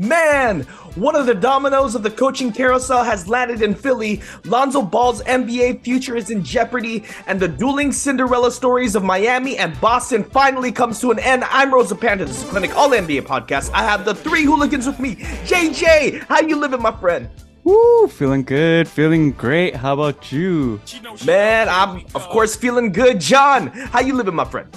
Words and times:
Man, 0.00 0.62
one 0.94 1.14
of 1.14 1.26
the 1.26 1.34
dominoes 1.34 1.94
of 1.94 2.02
the 2.02 2.10
coaching 2.10 2.52
carousel 2.52 3.04
has 3.04 3.28
landed 3.28 3.60
in 3.60 3.74
Philly. 3.74 4.22
Lonzo 4.46 4.80
Ball's 4.80 5.22
NBA 5.24 5.84
future 5.84 6.16
is 6.16 6.30
in 6.30 6.42
jeopardy, 6.42 7.04
and 7.26 7.38
the 7.38 7.46
dueling 7.46 7.92
Cinderella 7.92 8.50
stories 8.50 8.94
of 8.94 9.04
Miami 9.04 9.58
and 9.58 9.78
Boston 9.78 10.24
finally 10.24 10.72
comes 10.72 11.00
to 11.00 11.10
an 11.10 11.18
end. 11.18 11.44
I'm 11.44 11.70
Rosa 11.70 11.94
Panda. 11.94 12.24
This 12.24 12.42
is 12.42 12.48
Clinic 12.48 12.74
All 12.74 12.88
NBA 12.88 13.24
Podcast. 13.24 13.70
I 13.74 13.82
have 13.82 14.06
the 14.06 14.14
three 14.14 14.44
hooligans 14.44 14.86
with 14.86 14.98
me. 15.00 15.16
JJ, 15.16 16.24
how 16.24 16.40
you 16.40 16.56
living, 16.56 16.80
my 16.80 16.98
friend? 16.98 17.28
Woo, 17.64 18.08
feeling 18.08 18.42
good, 18.42 18.88
feeling 18.88 19.32
great. 19.32 19.76
How 19.76 19.92
about 19.92 20.32
you? 20.32 20.80
Man, 21.26 21.68
I'm 21.68 22.06
of 22.14 22.26
course 22.30 22.56
feeling 22.56 22.90
good. 22.90 23.20
John, 23.20 23.66
how 23.66 24.00
you 24.00 24.14
living, 24.14 24.34
my 24.34 24.46
friend? 24.46 24.74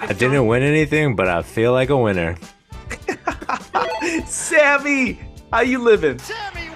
I 0.00 0.14
didn't 0.14 0.46
win 0.46 0.62
anything, 0.62 1.16
but 1.16 1.28
I 1.28 1.42
feel 1.42 1.72
like 1.72 1.90
a 1.90 1.98
winner. 1.98 2.38
Sammy, 4.26 5.18
how 5.52 5.60
you 5.60 5.78
living? 5.78 6.18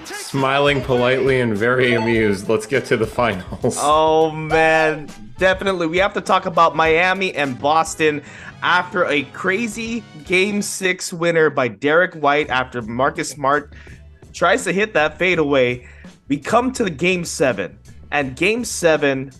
Smiling 0.05 0.81
politely 0.81 1.41
and 1.41 1.57
very 1.57 1.93
amused. 1.93 2.47
Let's 2.47 2.65
get 2.65 2.85
to 2.85 2.97
the 2.97 3.07
finals. 3.07 3.77
Oh 3.81 4.31
man, 4.31 5.09
definitely. 5.37 5.87
We 5.87 5.97
have 5.97 6.13
to 6.13 6.21
talk 6.21 6.45
about 6.45 6.75
Miami 6.75 7.33
and 7.33 7.59
Boston 7.59 8.21
after 8.63 9.05
a 9.05 9.23
crazy 9.33 10.03
game 10.25 10.61
six 10.61 11.11
winner 11.11 11.49
by 11.49 11.67
Derrick 11.67 12.13
White 12.15 12.49
after 12.49 12.81
Marcus 12.81 13.29
Smart 13.29 13.73
tries 14.33 14.63
to 14.63 14.71
hit 14.71 14.93
that 14.93 15.17
fadeaway. 15.17 15.87
We 16.27 16.37
come 16.37 16.71
to 16.73 16.83
the 16.83 16.89
game 16.89 17.25
seven, 17.25 17.77
and 18.11 18.35
game 18.35 18.63
seven, 18.63 19.31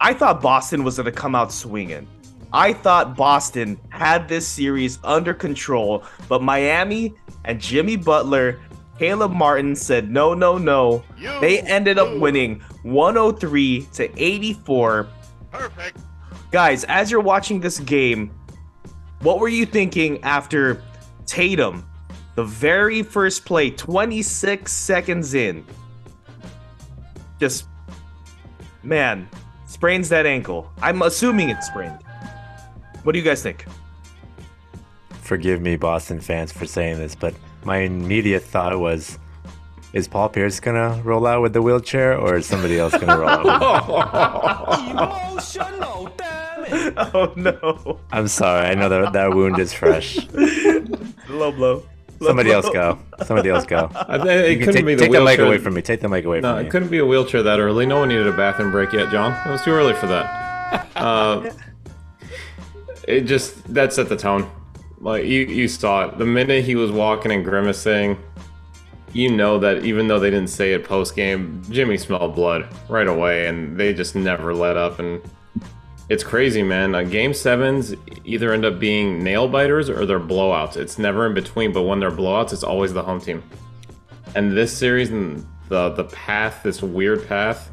I 0.00 0.14
thought 0.14 0.40
Boston 0.42 0.82
was 0.82 0.96
going 0.96 1.06
to 1.06 1.12
come 1.12 1.34
out 1.34 1.52
swinging. 1.52 2.08
I 2.54 2.72
thought 2.72 3.16
Boston 3.16 3.80
had 3.88 4.28
this 4.28 4.46
series 4.46 5.00
under 5.02 5.34
control, 5.34 6.04
but 6.28 6.40
Miami 6.40 7.12
and 7.44 7.60
Jimmy 7.60 7.96
Butler, 7.96 8.60
Caleb 8.96 9.32
Martin 9.32 9.74
said 9.74 10.08
no, 10.08 10.34
no, 10.34 10.56
no. 10.56 11.02
They 11.40 11.58
ended 11.62 11.98
up 11.98 12.16
winning 12.16 12.60
103 12.84 13.88
to 13.94 14.22
84. 14.22 15.08
Perfect. 15.50 15.98
Guys, 16.52 16.84
as 16.84 17.10
you're 17.10 17.20
watching 17.20 17.58
this 17.58 17.80
game, 17.80 18.30
what 19.22 19.40
were 19.40 19.48
you 19.48 19.66
thinking 19.66 20.22
after 20.22 20.80
Tatum, 21.26 21.84
the 22.36 22.44
very 22.44 23.02
first 23.02 23.44
play, 23.44 23.70
26 23.70 24.72
seconds 24.72 25.34
in? 25.34 25.66
Just, 27.40 27.66
man, 28.84 29.28
sprains 29.66 30.08
that 30.10 30.24
ankle. 30.24 30.70
I'm 30.80 31.02
assuming 31.02 31.48
it's 31.48 31.66
sprained. 31.66 31.98
What 33.04 33.12
do 33.12 33.18
you 33.18 33.24
guys 33.24 33.42
think? 33.42 33.64
Forgive 35.22 35.60
me, 35.62 35.76
Boston 35.76 36.20
fans, 36.20 36.52
for 36.52 36.66
saying 36.66 36.98
this, 36.98 37.14
but 37.14 37.34
my 37.64 37.78
immediate 37.78 38.42
thought 38.42 38.78
was 38.78 39.18
is 39.92 40.08
Paul 40.08 40.28
Pierce 40.28 40.58
gonna 40.60 41.00
roll 41.04 41.26
out 41.26 41.40
with 41.40 41.52
the 41.52 41.62
wheelchair 41.62 42.18
or 42.18 42.36
is 42.36 42.46
somebody 42.46 42.78
else 42.78 42.92
gonna 42.98 43.16
roll 43.18 43.48
out? 43.48 44.90
Emotional, 45.30 46.10
damn 46.16 46.64
it. 46.64 46.94
Oh 47.14 47.32
no. 47.36 48.00
I'm 48.12 48.26
sorry, 48.28 48.66
I 48.66 48.74
know 48.74 48.88
that 48.88 49.12
that 49.12 49.34
wound 49.34 49.58
is 49.58 49.72
fresh. 49.72 50.18
Low 51.28 51.52
blow. 51.52 51.82
Low 52.20 52.28
Somebody 52.28 52.48
blow. 52.50 52.56
else 52.56 52.68
go. 52.70 52.98
Somebody 53.24 53.48
else 53.50 53.64
go. 53.66 53.90
I 53.94 54.18
think 54.18 54.28
it 54.28 54.50
You 54.52 54.58
couldn't 54.58 54.74
take, 54.74 54.86
be 54.86 54.94
the 54.94 55.00
take 55.04 55.12
the 55.12 55.20
mic 55.24 55.38
away 55.38 55.58
from 55.58 55.74
me. 55.74 55.82
Take 55.82 56.00
the 56.00 56.08
mic 56.08 56.24
away 56.24 56.40
No, 56.40 56.52
from 56.54 56.60
it 56.60 56.64
me. 56.64 56.70
couldn't 56.70 56.88
be 56.88 56.98
a 56.98 57.06
wheelchair 57.06 57.42
that 57.42 57.60
early. 57.60 57.86
No 57.86 57.98
one 58.00 58.08
needed 58.08 58.26
a 58.26 58.32
bathroom 58.36 58.70
break 58.72 58.92
yet, 58.92 59.10
John. 59.10 59.32
It 59.46 59.50
was 59.50 59.62
too 59.62 59.70
early 59.72 59.94
for 59.94 60.06
that. 60.06 60.88
Uh, 60.96 61.50
it 63.06 63.22
just 63.22 63.72
that 63.74 63.92
set 63.92 64.08
the 64.08 64.16
tone. 64.16 64.50
Like 65.00 65.24
you, 65.24 65.40
you 65.40 65.68
saw 65.68 66.06
it 66.06 66.18
the 66.18 66.24
minute 66.24 66.64
he 66.64 66.76
was 66.76 66.90
walking 66.90 67.32
and 67.32 67.44
grimacing. 67.44 68.18
You 69.12 69.30
know 69.30 69.58
that 69.58 69.84
even 69.84 70.08
though 70.08 70.18
they 70.18 70.30
didn't 70.30 70.50
say 70.50 70.72
it 70.72 70.84
post 70.84 71.14
game, 71.14 71.62
Jimmy 71.70 71.96
smelled 71.98 72.34
blood 72.34 72.66
right 72.88 73.06
away, 73.06 73.46
and 73.46 73.78
they 73.78 73.94
just 73.94 74.16
never 74.16 74.54
let 74.54 74.76
up. 74.76 74.98
And 74.98 75.22
it's 76.08 76.24
crazy, 76.24 76.62
man. 76.62 76.94
Uh, 76.94 77.02
game 77.02 77.32
sevens 77.32 77.94
either 78.24 78.52
end 78.52 78.64
up 78.64 78.78
being 78.78 79.22
nail 79.22 79.48
biters 79.48 79.88
or 79.88 80.04
they're 80.04 80.20
blowouts. 80.20 80.76
It's 80.76 80.98
never 80.98 81.26
in 81.26 81.34
between. 81.34 81.72
But 81.72 81.82
when 81.82 82.00
they're 82.00 82.10
blowouts, 82.10 82.52
it's 82.52 82.64
always 82.64 82.92
the 82.92 83.02
home 83.02 83.20
team. 83.20 83.42
And 84.34 84.52
this 84.52 84.76
series 84.76 85.10
and 85.10 85.46
the 85.68 85.90
the 85.90 86.04
path, 86.04 86.62
this 86.62 86.82
weird 86.82 87.26
path, 87.28 87.70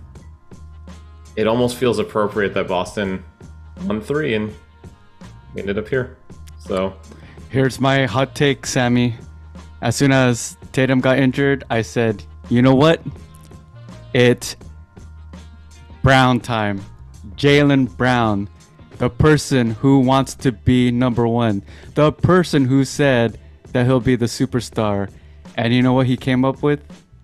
it 1.36 1.48
almost 1.48 1.78
feels 1.78 1.98
appropriate 1.98 2.54
that 2.54 2.68
Boston 2.68 3.24
won 3.86 4.00
three 4.00 4.36
and 4.36 4.54
ended 5.58 5.78
up 5.78 5.88
here. 5.88 6.18
So 6.60 6.96
Here's 7.52 7.82
my 7.82 8.06
hot 8.06 8.34
take, 8.34 8.66
Sammy. 8.66 9.16
As 9.82 9.98
soon 9.98 10.14
as 10.14 10.56
Tatum 10.72 11.02
got 11.02 11.20
injured, 11.20 11.66
I 11.70 11.82
said, 11.82 12.24
you 12.48 12.62
know 12.62 12.74
what? 12.74 13.02
It 14.14 14.56
Brown 16.02 16.40
time. 16.40 16.82
Jaylen 17.36 17.96
Brown, 17.98 18.48
the 19.00 19.10
person 19.10 19.72
who 19.72 20.00
wants 20.00 20.34
to 20.36 20.54
be 20.54 20.92
number 20.92 21.28
one, 21.28 21.64
the 21.96 22.14
person 22.14 22.64
who 22.64 22.86
said 22.86 23.38
that 23.74 23.86
he'll 23.86 24.00
be 24.00 24.16
the 24.16 24.28
superstar. 24.28 25.10
And 25.58 25.74
you 25.74 25.82
know 25.82 25.94
what 25.94 26.08
he 26.08 26.16
came 26.16 26.46
up 26.46 26.64
with? 26.64 26.82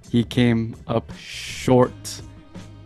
He 0.09 0.25
came 0.25 0.75
up 0.87 1.11
short. 1.17 2.21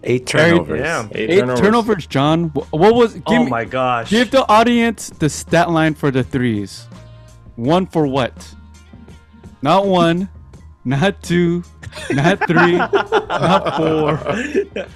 Eight 0.03 0.29
Very- 0.31 0.51
turnovers. 0.51 0.79
Yeah. 0.79 1.07
eight, 1.13 1.29
Eight 1.29 1.39
turnovers. 1.39 1.59
turnovers, 1.61 2.07
John. 2.07 2.43
What 2.49 2.95
was? 2.95 3.13
Give 3.13 3.23
Oh 3.27 3.43
me- 3.45 3.49
my 3.49 3.65
gosh. 3.65 4.09
Give 4.09 4.29
the 4.31 4.47
audience 4.49 5.09
the 5.11 5.29
stat 5.29 5.69
line 5.69 5.93
for 5.93 6.09
the 6.11 6.23
threes. 6.23 6.87
One 7.55 7.85
for 7.85 8.07
what? 8.07 8.33
Not 9.61 9.85
one, 9.85 10.27
not 10.83 11.21
two, 11.21 11.63
not 12.09 12.39
three, 12.47 12.77
not 12.77 13.77
four, 13.77 14.19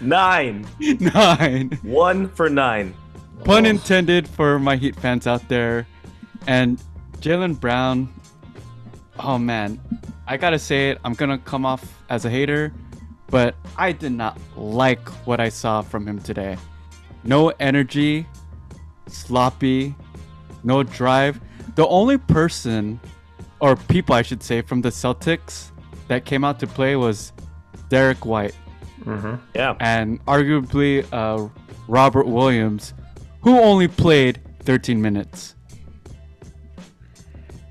nine. 0.01 0.65
nine. 0.79 1.79
One 1.83 2.29
for 2.29 2.49
nine. 2.49 2.95
Pun 3.43 3.67
oh. 3.67 3.69
intended 3.69 4.27
for 4.27 4.57
my 4.57 4.75
Heat 4.75 4.95
fans 4.95 5.27
out 5.27 5.47
there. 5.49 5.85
And 6.47 6.81
Jaylen 7.19 7.59
Brown, 7.59 8.11
oh 9.19 9.37
man, 9.37 9.79
I 10.27 10.37
gotta 10.37 10.57
say 10.57 10.89
it, 10.89 10.99
I'm 11.05 11.13
gonna 11.13 11.37
come 11.37 11.63
off 11.65 11.83
as 12.09 12.25
a 12.25 12.29
hater, 12.29 12.73
but 13.29 13.55
I 13.77 13.91
did 13.91 14.11
not 14.11 14.37
like 14.55 15.07
what 15.25 15.39
I 15.39 15.49
saw 15.49 15.81
from 15.81 16.07
him 16.07 16.19
today. 16.19 16.57
No 17.23 17.49
energy, 17.59 18.27
sloppy, 19.07 19.95
no 20.63 20.83
drive. 20.83 21.39
The 21.75 21.87
only 21.87 22.17
person, 22.17 22.99
or 23.59 23.75
people 23.75 24.15
I 24.15 24.21
should 24.21 24.43
say, 24.43 24.61
from 24.61 24.81
the 24.81 24.89
Celtics 24.89 25.71
that 26.07 26.25
came 26.25 26.43
out 26.43 26.59
to 26.59 26.67
play 26.67 26.95
was 26.95 27.33
Derrick 27.89 28.25
White 28.25 28.55
Yeah. 29.55 29.75
and 29.79 30.23
arguably 30.25 31.05
uh, 31.11 31.49
Robert 31.87 32.27
Williams, 32.27 32.93
who 33.41 33.59
only 33.59 33.87
played 33.87 34.39
13 34.63 35.01
minutes. 35.01 35.55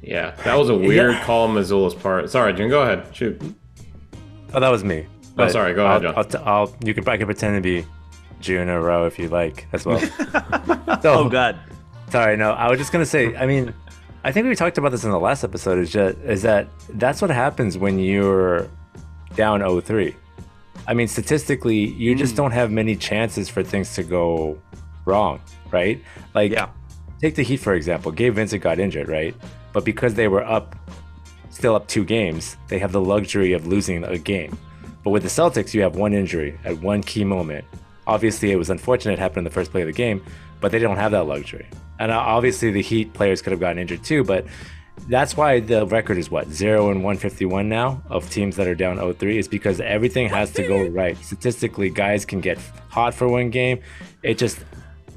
Yeah, 0.03 0.33
that 0.45 0.55
was 0.59 0.69
a 0.69 0.75
weird 0.77 1.17
call 1.23 1.49
on 1.49 1.55
Mazzulla's 1.55 1.95
part. 1.95 2.29
Sorry, 2.29 2.53
Jim, 2.53 2.69
go 2.69 2.83
ahead. 2.83 3.15
Shoot. 3.17 3.41
Oh, 4.53 4.61
that 4.61 4.69
was 4.69 4.85
me. 4.85 5.07
Oh, 5.37 5.49
sorry, 5.49 5.75
go 5.75 5.85
ahead, 5.85 6.07
I'll, 6.07 6.13
John. 6.13 6.15
I'll, 6.17 6.25
t- 6.25 6.39
I'll, 6.39 6.77
you 6.85 6.95
can, 6.95 7.09
I 7.09 7.17
can 7.17 7.27
pretend 7.27 7.57
to 7.57 7.61
be 7.61 7.87
June 8.41 8.69
or 8.69 8.81
Row 8.81 9.07
if 9.07 9.19
you 9.19 9.29
like 9.29 9.67
as 9.73 9.85
well. 9.85 9.99
so, 11.01 11.01
Oh 11.05 11.29
god. 11.29 11.59
Sorry, 12.11 12.37
no. 12.37 12.53
I 12.53 12.71
was 12.71 12.79
just 12.79 12.93
gonna 12.93 13.07
say. 13.07 13.35
I 13.35 13.47
mean, 13.47 13.75
I 14.23 14.31
think 14.31 14.47
we 14.47 14.55
talked 14.55 14.79
about 14.79 14.93
this 14.93 15.05
in 15.05 15.11
the 15.11 15.19
last 15.19 15.43
episode. 15.43 15.79
Is 15.79 15.91
just 15.91 16.19
is 16.19 16.43
that 16.43 16.69
that's 16.91 17.21
what 17.21 17.31
happens 17.31 17.77
when 17.77 17.99
you're 17.99 18.69
down 19.35 19.61
0-3. 19.61 20.15
I 20.87 20.95
mean, 20.95 21.09
statistically, 21.09 21.77
you 21.77 22.15
just 22.15 22.35
mm. 22.35 22.37
don't 22.37 22.53
have 22.53 22.71
many 22.71 22.95
chances 22.95 23.49
for 23.49 23.63
things 23.63 23.95
to 23.95 24.03
go 24.03 24.59
wrong, 25.07 25.41
right? 25.71 26.03
Like, 26.35 26.53
Yeah. 26.53 26.69
take 27.21 27.35
the 27.35 27.43
Heat 27.43 27.59
for 27.59 27.75
example. 27.75 28.13
Gabe 28.13 28.35
Vincent 28.35 28.63
got 28.63 28.79
injured, 28.79 29.09
right? 29.09 29.35
But 29.73 29.85
because 29.85 30.15
they 30.15 30.29
were 30.29 30.45
up, 30.45 30.77
still 31.51 31.75
up 31.75 31.89
two 31.89 32.05
games, 32.05 32.57
they 32.69 32.79
have 32.79 32.93
the 32.93 33.01
luxury 33.01 33.53
of 33.53 33.67
losing 33.67 34.05
a 34.05 34.19
game. 34.19 34.57
But 35.05 35.11
with 35.11 35.23
the 35.23 35.29
Celtics, 35.29 35.75
you 35.75 35.83
have 35.83 35.97
one 35.97 36.15
injury 36.15 36.59
at 36.65 36.79
one 36.79 37.03
key 37.03 37.25
moment. 37.25 37.65
Obviously, 38.07 38.51
it 38.51 38.57
was 38.57 38.71
unfortunate 38.71 39.15
it 39.15 39.19
happened 39.19 39.39
in 39.39 39.45
the 39.45 39.51
first 39.51 39.71
play 39.71 39.83
of 39.83 39.87
the 39.87 39.93
game, 39.93 40.25
but 40.61 40.73
they 40.73 40.79
don't 40.79 40.97
have 40.97 41.13
that 41.13 41.25
luxury. 41.27 41.67
And 41.99 42.11
uh, 42.11 42.19
obviously, 42.19 42.71
the 42.71 42.83
Heat 42.83 43.13
players 43.13 43.43
could 43.43 43.53
have 43.53 43.61
gotten 43.61 43.79
injured 43.79 44.03
too, 44.03 44.25
but 44.25 44.47
that's 45.09 45.37
why 45.37 45.61
the 45.61 45.87
record 45.87 46.17
is 46.17 46.31
what 46.31 46.49
zero 46.49 46.91
and 46.91 47.03
151 47.05 47.69
now 47.69 48.03
of 48.09 48.29
teams 48.31 48.57
that 48.57 48.67
are 48.67 48.75
down 48.75 48.97
0-3 48.97 49.39
is 49.39 49.49
because 49.49 49.81
everything 49.81 50.29
has 50.29 50.51
to 50.53 50.67
go 50.67 50.87
right. 50.87 51.17
Statistically, 51.19 51.91
guys 51.91 52.25
can 52.25 52.41
get 52.41 52.59
hot 52.89 53.13
for 53.13 53.29
one 53.29 53.51
game. 53.51 53.81
It 54.23 54.39
just 54.39 54.59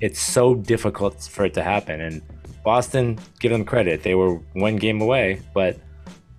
it's 0.01 0.19
so 0.19 0.55
difficult 0.55 1.21
for 1.23 1.45
it 1.45 1.53
to 1.55 1.63
happen. 1.63 2.01
And 2.01 2.21
Boston, 2.63 3.17
give 3.39 3.51
them 3.51 3.63
credit, 3.63 4.03
they 4.03 4.15
were 4.15 4.35
one 4.53 4.75
game 4.75 5.01
away, 5.01 5.41
but 5.53 5.77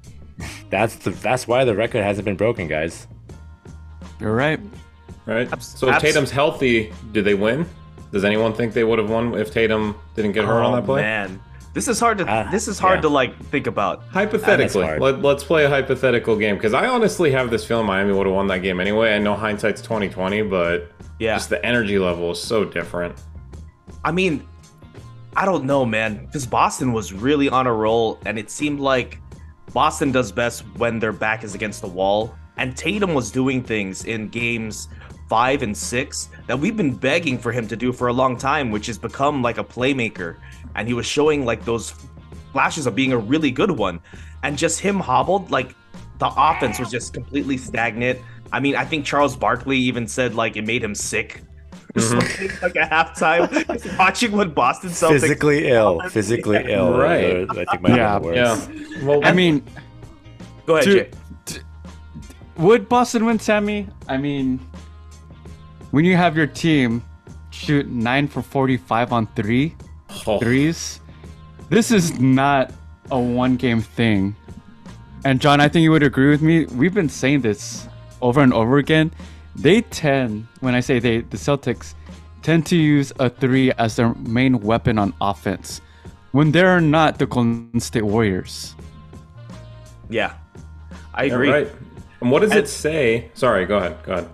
that's 0.70 0.96
the 0.96 1.10
that's 1.10 1.48
why 1.48 1.64
the 1.64 1.74
record 1.74 2.04
hasn't 2.04 2.24
been 2.24 2.36
broken, 2.36 2.68
guys. 2.68 3.06
You're 4.20 4.34
right. 4.34 4.60
Right? 5.26 5.50
Abs- 5.52 5.78
so 5.78 5.88
if 5.88 5.94
abs- 5.96 6.02
Tatum's 6.04 6.30
healthy, 6.30 6.92
do 7.12 7.22
they 7.22 7.34
win? 7.34 7.66
Does 8.12 8.24
anyone 8.24 8.54
think 8.54 8.72
they 8.72 8.84
would 8.84 8.98
have 8.98 9.10
won 9.10 9.34
if 9.34 9.52
Tatum 9.52 9.94
didn't 10.16 10.32
get 10.32 10.44
hurt 10.44 10.62
on 10.62 10.72
Oh, 10.72 10.76
that 10.76 10.84
play? 10.84 11.02
man. 11.02 11.40
This 11.74 11.86
is 11.86 12.00
hard 12.00 12.18
to 12.18 12.24
Ah, 12.26 12.48
this 12.50 12.66
is 12.66 12.78
hard 12.78 12.96
yeah. 12.98 13.02
to 13.02 13.08
like 13.10 13.38
think 13.46 13.66
about. 13.66 14.02
Hypothetically, 14.10 14.84
hard. 14.84 15.00
let, 15.00 15.20
let's 15.22 15.44
play 15.44 15.64
a 15.66 15.68
hypothetical 15.68 16.34
game 16.36 16.56
because 16.56 16.72
I 16.74 16.86
honestly 16.88 17.30
have 17.30 17.50
this 17.50 17.64
feeling 17.64 17.86
Miami 17.86 18.12
would 18.14 18.26
have 18.26 18.34
won 18.34 18.46
that 18.48 18.62
game 18.62 18.80
anyway. 18.80 19.14
I 19.14 19.18
know 19.18 19.34
hindsight's 19.34 19.82
twenty 19.82 20.08
twenty, 20.08 20.40
but 20.42 20.90
Yeah. 21.18 21.34
just 21.36 21.50
the 21.50 21.64
energy 21.64 21.98
level 21.98 22.30
is 22.32 22.40
so 22.42 22.64
different. 22.64 23.14
I 24.04 24.10
mean, 24.12 24.44
I 25.36 25.44
don't 25.44 25.64
know, 25.64 25.84
man, 25.84 26.24
because 26.26 26.46
Boston 26.46 26.92
was 26.92 27.12
really 27.12 27.48
on 27.50 27.66
a 27.66 27.72
roll, 27.72 28.18
and 28.24 28.38
it 28.38 28.50
seemed 28.50 28.80
like 28.80 29.20
Boston 29.72 30.10
does 30.10 30.32
best 30.32 30.62
when 30.78 30.98
their 30.98 31.12
back 31.12 31.44
is 31.44 31.54
against 31.54 31.82
the 31.82 31.88
wall. 31.88 32.34
And 32.58 32.76
Tatum 32.76 33.14
was 33.14 33.30
doing 33.30 33.62
things 33.62 34.04
in 34.04 34.28
games 34.28 34.88
five 35.28 35.62
and 35.62 35.76
six 35.76 36.28
that 36.46 36.58
we've 36.58 36.76
been 36.76 36.94
begging 36.94 37.38
for 37.38 37.52
him 37.52 37.68
to 37.68 37.76
do 37.76 37.92
for 37.92 38.08
a 38.08 38.12
long 38.12 38.36
time, 38.36 38.70
which 38.70 38.86
has 38.86 38.98
become 38.98 39.42
like 39.42 39.58
a 39.58 39.64
playmaker. 39.64 40.36
And 40.74 40.88
he 40.88 40.94
was 40.94 41.06
showing 41.06 41.44
like 41.44 41.64
those 41.64 41.94
flashes 42.52 42.86
of 42.86 42.94
being 42.94 43.12
a 43.12 43.18
really 43.18 43.50
good 43.50 43.70
one. 43.70 44.00
And 44.42 44.56
just 44.56 44.80
him 44.80 44.98
hobbled, 44.98 45.50
like 45.50 45.74
the 46.18 46.30
offense 46.36 46.78
was 46.78 46.90
just 46.90 47.12
completely 47.12 47.56
stagnant. 47.56 48.18
I 48.52 48.60
mean, 48.60 48.74
I 48.74 48.84
think 48.84 49.04
Charles 49.04 49.36
Barkley 49.36 49.78
even 49.78 50.08
said 50.08 50.34
like 50.34 50.56
it 50.56 50.66
made 50.66 50.82
him 50.82 50.94
sick. 50.94 51.42
Mm-hmm. 51.94 52.62
like 52.62 52.76
at 52.76 52.90
halftime, 52.90 53.50
just 53.82 53.98
watching 53.98 54.32
what 54.32 54.54
Boston 54.54 54.90
Celtics 54.90 55.20
physically 55.22 55.68
ill, 55.70 56.00
physically 56.10 56.62
ill. 56.66 56.92
Right. 56.92 57.46
I 57.48 57.64
think 57.64 57.80
might 57.80 57.96
Yeah. 57.96 58.20
Yeah. 58.20 58.66
Well, 59.02 59.24
I 59.24 59.32
mean, 59.32 59.64
Go 60.66 60.76
ahead, 60.76 60.84
to- 60.84 61.04
Jay. 61.04 61.10
Would 62.58 62.88
Boston 62.88 63.24
win, 63.24 63.38
Sammy? 63.38 63.88
I 64.08 64.16
mean, 64.18 64.60
when 65.90 66.04
you 66.04 66.16
have 66.16 66.36
your 66.36 66.46
team 66.46 67.02
shoot 67.50 67.88
nine 67.88 68.28
for 68.28 68.42
forty-five 68.42 69.12
on 69.12 69.26
three 69.34 69.74
oh, 70.26 70.38
threes, 70.38 71.00
this 71.70 71.90
is 71.90 72.20
not 72.20 72.72
a 73.10 73.18
one-game 73.18 73.80
thing. 73.80 74.36
And 75.24 75.40
John, 75.40 75.60
I 75.60 75.68
think 75.68 75.82
you 75.82 75.90
would 75.90 76.02
agree 76.02 76.28
with 76.28 76.42
me. 76.42 76.66
We've 76.66 76.94
been 76.94 77.08
saying 77.08 77.40
this 77.40 77.88
over 78.20 78.40
and 78.40 78.52
over 78.52 78.78
again. 78.78 79.10
They 79.56 79.80
tend, 79.82 80.46
when 80.60 80.74
I 80.74 80.80
say 80.80 81.00
they, 81.00 81.22
the 81.22 81.36
Celtics 81.36 81.94
tend 82.42 82.66
to 82.66 82.76
use 82.76 83.12
a 83.18 83.28
three 83.28 83.72
as 83.72 83.96
their 83.96 84.14
main 84.14 84.60
weapon 84.60 84.98
on 84.98 85.12
offense 85.20 85.80
when 86.32 86.52
they're 86.52 86.80
not 86.80 87.18
the 87.18 87.26
Golden 87.26 87.80
State 87.80 88.04
Warriors. 88.04 88.76
Yeah, 90.08 90.34
I 91.14 91.24
yeah, 91.24 91.34
agree. 91.34 91.50
right. 91.50 91.68
And 92.20 92.30
what 92.30 92.40
does 92.42 92.50
And- 92.50 92.60
it 92.60 92.68
say? 92.68 93.30
Sorry, 93.34 93.64
go 93.66 93.78
ahead. 93.78 93.96
Go 94.04 94.12
ahead. 94.12 94.28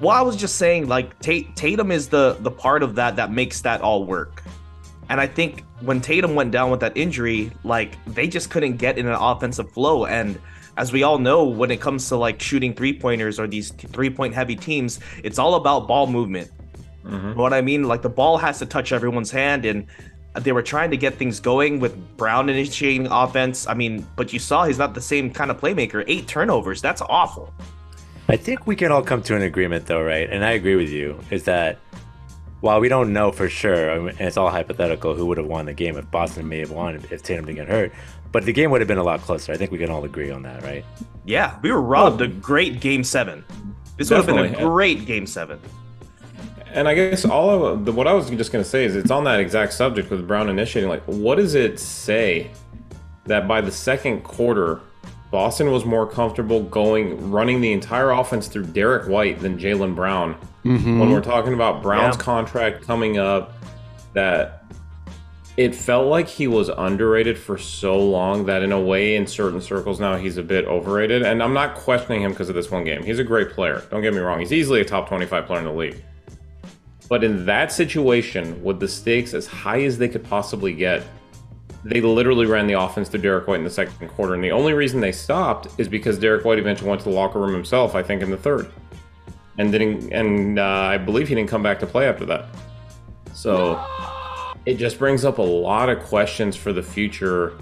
Well, 0.00 0.16
I 0.16 0.20
was 0.22 0.36
just 0.36 0.56
saying, 0.56 0.86
like 0.88 1.18
Tatum 1.20 1.90
is 1.90 2.08
the 2.08 2.36
the 2.40 2.50
part 2.50 2.82
of 2.82 2.94
that 2.96 3.16
that 3.16 3.32
makes 3.32 3.60
that 3.62 3.80
all 3.80 4.04
work. 4.04 4.42
And 5.08 5.20
I 5.20 5.26
think 5.26 5.64
when 5.80 6.00
Tatum 6.00 6.34
went 6.34 6.50
down 6.52 6.70
with 6.70 6.80
that 6.80 6.96
injury, 6.96 7.50
like 7.64 7.96
they 8.06 8.28
just 8.28 8.50
couldn't 8.50 8.76
get 8.76 8.98
in 8.98 9.06
an 9.06 9.14
offensive 9.14 9.72
flow. 9.72 10.04
And 10.06 10.38
as 10.76 10.92
we 10.92 11.02
all 11.02 11.18
know, 11.18 11.44
when 11.44 11.70
it 11.72 11.80
comes 11.80 12.06
to 12.08 12.16
like 12.16 12.40
shooting 12.40 12.74
three 12.74 12.92
pointers 12.96 13.40
or 13.40 13.48
these 13.48 13.70
three 13.70 14.10
point 14.10 14.34
heavy 14.34 14.54
teams, 14.54 15.00
it's 15.24 15.38
all 15.38 15.54
about 15.56 15.88
ball 15.88 16.06
movement. 16.06 16.50
Mhm. 17.04 17.30
You 17.30 17.34
know 17.34 17.42
what 17.42 17.52
I 17.54 17.62
mean? 17.62 17.84
Like 17.84 18.02
the 18.02 18.08
ball 18.10 18.36
has 18.38 18.58
to 18.60 18.66
touch 18.66 18.92
everyone's 18.92 19.30
hand, 19.32 19.64
and 19.64 19.86
they 20.44 20.52
were 20.52 20.62
trying 20.62 20.90
to 20.90 20.96
get 20.96 21.14
things 21.14 21.40
going 21.40 21.80
with 21.80 22.16
Brown 22.16 22.48
initiating 22.48 23.06
offense. 23.06 23.66
I 23.66 23.74
mean, 23.74 24.06
but 24.16 24.32
you 24.32 24.38
saw 24.38 24.64
he's 24.64 24.78
not 24.78 24.94
the 24.94 25.00
same 25.00 25.30
kind 25.30 25.50
of 25.50 25.60
playmaker. 25.60 26.04
Eight 26.06 26.26
turnovers, 26.26 26.80
that's 26.82 27.02
awful. 27.02 27.52
I 28.28 28.36
think 28.36 28.66
we 28.66 28.76
can 28.76 28.92
all 28.92 29.02
come 29.02 29.22
to 29.22 29.36
an 29.36 29.42
agreement, 29.42 29.86
though, 29.86 30.02
right? 30.02 30.28
And 30.28 30.44
I 30.44 30.52
agree 30.52 30.76
with 30.76 30.90
you. 30.90 31.18
Is 31.30 31.44
that 31.44 31.78
while 32.60 32.80
we 32.80 32.88
don't 32.88 33.12
know 33.12 33.32
for 33.32 33.48
sure, 33.48 33.90
I 33.90 33.98
mean, 33.98 34.08
and 34.10 34.20
it's 34.20 34.36
all 34.36 34.50
hypothetical, 34.50 35.14
who 35.14 35.26
would 35.26 35.38
have 35.38 35.46
won 35.46 35.66
the 35.66 35.72
game 35.72 35.96
if 35.96 36.10
Boston 36.10 36.48
may 36.48 36.58
have 36.58 36.70
won 36.70 36.96
if, 36.96 37.10
if 37.12 37.22
Tatum 37.22 37.46
didn't 37.46 37.56
get 37.56 37.68
hurt, 37.68 37.92
but 38.32 38.44
the 38.44 38.52
game 38.52 38.70
would 38.70 38.80
have 38.80 38.88
been 38.88 38.98
a 38.98 39.02
lot 39.02 39.20
closer. 39.20 39.52
I 39.52 39.56
think 39.56 39.70
we 39.70 39.78
can 39.78 39.90
all 39.90 40.04
agree 40.04 40.30
on 40.30 40.42
that, 40.42 40.62
right? 40.62 40.84
Yeah, 41.24 41.58
we 41.62 41.70
were 41.72 41.80
robbed 41.80 42.20
a 42.20 42.28
great 42.28 42.80
game 42.80 43.04
seven. 43.04 43.44
This 43.96 44.10
would 44.10 44.16
have 44.16 44.26
been 44.26 44.54
a 44.54 44.58
great 44.58 45.06
game 45.06 45.26
seven. 45.26 45.60
And 46.72 46.88
I 46.88 46.94
guess 46.94 47.24
all 47.24 47.64
of 47.66 47.84
the, 47.84 47.92
what 47.92 48.06
I 48.06 48.12
was 48.12 48.28
just 48.30 48.52
going 48.52 48.62
to 48.64 48.68
say 48.68 48.84
is 48.84 48.94
it's 48.96 49.10
on 49.10 49.24
that 49.24 49.40
exact 49.40 49.72
subject 49.72 50.10
with 50.10 50.26
Brown 50.26 50.48
initiating. 50.48 50.88
Like, 50.88 51.02
what 51.04 51.36
does 51.36 51.54
it 51.54 51.78
say 51.80 52.50
that 53.24 53.46
by 53.48 53.60
the 53.60 53.72
second 53.72 54.22
quarter, 54.22 54.80
Boston 55.30 55.70
was 55.70 55.84
more 55.84 56.06
comfortable 56.06 56.62
going 56.62 57.30
running 57.30 57.60
the 57.60 57.72
entire 57.72 58.10
offense 58.10 58.48
through 58.48 58.64
Derrick 58.66 59.08
White 59.08 59.40
than 59.40 59.58
Jaylen 59.58 59.94
Brown? 59.94 60.34
Mm-hmm. 60.64 60.98
When 60.98 61.10
we're 61.10 61.20
talking 61.20 61.54
about 61.54 61.82
Brown's 61.82 62.16
Yeah. 62.16 62.22
contract 62.22 62.82
coming 62.86 63.18
up, 63.18 63.52
that 64.14 64.64
it 65.56 65.74
felt 65.74 66.06
like 66.06 66.28
he 66.28 66.46
was 66.46 66.68
underrated 66.68 67.36
for 67.36 67.58
so 67.58 67.98
long 67.98 68.46
that 68.46 68.62
in 68.62 68.70
a 68.72 68.80
way 68.80 69.16
in 69.16 69.26
certain 69.26 69.60
circles 69.60 69.98
now 70.00 70.16
he's 70.16 70.36
a 70.38 70.42
bit 70.42 70.64
overrated 70.66 71.22
and 71.22 71.42
i'm 71.42 71.52
not 71.52 71.74
questioning 71.74 72.22
him 72.22 72.30
because 72.30 72.48
of 72.48 72.54
this 72.54 72.70
one 72.70 72.84
game 72.84 73.02
he's 73.02 73.18
a 73.18 73.24
great 73.24 73.50
player 73.50 73.82
don't 73.90 74.00
get 74.00 74.14
me 74.14 74.20
wrong 74.20 74.38
he's 74.38 74.52
easily 74.52 74.80
a 74.80 74.84
top 74.84 75.08
25 75.08 75.46
player 75.46 75.58
in 75.58 75.64
the 75.66 75.72
league 75.72 76.02
but 77.08 77.24
in 77.24 77.46
that 77.46 77.72
situation 77.72 78.62
with 78.62 78.80
the 78.80 78.88
stakes 78.88 79.34
as 79.34 79.46
high 79.46 79.82
as 79.82 79.98
they 79.98 80.08
could 80.08 80.24
possibly 80.24 80.72
get 80.72 81.02
they 81.84 82.00
literally 82.00 82.46
ran 82.46 82.66
the 82.66 82.74
offense 82.74 83.08
through 83.08 83.20
Derrick 83.20 83.46
White 83.46 83.58
in 83.58 83.64
the 83.64 83.70
second 83.70 84.08
quarter, 84.08 84.34
and 84.34 84.42
the 84.42 84.50
only 84.50 84.72
reason 84.72 85.00
they 85.00 85.12
stopped 85.12 85.68
is 85.78 85.88
because 85.88 86.18
Derrick 86.18 86.44
White 86.44 86.58
eventually 86.58 86.90
went 86.90 87.00
to 87.02 87.08
the 87.08 87.14
locker 87.14 87.38
room 87.38 87.52
himself. 87.52 87.94
I 87.94 88.02
think 88.02 88.20
in 88.20 88.30
the 88.30 88.36
third, 88.36 88.70
and 89.58 89.70
didn't, 89.70 90.12
and 90.12 90.58
uh, 90.58 90.64
I 90.64 90.98
believe 90.98 91.28
he 91.28 91.34
didn't 91.34 91.48
come 91.48 91.62
back 91.62 91.78
to 91.80 91.86
play 91.86 92.08
after 92.08 92.26
that. 92.26 92.46
So 93.32 93.80
it 94.66 94.74
just 94.74 94.98
brings 94.98 95.24
up 95.24 95.38
a 95.38 95.42
lot 95.42 95.88
of 95.88 96.00
questions 96.00 96.56
for 96.56 96.72
the 96.72 96.82
future 96.82 97.56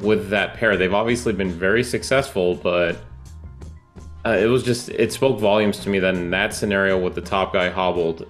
with 0.00 0.28
that 0.30 0.54
pair. 0.54 0.76
They've 0.76 0.92
obviously 0.92 1.32
been 1.32 1.50
very 1.50 1.84
successful, 1.84 2.56
but 2.56 2.96
uh, 4.24 4.30
it 4.30 4.46
was 4.46 4.64
just 4.64 4.88
it 4.88 5.12
spoke 5.12 5.38
volumes 5.38 5.78
to 5.78 5.88
me 5.88 6.00
that 6.00 6.16
in 6.16 6.30
that 6.30 6.52
scenario 6.52 6.98
with 6.98 7.14
the 7.14 7.20
top 7.20 7.52
guy 7.52 7.70
hobbled, 7.70 8.26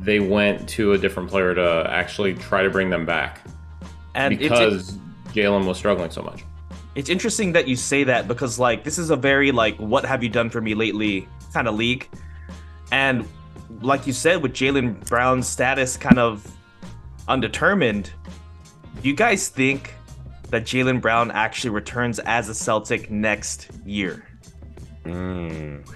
they 0.00 0.20
went 0.20 0.68
to 0.68 0.92
a 0.92 0.98
different 0.98 1.28
player 1.28 1.54
to 1.54 1.86
actually 1.90 2.34
try 2.34 2.62
to 2.62 2.70
bring 2.70 2.90
them 2.90 3.04
back 3.06 3.40
And 4.14 4.38
because 4.38 4.92
Jaylen 5.32 5.66
was 5.66 5.76
struggling 5.78 6.10
so 6.10 6.22
much. 6.22 6.44
it's 6.94 7.08
interesting 7.10 7.52
that 7.52 7.66
you 7.68 7.76
say 7.76 8.04
that 8.04 8.28
because 8.28 8.58
like 8.58 8.84
this 8.84 8.98
is 8.98 9.10
a 9.10 9.16
very 9.16 9.52
like 9.52 9.76
what 9.78 10.04
have 10.04 10.22
you 10.22 10.28
done 10.28 10.50
for 10.50 10.60
me 10.60 10.74
lately 10.74 11.26
kind 11.52 11.68
of 11.68 11.74
league. 11.74 12.08
And 12.92 13.26
like 13.80 14.06
you 14.06 14.12
said, 14.12 14.42
with 14.42 14.52
Jaylen 14.52 15.06
Brown's 15.08 15.48
status 15.48 15.96
kind 15.96 16.18
of 16.18 16.46
undetermined, 17.28 18.10
do 19.02 19.08
you 19.08 19.14
guys 19.14 19.48
think 19.48 19.94
that 20.50 20.62
Jaylen 20.64 21.00
Brown 21.00 21.30
actually 21.30 21.70
returns 21.70 22.18
as 22.20 22.48
a 22.48 22.54
Celtic 22.54 23.10
next 23.10 23.68
year? 23.84 24.24
Mm. 25.04 25.88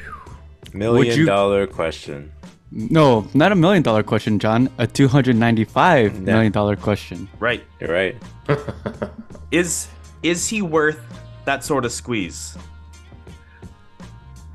Million 0.74 1.18
you- 1.18 1.26
dollar 1.26 1.66
question. 1.66 2.32
No, 2.72 3.26
not 3.34 3.50
a 3.52 3.56
million 3.56 3.82
dollar 3.82 4.02
question, 4.02 4.38
John. 4.38 4.68
A 4.78 4.86
two 4.86 5.08
hundred 5.08 5.36
ninety-five 5.36 6.14
Yeah. 6.14 6.20
million 6.20 6.52
dollar 6.52 6.76
question. 6.76 7.28
Right. 7.40 7.64
You're 7.80 7.92
right. 7.92 8.16
Is 9.50 9.88
is 10.22 10.46
he 10.46 10.62
worth 10.62 11.00
that 11.44 11.64
sort 11.64 11.84
of 11.84 11.90
squeeze? 11.92 12.56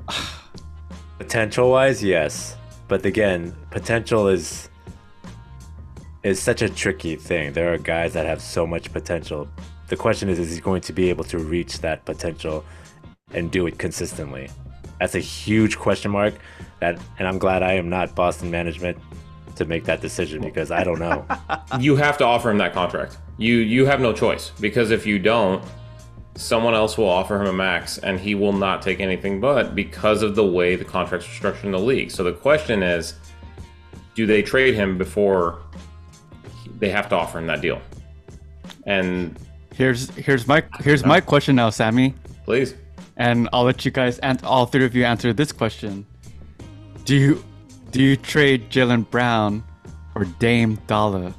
Potential 1.18 1.70
wise, 1.70 2.02
yes. 2.02 2.56
But 2.88 3.04
again, 3.04 3.54
potential 3.70 4.28
is 4.28 4.70
is 6.22 6.40
such 6.40 6.62
a 6.62 6.68
tricky 6.68 7.16
thing. 7.16 7.52
There 7.52 7.72
are 7.72 7.78
guys 7.78 8.12
that 8.14 8.26
have 8.26 8.40
so 8.40 8.66
much 8.66 8.92
potential. 8.92 9.48
The 9.88 9.96
question 9.96 10.28
is, 10.28 10.38
is 10.38 10.54
he 10.54 10.60
going 10.60 10.80
to 10.82 10.92
be 10.92 11.10
able 11.10 11.24
to 11.24 11.38
reach 11.38 11.80
that 11.80 12.04
potential 12.04 12.64
and 13.32 13.50
do 13.50 13.66
it 13.66 13.78
consistently? 13.78 14.48
That's 14.98 15.14
a 15.14 15.20
huge 15.20 15.78
question 15.78 16.10
mark. 16.10 16.34
That 16.80 17.00
and 17.18 17.26
I'm 17.26 17.38
glad 17.38 17.62
I 17.62 17.72
am 17.74 17.88
not 17.88 18.14
Boston 18.14 18.50
management 18.50 18.98
to 19.56 19.64
make 19.64 19.84
that 19.84 20.00
decision 20.00 20.42
because 20.42 20.70
I 20.70 20.84
don't 20.84 20.98
know. 20.98 21.26
you 21.80 21.96
have 21.96 22.18
to 22.18 22.24
offer 22.24 22.50
him 22.50 22.58
that 22.58 22.74
contract. 22.74 23.18
You 23.38 23.56
you 23.56 23.86
have 23.86 24.00
no 24.00 24.12
choice 24.12 24.50
because 24.60 24.90
if 24.90 25.06
you 25.06 25.18
don't, 25.18 25.64
someone 26.34 26.74
else 26.74 26.98
will 26.98 27.08
offer 27.08 27.40
him 27.40 27.46
a 27.46 27.52
max 27.52 27.98
and 27.98 28.20
he 28.20 28.34
will 28.34 28.52
not 28.52 28.82
take 28.82 29.00
anything 29.00 29.40
but 29.40 29.74
because 29.74 30.22
of 30.22 30.34
the 30.34 30.44
way 30.44 30.76
the 30.76 30.84
contracts 30.84 31.26
are 31.26 31.32
structured 31.32 31.64
in 31.66 31.72
the 31.72 31.78
league. 31.78 32.10
So 32.10 32.22
the 32.24 32.32
question 32.32 32.82
is, 32.82 33.14
do 34.14 34.26
they 34.26 34.42
trade 34.42 34.74
him 34.74 34.98
before 34.98 35.62
they 36.78 36.90
have 36.90 37.08
to 37.08 37.16
offer 37.16 37.38
him 37.38 37.46
that 37.46 37.62
deal? 37.62 37.80
And 38.84 39.38
Here's 39.76 40.08
here's 40.10 40.48
my 40.48 40.64
here's 40.80 41.04
my 41.04 41.18
uh, 41.18 41.20
question 41.20 41.54
now, 41.54 41.68
Sammy, 41.68 42.14
please, 42.46 42.74
and 43.18 43.46
I'll 43.52 43.64
let 43.64 43.84
you 43.84 43.90
guys 43.90 44.18
and 44.20 44.42
all 44.42 44.64
three 44.64 44.86
of 44.86 44.94
you 44.94 45.04
answer 45.04 45.34
this 45.34 45.52
question. 45.52 46.06
Do 47.06 47.16
you 47.16 47.44
do 47.92 48.02
you 48.02 48.16
trade 48.16 48.68
Jaylen 48.68 49.08
Brown 49.10 49.62
for 50.12 50.24
Dame 50.24 50.78
Dolla? 50.86 51.32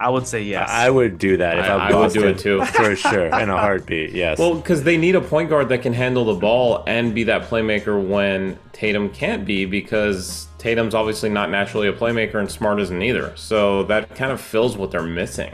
I 0.00 0.08
would 0.10 0.28
say 0.28 0.42
yes. 0.42 0.68
I 0.70 0.90
would 0.90 1.18
do 1.18 1.38
that 1.38 1.58
if 1.58 1.64
I- 1.64 1.74
I'm 1.74 1.92
I 1.92 1.98
would 1.98 2.12
do 2.12 2.24
it 2.28 2.38
too. 2.38 2.64
for 2.66 2.94
sure 2.94 3.26
in 3.26 3.50
a 3.50 3.56
heartbeat. 3.58 4.12
Yes. 4.12 4.38
Well, 4.38 4.54
because 4.54 4.84
they 4.84 4.96
need 4.96 5.16
a 5.16 5.20
point 5.20 5.48
guard 5.48 5.68
that 5.70 5.82
can 5.82 5.92
handle 5.92 6.24
the 6.26 6.34
ball 6.34 6.84
and 6.86 7.12
be 7.12 7.24
that 7.24 7.50
playmaker 7.50 8.00
when 8.00 8.56
Tatum 8.72 9.08
can't 9.08 9.44
be, 9.44 9.64
because 9.64 10.46
Tatum's 10.58 10.94
obviously 10.94 11.30
not 11.30 11.50
naturally 11.50 11.88
a 11.88 11.92
playmaker 11.92 12.36
and 12.36 12.48
Smart 12.48 12.78
isn't 12.80 13.02
either. 13.02 13.32
So 13.34 13.82
that 13.84 14.14
kind 14.14 14.30
of 14.30 14.40
fills 14.40 14.76
what 14.76 14.92
they're 14.92 15.02
missing, 15.02 15.52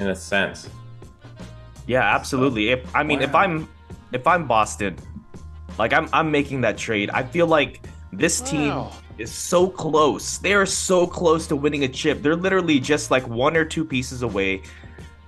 in 0.00 0.08
a 0.08 0.16
sense. 0.16 0.68
Yeah, 1.86 2.02
absolutely. 2.02 2.70
If 2.70 2.96
I 2.96 3.04
mean, 3.04 3.22
if 3.22 3.36
I'm 3.36 3.68
if 4.12 4.26
I'm 4.26 4.48
Boston, 4.48 4.96
like 5.78 5.92
I'm 5.92 6.08
I'm 6.12 6.30
making 6.30 6.60
that 6.62 6.76
trade. 6.78 7.10
I 7.10 7.22
feel 7.22 7.46
like 7.46 7.86
this 8.12 8.40
team 8.40 8.86
is 9.18 9.32
so 9.32 9.68
close. 9.68 10.38
They 10.38 10.54
are 10.54 10.66
so 10.66 11.06
close 11.06 11.46
to 11.48 11.56
winning 11.56 11.84
a 11.84 11.88
chip. 11.88 12.22
They're 12.22 12.36
literally 12.36 12.80
just 12.80 13.10
like 13.10 13.26
one 13.28 13.56
or 13.56 13.64
two 13.64 13.84
pieces 13.84 14.22
away. 14.22 14.62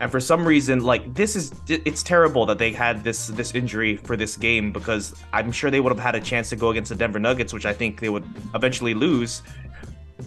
And 0.00 0.10
for 0.10 0.20
some 0.20 0.46
reason, 0.46 0.84
like 0.84 1.12
this 1.14 1.34
is 1.34 1.52
it's 1.68 2.02
terrible 2.02 2.46
that 2.46 2.58
they 2.58 2.72
had 2.72 3.02
this 3.02 3.28
this 3.28 3.54
injury 3.54 3.96
for 3.96 4.16
this 4.16 4.36
game 4.36 4.72
because 4.72 5.14
I'm 5.32 5.50
sure 5.50 5.70
they 5.70 5.80
would 5.80 5.90
have 5.90 6.02
had 6.02 6.14
a 6.14 6.20
chance 6.20 6.48
to 6.50 6.56
go 6.56 6.70
against 6.70 6.90
the 6.90 6.94
Denver 6.94 7.18
Nuggets, 7.18 7.52
which 7.52 7.66
I 7.66 7.72
think 7.72 8.00
they 8.00 8.08
would 8.08 8.24
eventually 8.54 8.94
lose. 8.94 9.42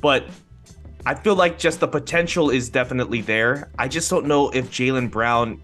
But 0.01 0.25
I 1.05 1.15
feel 1.15 1.35
like 1.35 1.57
just 1.57 1.79
the 1.79 1.87
potential 1.87 2.49
is 2.49 2.69
definitely 2.69 3.21
there. 3.21 3.71
I 3.79 3.87
just 3.87 4.09
don't 4.09 4.25
know 4.25 4.49
if 4.49 4.69
Jaylen 4.69 5.09
Brown 5.09 5.61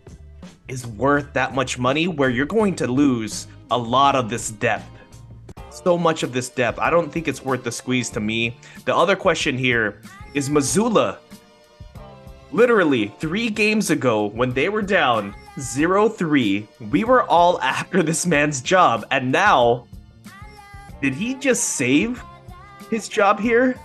is 0.67 0.87
worth 0.87 1.33
that 1.33 1.53
much 1.53 1.77
money 1.77 2.07
where 2.07 2.29
you're 2.29 2.45
going 2.45 2.75
to 2.75 2.87
lose 2.87 3.47
a 3.71 3.77
lot 3.77 4.15
of 4.15 4.29
this 4.29 4.51
depth. 4.51 4.86
So 5.69 5.97
much 5.97 6.24
of 6.24 6.33
this 6.33 6.50
depth. 6.50 6.79
I 6.79 6.89
don't 6.89 7.12
think 7.12 7.27
it's 7.27 7.43
worth 7.43 7.63
the 7.63 7.71
squeeze 7.71 8.09
to 8.12 8.19
me. 8.19 8.57
The 8.86 8.95
other 8.95 9.15
question 9.15 9.57
here 9.57 10.01
is 10.33 10.50
Mazzulla. 10.50 11.17
Literally, 12.51 13.13
three 13.19 13.50
games 13.50 13.89
ago, 13.89 14.27
when 14.27 14.53
they 14.53 14.69
were 14.69 14.81
down 14.81 15.36
0 15.59 16.09
3, 16.09 16.67
we 16.91 17.03
were 17.03 17.24
all 17.24 17.62
after 17.62 18.01
this 18.01 18.25
man's 18.25 18.62
job. 18.62 19.05
And 19.12 19.31
now, 19.31 19.88
did 21.01 21.13
he 21.13 21.36
just 21.36 21.63
save 21.63 22.24
his 22.89 23.07
job 23.07 23.39
here? 23.39 23.75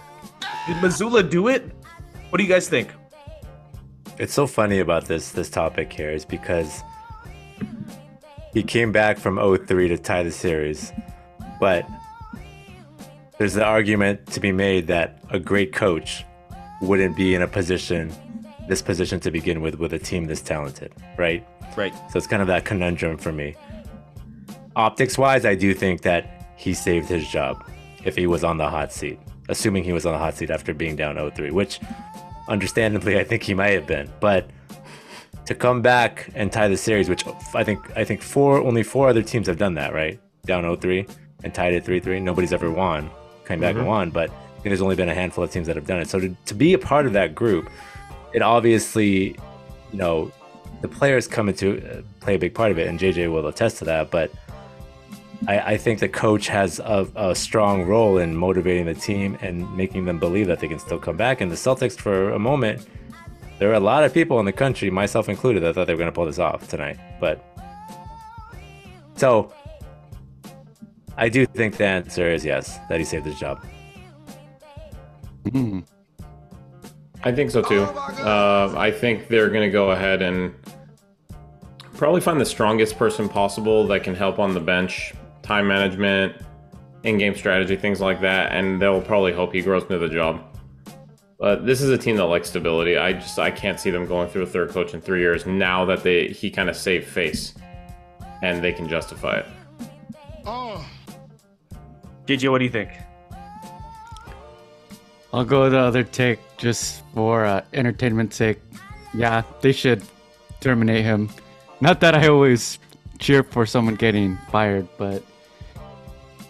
Did 0.66 0.76
Mazzulla 0.76 1.28
do 1.28 1.48
it? 1.48 1.70
What 2.30 2.38
do 2.38 2.44
you 2.44 2.48
guys 2.48 2.68
think? 2.68 2.88
It's 4.18 4.32
so 4.32 4.46
funny 4.46 4.78
about 4.78 5.06
this 5.06 5.32
this 5.32 5.50
topic 5.50 5.92
here 5.92 6.10
is 6.10 6.24
because 6.24 6.82
he 8.52 8.62
came 8.62 8.92
back 8.92 9.18
from 9.18 9.37
0-3 9.37 9.88
to 9.88 9.99
tie 9.99 10.23
the 10.23 10.30
series, 10.30 10.92
but 11.61 11.87
there's 13.38 13.54
the 13.54 13.64
argument 13.64 14.26
to 14.26 14.40
be 14.40 14.52
made 14.52 14.87
that 14.88 15.23
a 15.30 15.38
great 15.38 15.73
coach 15.73 16.25
wouldn't 16.80 17.16
be 17.16 17.35
in 17.35 17.42
a 17.42 17.49
position 17.49 18.12
this 18.68 18.82
position 18.82 19.18
to 19.21 19.30
begin 19.30 19.61
with 19.61 19.76
with 19.76 19.92
a 19.92 19.99
team 19.99 20.26
this 20.26 20.40
talented, 20.40 20.92
right? 21.16 21.47
Right. 21.76 21.92
So 22.11 22.18
it's 22.18 22.26
kind 22.26 22.42
of 22.42 22.49
that 22.49 22.64
conundrum 22.64 23.18
for 23.18 23.32
me. 23.32 23.54
Optics 24.76 25.18
wise, 25.18 25.44
I 25.44 25.54
do 25.54 25.75
think 25.75 26.02
that 26.02 26.54
he 26.56 26.75
saved 26.75 27.09
his 27.09 27.26
job 27.28 27.68
if 28.04 28.16
he 28.16 28.26
was 28.26 28.44
on 28.44 28.59
the 28.59 28.68
hot 28.68 28.92
seat, 28.92 29.18
assuming 29.49 29.85
he 29.85 29.92
was 29.92 30.06
on 30.06 30.12
the 30.12 30.18
hot 30.18 30.35
seat 30.35 30.50
after 30.50 30.73
being 30.73 30.97
down 30.97 31.16
0-3, 31.16 31.52
which 31.52 31.80
understandably 32.49 33.18
I 33.18 33.25
think 33.25 33.42
he 33.42 33.54
might 33.54 33.73
have 33.73 33.87
been. 33.87 34.11
But 34.21 34.49
to 35.46 35.54
come 35.54 35.82
back 35.82 36.30
and 36.34 36.52
tie 36.52 36.68
the 36.68 36.76
series, 36.76 37.08
which 37.08 37.25
I 37.54 37.64
think 37.64 37.78
I 37.96 38.04
think 38.04 38.22
four 38.22 38.58
only 38.58 38.82
four 38.82 39.08
other 39.08 39.22
teams 39.22 39.46
have 39.46 39.58
done 39.58 39.75
that, 39.75 39.92
right? 39.92 40.20
Down 40.46 40.64
0-3 40.64 41.08
and 41.44 41.54
tied 41.54 41.72
it 41.72 41.84
3-3. 41.84 42.22
Nobody's 42.22 42.52
ever 42.52 42.70
won, 42.70 43.11
came 43.46 43.61
back 43.61 43.76
and 43.76 43.87
won, 43.87 44.11
but 44.11 44.30
there's 44.62 44.82
only 44.82 44.96
been 44.96 45.08
a 45.08 45.14
handful 45.14 45.42
of 45.44 45.50
teams 45.50 45.66
that 45.66 45.76
have 45.76 45.87
done 45.87 46.00
it. 46.00 46.08
So 46.08 46.20
to, 46.20 46.37
to 46.46 46.54
be 46.54 46.72
a 46.72 46.78
part 46.78 47.06
of 47.06 47.12
that 47.14 47.34
group, 47.34 47.70
it 48.32 48.42
obviously, 48.42 49.37
you 49.92 49.99
know, 49.99 50.32
the 50.80 50.88
players 50.88 51.26
come 51.26 51.49
into 51.49 51.78
uh, 51.78 52.02
play 52.20 52.34
a 52.34 52.38
big 52.38 52.54
part 52.54 52.70
of 52.70 52.78
it, 52.78 52.88
and 52.88 52.99
JJ 52.99 53.32
will 53.32 53.46
attest 53.46 53.78
to 53.78 53.84
that. 53.87 54.11
But 54.11 54.30
I, 55.46 55.58
I 55.58 55.76
think 55.76 56.00
the 56.00 56.08
coach 56.08 56.49
has 56.49 56.78
a, 56.80 57.08
a 57.16 57.34
strong 57.34 57.84
role 57.84 58.18
in 58.18 58.37
motivating 58.37 58.87
the 58.87 58.94
team 58.94 59.38
and 59.40 59.75
making 59.76 60.04
them 60.04 60.18
believe 60.18 60.46
that 60.46 60.61
they 60.61 60.68
can 60.68 60.78
still 60.78 60.99
come 60.99 61.16
back. 61.16 61.40
And 61.40 61.50
the 61.50 61.56
Celtics, 61.56 61.96
for 61.96 62.30
a 62.30 62.38
moment, 62.38 62.87
there 63.59 63.71
are 63.71 63.75
a 63.75 63.80
lot 63.80 64.04
of 64.04 64.12
people 64.12 64.40
in 64.40 64.47
the 64.47 64.52
country, 64.52 64.90
myself 64.90 65.28
included, 65.28 65.62
that 65.62 65.75
thought 65.75 65.87
they 65.87 65.94
were 65.94 65.99
going 65.99 66.11
to 66.11 66.14
pull 66.14 66.26
this 66.26 66.38
off 66.38 66.68
tonight. 66.68 66.99
But 67.21 67.44
so 69.14 69.52
I 71.16 71.28
do 71.28 71.47
think 71.47 71.76
the 71.76 71.87
answer 71.87 72.30
is 72.30 72.44
yes, 72.44 72.78
that 72.88 72.99
he 72.99 73.04
saved 73.04 73.26
his 73.26 73.38
job. 73.38 73.64
Hmm. 75.50 75.80
I 77.25 77.30
think 77.30 77.50
so 77.50 77.62
too. 77.62 77.82
Uh, 77.82 78.75
I 78.76 78.90
think 78.90 79.28
they're 79.28 79.49
going 79.49 79.62
to 79.62 79.71
go 79.71 79.92
ahead 79.92 80.23
and 80.23 80.52
probably 81.94 82.21
find 82.21 82.40
the 82.40 82.47
strongest 82.47 82.97
person 82.97 83.28
possible 83.28 83.87
that 83.87 84.02
can 84.02 84.14
help 84.14 84.40
on 84.40 84.54
the 84.54 84.61
bench, 84.61 85.14
time 85.42 85.68
management, 85.68 86.35
in-game 87.04 87.37
strategy, 87.37 87.76
things 87.76 88.00
like 88.00 88.21
that, 88.23 88.52
and 88.52 88.82
they'll 88.82 89.00
probably 89.00 89.32
hope 89.32 89.52
he 89.52 89.62
grows 89.62 89.82
into 89.82 89.99
the 89.99 90.09
job. 90.09 90.42
But 91.42 91.66
this 91.66 91.80
is 91.80 91.90
a 91.90 91.99
team 91.99 92.14
that 92.18 92.26
likes 92.26 92.50
stability. 92.50 92.96
I 92.96 93.14
just 93.14 93.37
I 93.37 93.50
can't 93.50 93.80
see 93.80 93.90
them 93.90 94.06
going 94.06 94.28
through 94.28 94.44
a 94.44 94.46
third 94.46 94.70
coach 94.70 94.94
in 94.94 95.00
three 95.00 95.18
years. 95.18 95.44
Now 95.44 95.84
that 95.87 96.04
they 96.04 96.28
he 96.28 96.52
kind 96.52 96.70
of 96.70 96.76
saved 96.76 97.08
face, 97.08 97.54
and 98.42 98.62
they 98.62 98.72
can 98.72 98.88
justify 98.88 99.38
it. 99.38 99.46
Oh, 100.46 100.87
JJ, 102.28 102.49
what 102.49 102.58
do 102.58 102.64
you 102.64 102.70
think? 102.70 102.90
I'll 105.32 105.44
go 105.44 105.68
the 105.68 105.80
other 105.80 106.04
take 106.04 106.38
just 106.58 107.02
for 107.12 107.44
uh, 107.44 107.62
entertainment 107.72 108.32
sake. 108.32 108.61
Yeah, 109.12 109.42
they 109.62 109.72
should 109.72 110.04
terminate 110.61 111.02
him. 111.04 111.28
Not 111.80 111.99
that 112.02 112.14
I 112.14 112.28
always 112.28 112.78
cheer 113.18 113.42
for 113.42 113.66
someone 113.66 113.96
getting 113.96 114.38
fired, 114.52 114.87
but 114.96 115.25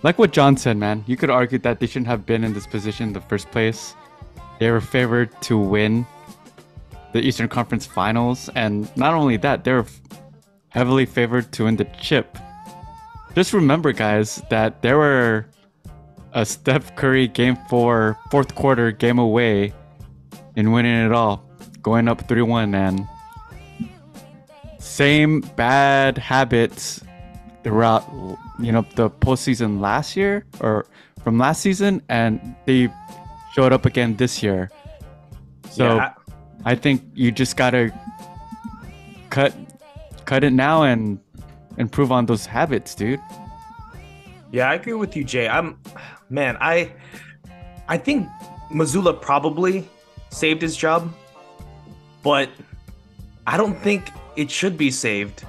like 0.02 0.18
what 0.18 0.32
John 0.32 0.54
said, 0.58 0.76
man, 0.76 1.02
you 1.06 1.16
could 1.16 1.30
argue 1.30 1.58
that 1.61 1.80
they 1.80 1.87
shouldn't 1.87 2.08
have 2.08 2.26
been 2.26 2.44
in 2.44 2.52
this 2.52 2.66
position 2.66 3.06
in 3.06 3.12
the 3.14 3.22
first 3.22 3.50
place. 3.50 3.94
They 4.62 4.71
were 4.71 4.81
favored 4.81 5.28
to 5.50 5.59
win 5.59 6.07
the 7.11 7.19
Eastern 7.19 7.49
Conference 7.49 7.85
Finals, 7.85 8.49
and 8.54 8.88
not 8.97 9.12
only 9.12 9.37
that, 9.38 9.64
they 9.64 9.73
were 9.73 9.87
heavily 10.69 11.04
favored 11.04 11.50
to 11.54 11.64
win 11.64 11.75
the 11.75 11.85
chip. 12.00 12.38
Just 13.35 13.52
remember, 13.54 13.90
guys, 13.90 14.40
that 14.50 14.81
there 14.81 14.99
were 14.99 15.47
a 16.33 16.47
Steph 16.47 16.95
Curry 16.95 17.26
game 17.26 17.57
four, 17.69 18.16
fourth 18.31 18.54
quarter 18.54 18.92
game 18.92 19.19
away 19.19 19.73
in 20.54 20.71
winning 20.71 21.07
it 21.07 21.11
all, 21.11 21.45
going 21.83 22.07
up 22.07 22.28
3 22.28 22.42
1. 22.42 22.73
And 22.73 23.09
same 24.78 25.40
bad 25.57 26.19
habits 26.19 27.02
throughout, 27.64 28.09
you 28.61 28.71
know, 28.71 28.87
the 28.95 29.11
postseason 29.11 29.81
last 29.81 30.16
year 30.16 30.47
or 30.61 30.87
from 31.25 31.37
last 31.37 31.62
season, 31.62 32.00
and 32.09 32.54
they 32.64 32.88
showed 33.54 33.73
up 33.73 33.87
again 33.87 34.16
this 34.16 34.42
year. 34.42 34.71
So 35.71 35.97
Yeah, 35.97 36.14
I 36.64 36.75
think 36.75 37.02
you 37.14 37.30
just 37.30 37.56
gotta 37.56 37.92
cut 39.30 39.54
cut 40.25 40.44
it 40.44 40.52
now 40.52 40.85
and 40.85 41.18
improve 41.78 42.12
on 42.12 42.26
those 42.26 42.47
habits, 42.47 42.94
dude. 42.94 43.21
Yeah, 44.50 44.71
I 44.71 44.75
agree 44.75 44.92
with 44.92 45.16
you, 45.16 45.25
Jay. 45.25 45.49
I'm, 45.49 45.78
man, 46.28 46.59
I, 46.61 46.92
I 47.88 47.97
think 47.97 48.28
Mazzulla 48.71 49.18
probably 49.18 49.88
saved 50.28 50.61
his 50.61 50.76
job, 50.76 51.12
but 52.23 52.50
I 53.47 53.56
don't 53.56 53.78
think 53.80 54.11
it 54.37 54.50
should 54.50 54.76
be 54.76 54.90
saved, 54.90 55.44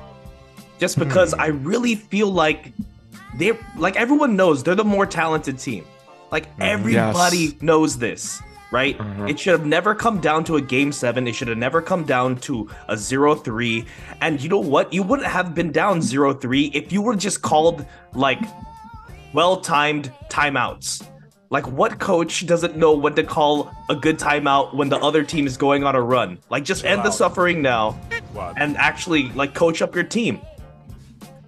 just 0.79 0.97
because 0.97 1.33
hmm. 1.33 1.41
I 1.41 1.47
really 1.47 1.95
feel 1.95 2.31
like 2.31 2.73
they're 3.37 3.57
like 3.77 3.95
everyone 3.95 4.35
knows 4.35 4.63
they're 4.63 4.75
the 4.75 4.85
more 4.85 5.05
talented 5.05 5.59
team. 5.59 5.85
Like 6.33 6.47
mm. 6.57 6.65
everybody 6.65 7.37
Yes. 7.37 7.61
knows 7.61 7.97
this, 7.97 8.41
right? 8.71 8.97
Mm-hmm. 8.97 9.27
It 9.29 9.39
should 9.39 9.51
have 9.53 9.67
never 9.67 9.93
come 9.93 10.19
down 10.19 10.43
to 10.45 10.55
a 10.57 10.61
game 10.61 10.91
seven. 10.91 11.27
It 11.27 11.35
should 11.35 11.47
have 11.47 11.59
never 11.59 11.79
come 11.81 12.03
down 12.03 12.37
to 12.47 12.67
a 12.89 12.97
zero 12.97 13.35
three. 13.35 13.85
And 14.19 14.41
you 14.41 14.49
know 14.49 14.59
what? 14.59 14.91
You 14.91 15.03
wouldn't 15.03 15.27
have 15.29 15.53
been 15.53 15.71
down 15.71 16.01
zero 16.01 16.33
three 16.33 16.65
if 16.73 16.91
you 16.91 17.01
were 17.03 17.15
just 17.15 17.43
called 17.43 17.85
like 18.13 18.41
well-timed 19.33 20.11
timeouts. 20.29 21.07
Like 21.49 21.67
what 21.67 21.99
coach 21.99 22.47
doesn't 22.47 22.75
know 22.75 22.93
when 22.93 23.13
to 23.13 23.23
call 23.23 23.71
a 23.89 23.95
good 23.95 24.17
timeout 24.17 24.73
when 24.73 24.89
the 24.89 24.97
other 24.97 25.23
team 25.23 25.45
is 25.45 25.55
going 25.55 25.83
on 25.83 25.95
a 25.95 26.01
run? 26.01 26.39
Like 26.49 26.63
just 26.63 26.83
end 26.83 27.03
the 27.03 27.11
suffering 27.11 27.61
now 27.61 27.99
and 28.57 28.75
actually 28.77 29.29
like 29.33 29.53
coach 29.53 29.83
up 29.83 29.93
your 29.93 30.03
team. 30.03 30.41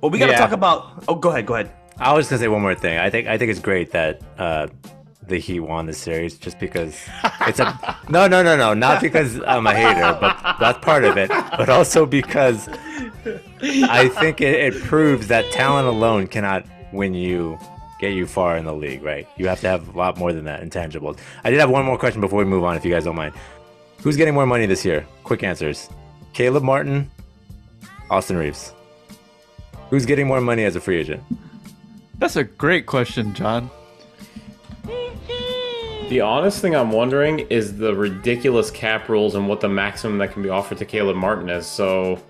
Well, 0.01 0.11
we 0.11 0.19
got 0.19 0.27
to 0.27 0.33
Yeah. 0.33 0.37
talk 0.37 0.51
about 0.51 1.03
Oh, 1.07 1.15
go 1.15 1.29
ahead, 1.29 1.47
go 1.47 1.55
ahead. 1.55 1.71
I 1.97 2.13
was 2.13 2.29
gonna 2.29 2.39
say 2.39 2.47
one 2.47 2.61
more 2.61 2.75
thing. 2.75 2.97
I 2.97 3.09
think 3.09 3.27
I 3.27 3.37
think 3.37 3.51
it's 3.51 3.59
great 3.59 3.91
that 3.91 4.21
uh, 4.37 4.67
the 5.27 5.39
Heat 5.39 5.61
won 5.61 5.85
the 5.85 5.93
series 5.93 6.37
just 6.37 6.59
because 6.59 6.99
it's 7.41 7.59
a 7.59 7.97
no 8.09 8.27
no 8.27 8.43
no 8.43 8.55
no 8.57 8.73
not 8.73 9.01
because 9.01 9.41
I'm 9.47 9.65
a 9.65 9.73
hater, 9.73 10.17
but 10.19 10.57
that's 10.59 10.79
part 10.79 11.03
of 11.05 11.17
it, 11.17 11.29
but 11.29 11.69
also 11.69 12.05
because 12.05 12.67
I 13.63 14.09
think 14.09 14.41
it, 14.41 14.73
it 14.73 14.83
proves 14.83 15.27
that 15.27 15.49
talent 15.51 15.87
alone 15.87 16.27
cannot 16.27 16.65
win 16.91 17.13
you 17.13 17.57
get 17.99 18.13
you 18.13 18.25
far 18.25 18.57
in 18.57 18.65
the 18.65 18.73
league, 18.73 19.01
right? 19.01 19.27
You 19.37 19.47
have 19.47 19.61
to 19.61 19.69
have 19.69 19.95
a 19.95 19.97
lot 19.97 20.17
more 20.17 20.33
than 20.33 20.45
that 20.45 20.61
intangibles. 20.61 21.17
I 21.43 21.49
did 21.49 21.59
have 21.59 21.69
one 21.69 21.85
more 21.85 21.97
question 21.97 22.19
before 22.19 22.39
we 22.39 22.45
move 22.45 22.63
on, 22.63 22.75
if 22.75 22.83
you 22.83 22.91
guys 22.91 23.05
don't 23.05 23.15
mind. 23.15 23.33
Who's 24.01 24.17
getting 24.17 24.33
more 24.33 24.45
money 24.45 24.65
this 24.65 24.83
year, 24.83 25.05
quick 25.23 25.43
answers. 25.43 25.89
Caleb 26.33 26.63
Martin, 26.63 27.09
Austin 28.09 28.35
Reaves. 28.35 28.73
Who's 29.89 30.05
getting 30.05 30.27
more 30.27 30.41
money 30.41 30.65
as 30.65 30.75
a 30.75 30.81
free 30.81 30.97
agent? 30.97 31.23
That's 32.17 32.35
a 32.35 32.43
great 32.43 32.85
question, 32.85 33.33
John. 33.33 33.69
The 36.09 36.21
honest 36.21 36.61
thing 36.61 36.75
I'm 36.75 36.91
wondering 36.91 37.39
is 37.49 37.77
the 37.77 37.95
ridiculous 37.95 38.69
cap 38.69 39.09
rules 39.09 39.35
and 39.35 39.47
what 39.49 39.59
the 39.59 39.69
maximum 39.69 40.19
that 40.19 40.31
can 40.31 40.43
be 40.43 40.49
offered 40.49 40.77
to 40.77 40.85
Caleb 40.85 41.17
Martin 41.17 41.49
is. 41.49 41.65
So 41.65 42.21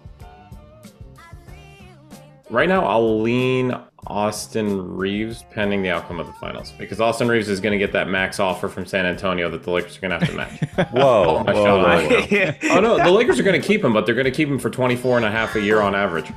right 2.50 2.70
now, 2.70 2.86
I'll 2.86 3.22
lean 3.22 3.75
Austin 4.08 4.96
Reaves 4.96 5.44
pending 5.51 5.84
the 5.84 5.89
outcome 5.89 6.20
of 6.20 6.27
the 6.27 6.34
finals 6.34 6.72
because 6.77 7.01
Austin 7.01 7.27
Reaves 7.27 7.50
is 7.50 7.60
going 7.60 7.74
to 7.74 7.77
get 7.77 7.92
that 7.92 8.08
max 8.08 8.39
offer 8.39 8.70
from 8.70 8.86
San 8.86 9.06
Antonio 9.06 9.50
that 9.50 9.63
the 9.63 9.72
Lakers 9.72 9.98
are 9.98 10.01
going 10.01 10.20
to 10.20 10.25
have 10.25 10.30
to 10.30 10.36
match. 10.36 10.92
Whoa, 10.92 11.44
my 11.44 11.54
whoa, 11.54 11.63
whoa, 11.63 12.25
whoa. 12.27 12.54
oh 12.72 12.80
no, 12.80 12.98
the 12.98 13.12
Lakers 13.12 13.39
are 13.39 13.44
going 13.44 13.60
to 13.60 13.68
keep 13.68 13.84
him, 13.84 13.94
but 13.94 14.06
they're 14.06 14.15
going 14.15 14.25
to 14.25 14.32
keep 14.32 14.48
him 14.48 14.60
for 14.60 14.70
24 14.70 15.18
and 15.18 15.25
a 15.25 15.32
half 15.32 15.56
a 15.56 15.62
year 15.62 15.82
on 15.82 15.96
average. 15.96 16.32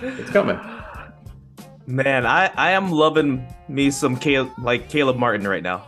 It's 0.00 0.30
coming. 0.30 0.58
Man, 1.86 2.26
I, 2.26 2.46
I 2.56 2.70
am 2.72 2.90
loving 2.92 3.46
me 3.68 3.90
some 3.90 4.16
Caleb, 4.16 4.50
like 4.58 4.88
Caleb 4.88 5.16
Martin 5.16 5.46
right 5.46 5.62
now. 5.62 5.84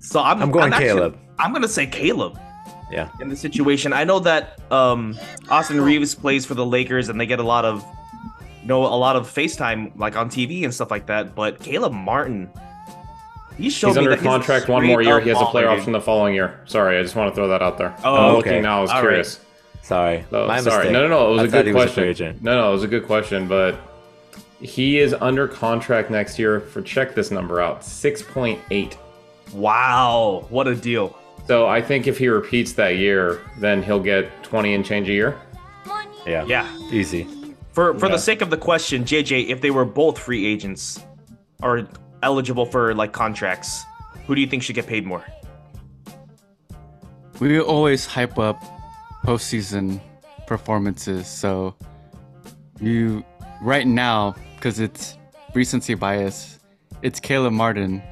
So 0.00 0.20
I'm 0.20 0.42
I'm 0.42 0.50
going 0.50 0.72
actually- 0.72 0.88
Caleb. 0.88 1.18
I'm 1.38 1.52
gonna 1.52 1.66
say 1.68 1.86
Caleb 1.86 2.38
Yeah. 2.92 3.08
in 3.20 3.28
the 3.28 3.36
situation. 3.36 3.92
I 3.92 4.04
know 4.04 4.20
that 4.20 4.60
um, 4.70 5.18
Austin 5.48 5.80
Reaves 5.80 6.14
plays 6.14 6.46
for 6.46 6.54
the 6.54 6.64
Lakers 6.64 7.08
and 7.08 7.18
they 7.20 7.26
get 7.26 7.40
a 7.40 7.42
lot 7.44 7.64
of 7.64 7.84
you 8.62 8.68
know 8.68 8.82
a 8.84 8.94
lot 8.96 9.16
of 9.16 9.26
FaceTime 9.28 9.98
like 9.98 10.16
on 10.16 10.28
TV 10.30 10.62
and 10.64 10.72
stuff 10.72 10.90
like 10.90 11.06
that. 11.06 11.34
But 11.34 11.58
Caleb 11.60 11.92
Martin, 11.92 12.50
he 13.56 13.68
showed 13.70 13.88
He's 13.88 13.96
me 13.96 13.98
under 14.00 14.10
that 14.10 14.18
he's 14.20 14.26
contract 14.26 14.68
one 14.68 14.86
more 14.86 15.02
year. 15.02 15.18
He 15.20 15.30
has 15.30 15.38
a 15.38 15.42
up 15.42 15.50
player 15.50 15.68
option 15.68 15.92
the 15.92 16.00
following 16.00 16.34
year. 16.34 16.60
Sorry, 16.66 16.98
I 16.98 17.02
just 17.02 17.16
want 17.16 17.30
to 17.32 17.34
throw 17.34 17.48
that 17.48 17.62
out 17.62 17.78
there. 17.78 17.94
Oh, 18.04 18.14
I'm 18.14 18.24
okay. 18.36 18.50
looking 18.50 18.62
now. 18.62 18.78
I 18.78 18.80
was 18.82 18.90
All 18.90 18.96
right. 18.96 19.02
curious. 19.02 19.40
Sorry. 19.82 20.24
Oh, 20.32 20.46
My 20.46 20.60
sorry. 20.60 20.76
mistake. 20.84 20.92
No, 20.92 21.02
no, 21.02 21.08
no. 21.08 21.28
It 21.28 21.32
was 21.32 21.40
I 21.40 21.44
a 21.44 21.48
good 21.48 21.66
he 21.66 21.72
was 21.72 21.82
a 21.82 21.86
question. 21.86 22.04
agent. 22.04 22.42
no, 22.42 22.56
no, 22.60 22.68
it 22.68 22.72
was 22.72 22.84
a 22.84 22.88
good 22.88 23.06
question, 23.06 23.48
but 23.48 23.76
he 24.60 24.98
is 24.98 25.14
under 25.14 25.46
contract 25.48 26.10
next 26.10 26.38
year 26.38 26.60
for 26.60 26.82
check 26.82 27.14
this 27.14 27.30
number 27.30 27.60
out, 27.60 27.80
6.8. 27.82 28.96
Wow, 29.52 30.46
what 30.48 30.66
a 30.66 30.74
deal! 30.74 31.16
So 31.46 31.66
I 31.66 31.82
think 31.82 32.06
if 32.06 32.16
he 32.18 32.28
repeats 32.28 32.72
that 32.74 32.96
year, 32.96 33.40
then 33.58 33.82
he'll 33.82 34.00
get 34.00 34.42
20 34.42 34.74
and 34.74 34.84
change 34.84 35.08
a 35.08 35.12
year. 35.12 35.36
Yeah. 36.26 36.44
Yeah. 36.46 36.66
Easy. 36.90 37.26
For 37.72 37.98
for 37.98 38.06
Yeah. 38.06 38.12
the 38.12 38.18
sake 38.18 38.40
of 38.40 38.48
the 38.48 38.56
question, 38.56 39.04
JJ, 39.04 39.48
if 39.50 39.60
they 39.60 39.70
were 39.70 39.84
both 39.84 40.18
free 40.18 40.46
agents 40.46 41.00
or 41.62 41.86
eligible 42.22 42.64
for 42.64 42.94
like 42.94 43.12
contracts, 43.12 43.84
who 44.26 44.34
do 44.34 44.40
you 44.40 44.46
think 44.46 44.62
should 44.62 44.74
get 44.74 44.86
paid 44.86 45.04
more? 45.04 45.22
We 47.40 47.60
always 47.60 48.06
hype 48.06 48.38
up 48.38 48.62
postseason 49.24 50.00
performances, 50.46 51.26
so 51.26 51.74
you 52.80 53.24
right 53.64 53.86
now 53.86 54.34
because 54.56 54.78
it's 54.78 55.16
recency 55.54 55.94
bias, 55.94 56.58
it's 57.02 57.18
Caleb 57.18 57.52
Martin. 57.54 58.02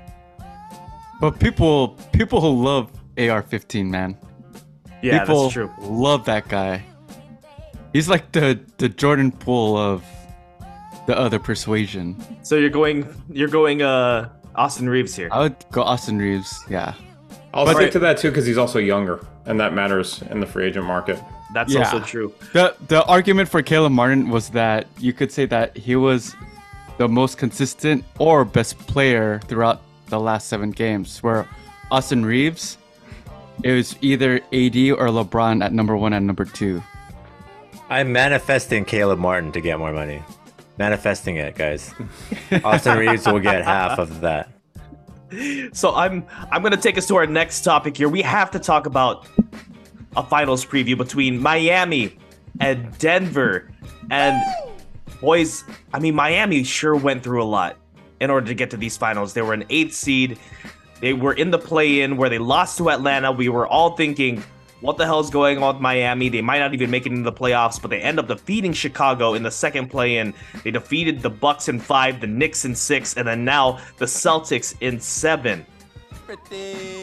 But 1.20 1.38
people 1.38 1.88
people 2.12 2.40
who 2.40 2.48
love 2.64 2.90
AR-15, 3.18 3.86
man, 3.86 4.16
Yeah, 5.02 5.20
people 5.20 5.42
that's 5.44 5.52
true. 5.54 5.70
love 5.78 6.24
that 6.24 6.48
guy. 6.48 6.82
He's 7.92 8.08
like 8.08 8.32
the 8.32 8.58
the 8.78 8.88
Jordan 8.88 9.30
Poole 9.30 9.76
of 9.76 10.02
the 11.06 11.16
other 11.16 11.38
persuasion. 11.38 12.16
So 12.42 12.56
you're 12.56 12.70
going 12.70 13.06
you're 13.30 13.48
going 13.48 13.82
uh 13.82 14.30
Austin 14.56 14.88
Reaves 14.88 15.14
here. 15.14 15.28
I 15.30 15.40
would 15.40 15.56
go 15.70 15.82
Austin 15.82 16.18
Reaves. 16.18 16.64
Yeah. 16.68 16.94
I'll 17.54 17.66
But- 17.66 17.76
stick 17.76 17.92
to 17.92 17.98
that 18.00 18.16
too 18.18 18.30
because 18.30 18.46
he's 18.46 18.58
also 18.58 18.78
younger, 18.78 19.20
and 19.46 19.60
that 19.60 19.74
matters 19.74 20.22
in 20.30 20.40
the 20.40 20.46
free 20.46 20.66
agent 20.66 20.86
market. 20.86 21.22
That's 21.54 21.72
Yeah. 21.72 21.80
also 21.84 22.00
true. 22.00 22.32
The 22.52 22.74
the 22.88 23.04
argument 23.04 23.48
for 23.48 23.62
Caleb 23.62 23.92
Martin 23.92 24.28
was 24.30 24.50
that 24.50 24.86
you 24.98 25.12
could 25.12 25.30
say 25.32 25.46
that 25.46 25.76
he 25.76 25.96
was 25.96 26.34
the 26.98 27.08
most 27.08 27.38
consistent 27.38 28.04
or 28.18 28.44
best 28.44 28.78
player 28.86 29.40
throughout 29.48 29.80
the 30.08 30.20
last 30.20 30.48
seven 30.48 30.70
games, 30.70 31.22
where 31.22 31.46
Austin 31.90 32.24
Reaves 32.24 32.78
it 33.62 33.72
was 33.72 33.96
either 34.00 34.36
AD 34.52 34.76
or 34.92 35.08
LeBron 35.08 35.62
at 35.62 35.72
number 35.72 35.96
one 35.96 36.12
and 36.14 36.26
number 36.26 36.44
two. 36.44 36.82
I'm 37.90 38.10
manifesting 38.12 38.84
Caleb 38.84 39.18
Martin 39.18 39.52
to 39.52 39.60
get 39.60 39.78
more 39.78 39.92
money. 39.92 40.22
Manifesting 40.78 41.36
it, 41.36 41.54
guys. 41.54 41.94
Austin 42.64 42.96
Reaves 42.98 43.26
will 43.26 43.38
get 43.40 43.62
half 43.64 43.98
of 43.98 44.20
that. 44.22 44.48
So 45.72 45.94
I'm 45.94 46.26
I'm 46.50 46.62
gonna 46.62 46.76
take 46.76 46.98
us 46.98 47.06
to 47.08 47.16
our 47.16 47.26
next 47.26 47.62
topic 47.62 47.96
here. 47.96 48.06
We 48.10 48.20
have 48.20 48.50
to 48.50 48.58
talk 48.58 48.84
about 48.84 49.26
a 50.16 50.22
finals 50.22 50.64
preview 50.64 50.96
between 50.96 51.40
Miami 51.40 52.16
and 52.60 52.96
Denver. 52.98 53.70
And 54.10 54.42
boys, 55.20 55.64
I 55.92 55.98
mean 55.98 56.14
Miami 56.14 56.64
sure 56.64 56.96
went 56.96 57.22
through 57.22 57.42
a 57.42 57.44
lot 57.44 57.76
in 58.20 58.30
order 58.30 58.46
to 58.46 58.54
get 58.54 58.70
to 58.70 58.76
these 58.76 58.96
finals. 58.96 59.32
They 59.32 59.42
were 59.42 59.54
an 59.54 59.64
eighth 59.70 59.94
seed. 59.94 60.38
They 61.00 61.12
were 61.12 61.32
in 61.32 61.50
the 61.50 61.58
play-in 61.58 62.16
where 62.16 62.28
they 62.28 62.38
lost 62.38 62.78
to 62.78 62.90
Atlanta. 62.90 63.32
We 63.32 63.48
were 63.48 63.66
all 63.66 63.96
thinking, 63.96 64.42
what 64.80 64.98
the 64.98 65.04
hell's 65.04 65.30
going 65.30 65.62
on 65.62 65.74
with 65.74 65.82
Miami? 65.82 66.28
They 66.28 66.42
might 66.42 66.58
not 66.58 66.74
even 66.74 66.90
make 66.90 67.06
it 67.06 67.12
into 67.12 67.24
the 67.28 67.32
playoffs, 67.32 67.80
but 67.80 67.90
they 67.90 68.00
end 68.00 68.18
up 68.18 68.28
defeating 68.28 68.72
Chicago 68.72 69.34
in 69.34 69.42
the 69.42 69.50
second 69.50 69.88
play-in. 69.88 70.34
They 70.62 70.70
defeated 70.70 71.22
the 71.22 71.30
Bucks 71.30 71.68
in 71.68 71.80
five, 71.80 72.20
the 72.20 72.26
Knicks 72.26 72.64
in 72.64 72.74
six, 72.74 73.16
and 73.16 73.26
then 73.26 73.44
now 73.44 73.80
the 73.98 74.04
Celtics 74.04 74.74
in 74.80 75.00
seven. 75.00 75.66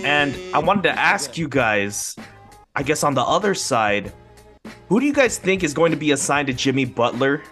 And 0.04 0.38
I 0.54 0.60
wanted 0.60 0.84
to 0.84 0.92
ask 0.92 1.38
you 1.38 1.48
guys, 1.48 2.16
I 2.80 2.82
guess 2.82 3.04
on 3.04 3.14
the 3.14 3.22
other 3.22 3.56
side, 3.56 4.14
who 4.88 5.02
do 5.02 5.06
you 5.06 5.12
guys 5.12 5.38
think 5.38 5.66
is 5.66 5.74
going 5.74 5.92
to 5.92 5.98
be 5.98 6.12
assigned 6.12 6.48
to 6.48 6.54
Jimmy 6.54 6.86
Butler? 6.86 7.44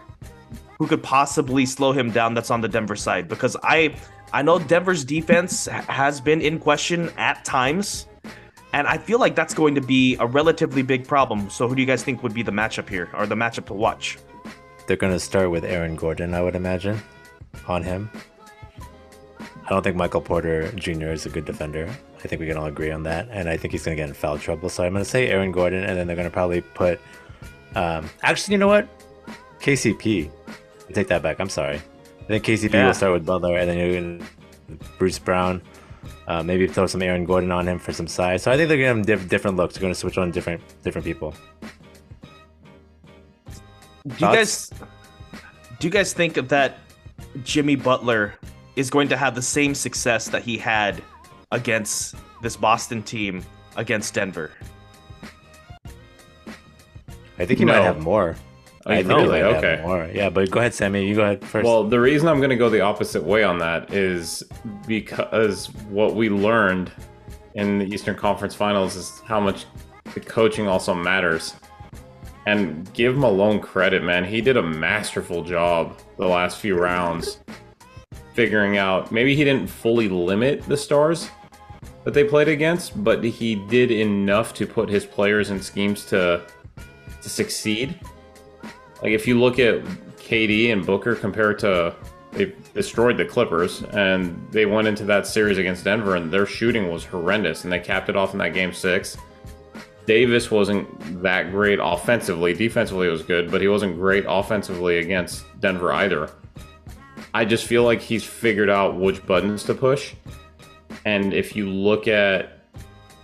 Who 0.79 0.87
could 0.87 1.03
possibly 1.03 1.65
slow 1.65 1.91
him 1.91 2.11
down 2.11 2.33
that's 2.33 2.49
on 2.49 2.61
the 2.61 2.69
Denver 2.69 2.95
side? 2.95 3.27
Because 3.27 3.57
I 3.61 3.93
I 4.31 4.41
know 4.41 4.57
Denver's 4.57 5.03
defense 5.03 5.65
has 5.65 6.21
been 6.21 6.39
in 6.39 6.59
question 6.59 7.11
at 7.17 7.43
times. 7.43 8.07
And 8.71 8.87
I 8.87 8.97
feel 8.97 9.19
like 9.19 9.35
that's 9.35 9.53
going 9.53 9.75
to 9.75 9.81
be 9.81 10.15
a 10.21 10.25
relatively 10.25 10.81
big 10.81 11.05
problem. 11.05 11.49
So 11.49 11.67
who 11.67 11.75
do 11.75 11.81
you 11.81 11.87
guys 11.87 12.05
think 12.05 12.23
would 12.23 12.33
be 12.33 12.41
the 12.41 12.53
matchup 12.53 12.87
here 12.87 13.09
or 13.13 13.25
the 13.25 13.35
matchup 13.35 13.65
to 13.65 13.73
watch? 13.73 14.17
They're 14.85 14.95
going 14.95 15.11
to 15.11 15.19
start 15.19 15.51
with 15.51 15.65
Aaron 15.65 15.97
Gordon, 15.97 16.33
I 16.35 16.41
would 16.41 16.55
imagine, 16.55 17.01
on 17.67 17.83
him. 17.83 18.09
I 19.67 19.71
don't 19.71 19.83
think 19.83 19.97
Michael 19.97 20.21
Porter 20.21 20.71
Jr. 20.71 21.07
is 21.09 21.25
a 21.25 21.29
good 21.29 21.43
defender. 21.43 21.89
I 22.23 22.27
think 22.27 22.39
we 22.39 22.47
can 22.47 22.55
all 22.55 22.67
agree 22.67 22.89
on 22.89 23.03
that. 23.03 23.27
And 23.31 23.49
I 23.49 23.57
think 23.57 23.73
he's 23.73 23.83
going 23.83 23.97
to 23.97 24.01
get 24.01 24.07
in 24.07 24.15
foul 24.15 24.39
trouble. 24.39 24.69
So 24.69 24.83
I'm 24.85 24.93
going 24.93 25.03
to 25.03 25.09
say 25.09 25.27
Aaron 25.27 25.51
Gordon, 25.51 25.83
and 25.83 25.97
then 25.97 26.07
they're 26.07 26.15
going 26.15 26.27
to 26.27 26.33
probably 26.33 26.61
put. 26.61 27.01
Um, 27.75 28.09
actually, 28.23 28.53
you 28.53 28.57
know 28.59 28.67
what? 28.67 28.87
KCP. 29.59 30.31
I 30.89 30.91
take 30.93 31.07
that 31.09 31.21
back. 31.21 31.41
I'm 31.41 31.49
sorry. 31.49 31.75
I 32.21 32.23
think 32.27 32.45
KCP 32.45 32.73
Yeah. 32.73 32.87
will 32.87 32.93
start 32.93 33.11
with 33.11 33.25
Butler, 33.25 33.57
and 33.57 33.69
then 33.69 33.77
you're 33.77 33.91
going 33.91 34.25
Bruce 34.97 35.19
Brown. 35.19 35.61
Uh, 36.29 36.43
maybe 36.43 36.65
throw 36.67 36.87
some 36.87 37.01
Aaron 37.01 37.25
Gordon 37.25 37.51
on 37.51 37.67
him 37.67 37.77
for 37.79 37.91
some 37.91 38.07
size. 38.07 38.43
So 38.43 38.51
I 38.51 38.55
think 38.57 38.69
they're 38.69 38.77
going 38.77 39.03
to 39.03 39.05
give 39.05 39.19
him 39.19 39.19
diff- 39.23 39.29
different 39.29 39.57
looks. 39.57 39.73
They're 39.75 39.81
going 39.81 39.93
to 39.93 39.99
switch 39.99 40.17
on 40.17 40.31
different 40.31 40.61
different 40.83 41.03
people. 41.03 41.33
Do 44.07 44.13
you 44.13 44.19
guys 44.19 44.69
do 45.79 45.87
you 45.87 45.91
guys 45.91 46.13
think 46.13 46.37
of 46.37 46.47
that 46.49 46.79
Jimmy 47.43 47.75
Butler 47.75 48.33
is 48.77 48.89
going 48.91 49.07
to 49.09 49.17
have 49.17 49.33
the 49.35 49.41
same 49.41 49.73
success 49.75 50.29
that 50.29 50.43
he 50.43 50.55
had 50.57 51.01
against 51.51 52.15
this 52.43 52.55
Boston 52.55 53.01
team 53.01 53.43
against 53.75 54.13
Denver? 54.13 54.51
I 57.39 57.45
think 57.45 57.59
he 57.59 57.65
No. 57.65 57.73
might 57.73 57.83
have 57.83 57.99
more. 57.99 58.35
Oh, 58.85 58.91
I 58.91 58.99
you 58.99 59.03
think 59.03 59.19
he 59.19 59.25
really? 59.25 59.41
might 59.41 59.57
Okay. 59.57 59.75
have 59.77 59.81
more. 59.85 60.09
Yeah, 60.13 60.29
but 60.29 60.49
go 60.51 60.59
ahead, 60.59 60.73
Sammy. 60.75 61.07
You 61.07 61.15
go 61.15 61.23
ahead 61.23 61.43
first. 61.43 61.65
Well, 61.65 61.83
the 61.83 61.99
reason 61.99 62.27
I'm 62.27 62.37
going 62.37 62.51
to 62.51 62.55
go 62.55 62.69
the 62.69 62.81
opposite 62.81 63.23
way 63.23 63.43
on 63.43 63.57
that 63.59 63.91
is 63.93 64.43
because 64.87 65.67
what 65.89 66.15
we 66.15 66.29
learned 66.29 66.91
in 67.55 67.79
the 67.79 67.85
Eastern 67.85 68.15
Conference 68.15 68.53
Finals 68.53 68.95
is 68.95 69.21
how 69.25 69.39
much 69.39 69.65
the 70.13 70.19
coaching 70.19 70.67
also 70.67 70.93
matters. 70.93 71.55
And 72.45 72.91
give 72.93 73.17
Malone 73.17 73.59
credit, 73.59 74.03
man. 74.03 74.23
He 74.23 74.39
did 74.39 74.55
a 74.55 74.63
masterful 74.63 75.43
job 75.43 75.97
the 76.17 76.27
last 76.27 76.59
few 76.59 76.77
rounds 76.79 77.39
figuring 78.37 78.77
out. 78.77 79.11
Maybe 79.11 79.35
he 79.35 79.43
didn't 79.43 79.65
fully 79.65 80.07
limit 80.07 80.61
the 80.61 80.77
stars 80.77 81.31
that 82.03 82.13
they 82.13 82.23
played 82.23 82.47
against, 82.47 83.03
but 83.03 83.23
he 83.23 83.55
did 83.55 83.89
enough 83.89 84.53
to 84.53 84.67
put 84.67 84.87
his 84.87 85.07
players 85.07 85.49
in 85.49 85.59
schemes 85.59 86.05
to 86.05 86.43
to 87.23 87.29
succeed. 87.29 87.99
Like 89.01 89.11
if 89.11 89.27
you 89.27 89.39
look 89.39 89.57
at 89.57 89.83
KD 90.17 90.71
and 90.71 90.85
Booker 90.85 91.15
compared 91.15 91.57
to 91.59 91.95
they 92.31 92.53
destroyed 92.75 93.17
the 93.17 93.25
Clippers 93.25 93.81
and 93.81 94.39
they 94.51 94.67
went 94.67 94.87
into 94.87 95.03
that 95.05 95.25
series 95.25 95.57
against 95.57 95.83
Denver 95.83 96.15
and 96.15 96.31
their 96.31 96.45
shooting 96.45 96.91
was 96.91 97.03
horrendous 97.03 97.63
and 97.63 97.73
they 97.73 97.79
capped 97.79 98.07
it 98.07 98.15
off 98.15 98.33
in 98.33 98.37
that 98.37 98.53
game 98.53 98.71
6. 98.71 99.17
Davis 100.05 100.51
wasn't 100.51 100.87
that 101.23 101.49
great 101.49 101.79
offensively. 101.81 102.53
Defensively 102.53 103.07
it 103.07 103.11
was 103.11 103.23
good, 103.23 103.49
but 103.49 103.61
he 103.61 103.67
wasn't 103.67 103.95
great 103.95 104.25
offensively 104.27 104.99
against 104.99 105.43
Denver 105.59 105.91
either. 105.91 106.29
I 107.37 107.45
just 107.45 107.67
feel 107.67 107.83
like 107.83 108.01
he's 108.01 108.23
figured 108.23 108.67
out 108.67 108.97
which 108.97 109.23
buttons 109.27 109.61
to 109.65 109.75
push. 109.75 110.15
And 111.05 111.35
if 111.35 111.55
you 111.55 111.69
look 111.69 112.07
at 112.07 112.61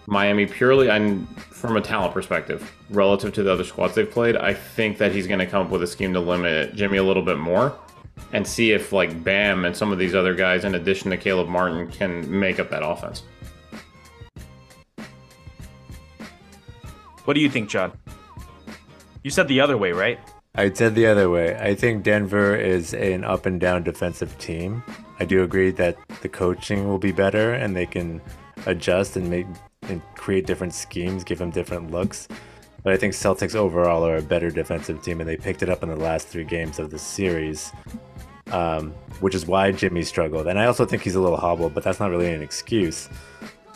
Miami 0.05 0.45
purely 0.45 0.87
and 0.87 1.27
from 1.39 1.77
a 1.77 1.81
talent 1.81 2.13
perspective 2.13 2.71
relative 2.91 3.33
to 3.33 3.41
the 3.41 3.51
other 3.51 3.63
squads 3.63 3.95
they've 3.95 4.11
played. 4.11 4.37
I 4.37 4.53
think 4.53 4.99
that 4.99 5.13
he's 5.13 5.25
going 5.25 5.39
to 5.39 5.47
come 5.47 5.65
up 5.65 5.71
with 5.71 5.81
a 5.81 5.87
scheme 5.87 6.13
to 6.13 6.19
limit 6.19 6.75
Jimmy 6.75 6.97
a 6.97 7.03
little 7.03 7.23
bit 7.23 7.39
more 7.39 7.75
and 8.33 8.45
see 8.45 8.71
if 8.71 8.93
like 8.93 9.23
Bam 9.23 9.65
and 9.65 9.75
some 9.75 9.91
of 9.91 9.97
these 9.97 10.13
other 10.13 10.35
guys, 10.35 10.63
in 10.63 10.75
addition 10.75 11.09
to 11.09 11.17
Caleb 11.17 11.47
Martin, 11.47 11.89
can 11.89 12.39
make 12.39 12.59
up 12.59 12.69
that 12.69 12.85
offense. 12.85 13.23
What 17.25 17.33
do 17.33 17.39
you 17.39 17.49
think, 17.49 17.67
John? 17.67 17.97
You 19.23 19.31
said 19.31 19.47
the 19.47 19.59
other 19.59 19.75
way, 19.75 19.91
right? 19.91 20.19
I 20.55 20.71
said 20.71 20.93
the 20.93 21.07
other 21.07 21.31
way. 21.31 21.57
I 21.57 21.73
think 21.73 22.03
Denver 22.03 22.55
is 22.55 22.93
an 22.93 23.23
up 23.23 23.47
and 23.47 23.59
down 23.59 23.81
defensive 23.81 24.37
team. 24.37 24.83
I 25.19 25.25
do 25.25 25.41
agree 25.41 25.71
that 25.71 25.97
the 26.21 26.29
coaching 26.29 26.87
will 26.87 26.99
be 26.99 27.11
better 27.11 27.53
and 27.53 27.75
they 27.75 27.87
can 27.87 28.21
adjust 28.67 29.15
and 29.15 29.31
make 29.31 29.47
and 29.89 29.99
create 30.15 30.45
different 30.45 30.75
schemes, 30.75 31.23
give 31.23 31.39
them 31.39 31.49
different 31.49 31.89
looks. 31.89 32.27
But 32.83 32.93
I 32.93 32.97
think 32.97 33.13
Celtics 33.13 33.55
overall 33.55 34.05
are 34.05 34.17
a 34.17 34.21
better 34.21 34.51
defensive 34.51 35.01
team, 35.01 35.21
and 35.21 35.27
they 35.27 35.37
picked 35.37 35.63
it 35.63 35.69
up 35.69 35.81
in 35.81 35.89
the 35.89 35.95
last 35.95 36.27
three 36.27 36.43
games 36.43 36.77
of 36.77 36.91
the 36.91 36.99
series, 36.99 37.71
um, 38.51 38.91
which 39.21 39.33
is 39.33 39.47
why 39.47 39.71
Jimmy 39.71 40.03
struggled. 40.03 40.45
And 40.45 40.59
I 40.59 40.65
also 40.65 40.85
think 40.85 41.01
he's 41.01 41.15
a 41.15 41.21
little 41.21 41.37
hobbled, 41.37 41.73
but 41.73 41.83
that's 41.83 41.99
not 41.99 42.11
really 42.11 42.31
an 42.31 42.43
excuse. 42.43 43.09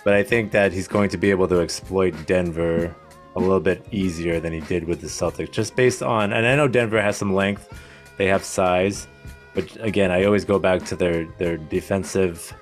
But 0.03 0.13
I 0.13 0.23
think 0.23 0.51
that 0.51 0.73
he's 0.73 0.87
going 0.87 1.09
to 1.09 1.17
be 1.17 1.31
able 1.31 1.47
to 1.47 1.59
exploit 1.59 2.13
Denver 2.27 2.95
a 3.37 3.39
little 3.39 3.59
bit 3.59 3.85
easier 3.91 4.39
than 4.39 4.51
he 4.51 4.59
did 4.61 4.85
with 4.85 4.99
the 4.99 5.07
Celtics, 5.07 5.51
just 5.51 5.75
based 5.75 6.01
on. 6.01 6.33
And 6.33 6.45
I 6.45 6.55
know 6.55 6.67
Denver 6.67 7.01
has 7.01 7.15
some 7.15 7.33
length, 7.33 7.69
they 8.17 8.25
have 8.25 8.43
size, 8.43 9.07
but 9.53 9.75
again, 9.79 10.11
I 10.11 10.25
always 10.25 10.43
go 10.43 10.59
back 10.59 10.83
to 10.85 10.95
their 10.95 11.25
their 11.37 11.57
defensive, 11.57 12.53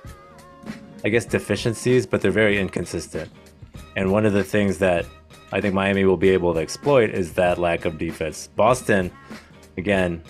I 1.04 1.10
guess, 1.10 1.26
deficiencies, 1.26 2.06
but 2.06 2.22
they're 2.22 2.32
very 2.32 2.60
inconsistent. 2.60 3.32
And 3.96 4.12
one 4.12 4.26
of 4.26 4.34
the 4.34 4.44
things 4.44 4.78
that 4.80 5.06
I 5.52 5.62
think 5.62 5.74
Miami 5.74 6.04
will 6.04 6.18
be 6.18 6.30
able 6.30 6.54
to 6.54 6.60
exploit 6.60 7.10
is 7.12 7.34
that 7.34 7.58
lack 7.58 7.86
of 7.86 7.98
defense. 7.98 8.50
Boston, 8.56 9.12
again, 9.78 10.22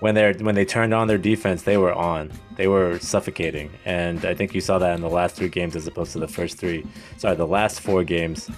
when 0.00 0.14
they 0.14 0.32
when 0.32 0.54
they 0.54 0.64
turned 0.64 0.92
on 0.92 1.08
their 1.08 1.18
defense, 1.18 1.62
they 1.62 1.76
were 1.78 1.94
on. 1.94 2.30
They 2.56 2.66
were 2.66 2.98
suffocating, 2.98 3.70
and 3.86 4.24
I 4.24 4.34
think 4.34 4.54
you 4.54 4.60
saw 4.60 4.78
that 4.78 4.94
in 4.94 5.00
the 5.00 5.08
last 5.08 5.36
three 5.36 5.48
games 5.48 5.76
as 5.76 5.86
opposed 5.86 6.12
to 6.12 6.18
the 6.18 6.28
first 6.28 6.58
three. 6.58 6.86
Sorry, 7.16 7.36
the 7.36 7.46
last 7.46 7.80
four 7.80 8.04
games, 8.04 8.50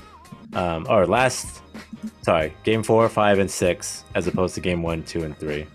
um, 0.55 0.87
or 0.89 1.07
last, 1.07 1.63
sorry, 2.23 2.55
game 2.65 2.83
four, 2.83 3.09
five, 3.09 3.39
and 3.39 3.51
six, 3.51 4.05
as 4.15 4.27
opposed 4.27 4.55
to 4.55 4.61
game 4.61 4.83
one, 4.83 5.03
two, 5.03 5.25
and 5.25 5.37
three. 5.37 5.67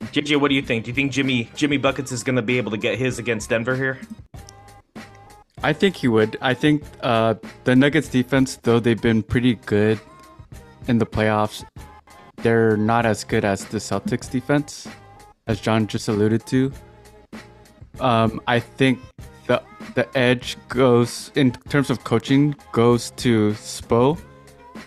JJ, 0.00 0.40
what 0.40 0.48
do 0.48 0.54
you 0.54 0.62
think? 0.62 0.84
Do 0.84 0.90
you 0.90 0.94
think 0.94 1.12
Jimmy 1.12 1.50
Jimmy 1.54 1.76
Buckets 1.76 2.12
is 2.12 2.22
going 2.22 2.36
to 2.36 2.42
be 2.42 2.56
able 2.56 2.70
to 2.70 2.78
get 2.78 2.98
his 2.98 3.18
against 3.18 3.50
Denver 3.50 3.76
here? 3.76 3.98
I 5.62 5.72
think 5.72 5.96
he 5.96 6.08
would. 6.08 6.36
I 6.40 6.54
think 6.54 6.84
uh, 7.02 7.34
the 7.64 7.74
Nuggets 7.74 8.08
defense, 8.08 8.56
though 8.56 8.80
they've 8.80 9.00
been 9.00 9.22
pretty 9.22 9.56
good 9.56 10.00
in 10.86 10.98
the 10.98 11.06
playoffs, 11.06 11.64
they're 12.42 12.76
not 12.76 13.04
as 13.04 13.24
good 13.24 13.44
as 13.44 13.64
the 13.66 13.78
Celtics 13.78 14.30
defense, 14.30 14.86
as 15.46 15.60
John 15.60 15.86
just 15.86 16.08
alluded 16.08 16.46
to. 16.46 16.72
Um, 18.00 18.40
I 18.46 18.60
think 18.60 19.00
the 19.48 19.60
the 19.94 20.06
edge 20.16 20.56
goes 20.68 21.32
in 21.34 21.50
terms 21.68 21.90
of 21.90 22.04
coaching 22.04 22.54
goes 22.72 23.10
to 23.16 23.52
Spo, 23.52 24.16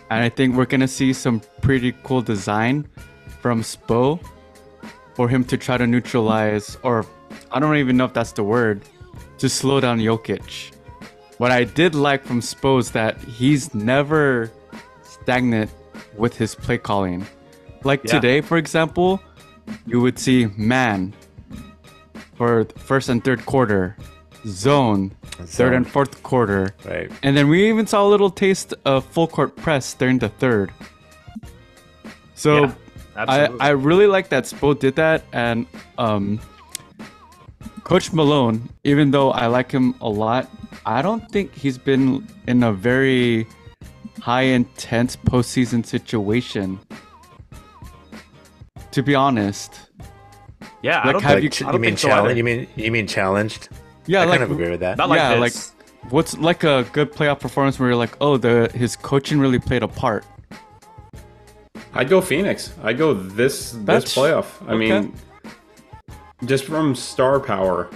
and 0.10 0.24
I 0.24 0.30
think 0.30 0.56
we're 0.56 0.66
gonna 0.66 0.88
see 0.88 1.12
some 1.12 1.42
pretty 1.62 1.94
cool 2.04 2.22
design 2.22 2.88
from 3.42 3.62
Spo 3.62 4.20
for 5.16 5.28
him 5.28 5.44
to 5.46 5.58
try 5.58 5.78
to 5.78 5.86
neutralize, 5.86 6.78
or 6.84 7.06
I 7.52 7.60
don't 7.60 7.76
even 7.76 7.98
know 7.98 8.06
if 8.06 8.14
that's 8.14 8.32
the 8.32 8.44
word, 8.44 8.82
to 9.40 9.50
slow 9.50 9.82
down 9.82 10.00
Jokic. 10.00 10.72
What 11.38 11.52
I 11.52 11.64
did 11.66 11.96
like 11.96 12.24
from 12.24 12.40
Spo 12.40 12.80
is 12.80 12.92
that 12.92 13.18
he's 13.24 13.74
never 13.74 14.52
stagnant 15.04 15.72
with 16.16 16.38
his 16.38 16.54
play 16.56 16.78
calling. 16.78 17.26
Like 17.84 18.02
Yeah. 18.06 18.14
today, 18.20 18.42
for 18.42 18.58
example, 18.58 19.20
you 19.88 20.00
would 20.02 20.20
see 20.20 20.48
man 20.56 21.14
for 22.36 22.66
first 22.78 23.10
and 23.10 23.24
third 23.24 23.46
quarter, 23.46 23.98
zone, 24.46 25.12
third 25.46 25.74
and 25.74 25.88
fourth 25.88 26.22
quarter, 26.24 26.74
Right. 26.86 27.12
and 27.24 27.36
then 27.38 27.48
we 27.48 27.70
even 27.70 27.86
saw 27.88 28.06
a 28.06 28.10
little 28.10 28.30
taste 28.30 28.74
of 28.86 29.06
full 29.06 29.28
court 29.28 29.56
press 29.56 29.94
during 29.94 30.20
the 30.20 30.30
third. 30.30 30.72
So 32.36 32.66
Yeah, 32.66 32.74
I. 33.16 33.50
I 33.60 33.70
really 33.70 34.08
like 34.08 34.30
that 34.30 34.46
Spo 34.46 34.78
did 34.78 34.96
that, 34.96 35.24
and 35.34 35.66
um, 35.98 36.40
Coach 37.84 38.12
Malone, 38.14 38.70
even 38.84 39.12
though 39.12 39.32
I 39.32 39.48
like 39.48 39.72
him 39.72 39.94
a 40.02 40.10
lot, 40.10 40.50
I 40.86 41.02
don't 41.02 41.30
think 41.32 41.54
he's 41.54 41.78
been 41.78 42.28
in 42.48 42.64
a 42.64 42.72
very 42.74 43.46
high 44.22 44.44
intense 44.44 45.16
postseason 45.16 45.86
situation. 45.86 46.80
To 48.92 49.02
be 49.04 49.16
honest, 49.16 49.90
yeah, 50.82 51.02
I 51.04 51.12
don't 51.12 51.22
have 51.24 51.40
think, 51.40 51.44
you- 51.44 51.50
Like, 51.50 51.62
I 51.62 51.66
you 51.68 51.72
don't 51.74 51.82
mean 51.82 51.96
think 51.96 52.00
so? 52.00 52.28
You 52.30 52.44
mean 52.44 52.68
you 52.76 52.92
mean 52.92 53.08
challenged? 53.08 53.70
Yeah, 54.08 54.22
I 54.22 54.26
like 54.26 54.40
kind 54.40 54.44
of 54.44 54.52
agree 54.52 54.70
with 54.70 54.80
that. 54.82 54.98
Not 54.98 55.10
like 55.10 55.20
yeah, 55.20 55.40
this. 55.40 55.72
like 55.74 56.12
what's 56.12 56.38
like 56.38 56.64
a 56.64 56.86
good 56.92 57.12
playoff 57.12 57.40
performance 57.40 57.80
where 57.80 57.90
you're 57.90 57.98
like, 57.98 58.16
oh, 58.22 58.38
the 58.38 58.72
his 58.74 58.96
coaching 58.96 59.40
really 59.40 59.60
played 59.60 59.84
a 59.84 59.88
part. 59.88 60.26
I'd 61.94 62.10
go 62.10 62.22
Phoenix. 62.22 62.74
I'd 62.84 62.98
go 62.98 63.14
this 63.14 63.72
That's- 63.72 64.04
this 64.04 64.16
playoff. 64.16 64.46
I 64.68 64.74
okay. 64.74 64.78
mean, 64.78 65.14
just 66.46 66.66
from 66.66 66.96
star 66.96 67.40
power, 67.40 67.90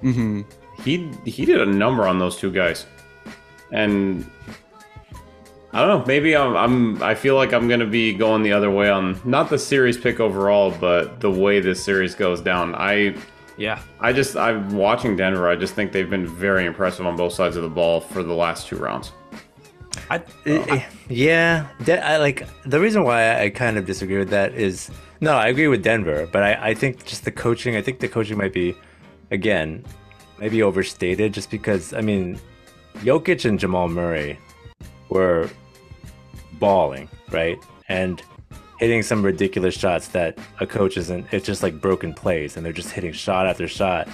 hmm 0.00 0.42
he 0.82 1.10
he 1.24 1.44
did 1.44 1.60
a 1.60 1.66
number 1.66 2.06
on 2.08 2.18
those 2.18 2.36
two 2.36 2.50
guys, 2.50 2.86
and 3.70 4.28
I 5.72 5.80
don't 5.80 6.00
know. 6.00 6.06
Maybe 6.06 6.36
I'm, 6.36 6.56
I'm 6.56 7.02
I 7.02 7.14
feel 7.14 7.36
like 7.36 7.52
I'm 7.52 7.68
gonna 7.68 7.86
be 7.86 8.12
going 8.12 8.42
the 8.42 8.52
other 8.52 8.70
way 8.70 8.90
on 8.90 9.20
not 9.24 9.48
the 9.48 9.58
series 9.58 9.96
pick 9.96 10.18
overall, 10.18 10.70
but 10.80 11.20
the 11.20 11.30
way 11.30 11.60
this 11.60 11.82
series 11.82 12.14
goes 12.14 12.40
down. 12.40 12.74
I 12.74 13.14
yeah, 13.56 13.80
I 14.00 14.12
just 14.12 14.36
I'm 14.36 14.74
watching 14.76 15.16
Denver. 15.16 15.48
I 15.48 15.56
just 15.56 15.74
think 15.74 15.92
they've 15.92 16.08
been 16.10 16.26
very 16.26 16.66
impressive 16.66 17.06
on 17.06 17.16
both 17.16 17.32
sides 17.32 17.56
of 17.56 17.62
the 17.62 17.68
ball 17.68 18.00
for 18.00 18.22
the 18.22 18.34
last 18.34 18.66
two 18.68 18.76
rounds. 18.76 19.12
I, 20.10 20.22
Uh, 20.46 20.80
yeah, 21.08 21.68
De- 21.84 22.04
I 22.04 22.16
like 22.16 22.46
the 22.64 22.80
reason 22.80 23.04
why 23.04 23.42
I 23.42 23.50
kind 23.50 23.76
of 23.76 23.84
disagree 23.86 24.18
with 24.18 24.30
that 24.30 24.54
is 24.54 24.90
no, 25.20 25.34
I 25.34 25.48
agree 25.48 25.68
with 25.68 25.82
Denver, 25.82 26.28
but 26.32 26.42
I, 26.42 26.70
I 26.70 26.74
think 26.74 27.04
just 27.04 27.24
the 27.24 27.30
coaching. 27.30 27.76
I 27.76 27.82
think 27.82 28.00
the 28.00 28.08
coaching 28.08 28.38
might 28.38 28.52
be, 28.52 28.74
again, 29.30 29.84
maybe 30.38 30.62
overstated. 30.62 31.32
Just 31.32 31.50
because 31.50 31.92
I 31.92 32.00
mean, 32.00 32.40
Jokic 32.98 33.44
and 33.44 33.58
Jamal 33.58 33.88
Murray 33.88 34.38
were 35.10 35.48
balling, 36.54 37.08
right, 37.30 37.58
and 37.88 38.22
hitting 38.82 39.02
some 39.02 39.22
ridiculous 39.22 39.74
shots 39.74 40.08
that 40.08 40.36
a 40.58 40.66
coach 40.66 40.96
isn't. 40.96 41.24
It's 41.32 41.46
just 41.46 41.62
like 41.62 41.80
broken 41.80 42.12
plays, 42.12 42.56
and 42.56 42.66
they're 42.66 42.72
just 42.72 42.90
hitting 42.90 43.12
shot 43.12 43.46
after 43.46 43.68
shot 43.68 44.08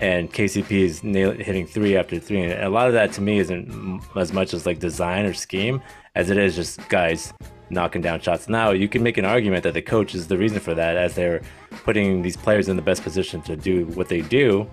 and 0.00 0.32
KCP 0.32 0.70
is 0.72 1.00
hitting 1.00 1.66
three 1.66 1.96
after 1.96 2.18
three. 2.18 2.40
And 2.42 2.52
a 2.64 2.70
lot 2.70 2.86
of 2.86 2.94
that 2.94 3.12
to 3.12 3.20
me 3.20 3.38
isn't 3.38 4.02
as 4.16 4.32
much 4.32 4.54
as 4.54 4.64
like 4.64 4.78
design 4.78 5.26
or 5.26 5.34
scheme 5.34 5.82
as 6.14 6.30
it 6.30 6.38
is 6.38 6.56
just 6.56 6.88
guys 6.88 7.34
knocking 7.68 8.00
down 8.00 8.18
shots. 8.20 8.48
Now 8.48 8.70
you 8.70 8.88
can 8.88 9.02
make 9.02 9.18
an 9.18 9.26
argument 9.26 9.62
that 9.64 9.74
the 9.74 9.82
coach 9.82 10.14
is 10.14 10.26
the 10.26 10.38
reason 10.38 10.58
for 10.58 10.74
that, 10.74 10.96
as 10.96 11.14
they're 11.14 11.42
putting 11.84 12.22
these 12.22 12.36
players 12.36 12.68
in 12.68 12.76
the 12.76 12.82
best 12.82 13.02
position 13.02 13.42
to 13.42 13.56
do 13.56 13.86
what 13.88 14.08
they 14.08 14.22
do 14.22 14.68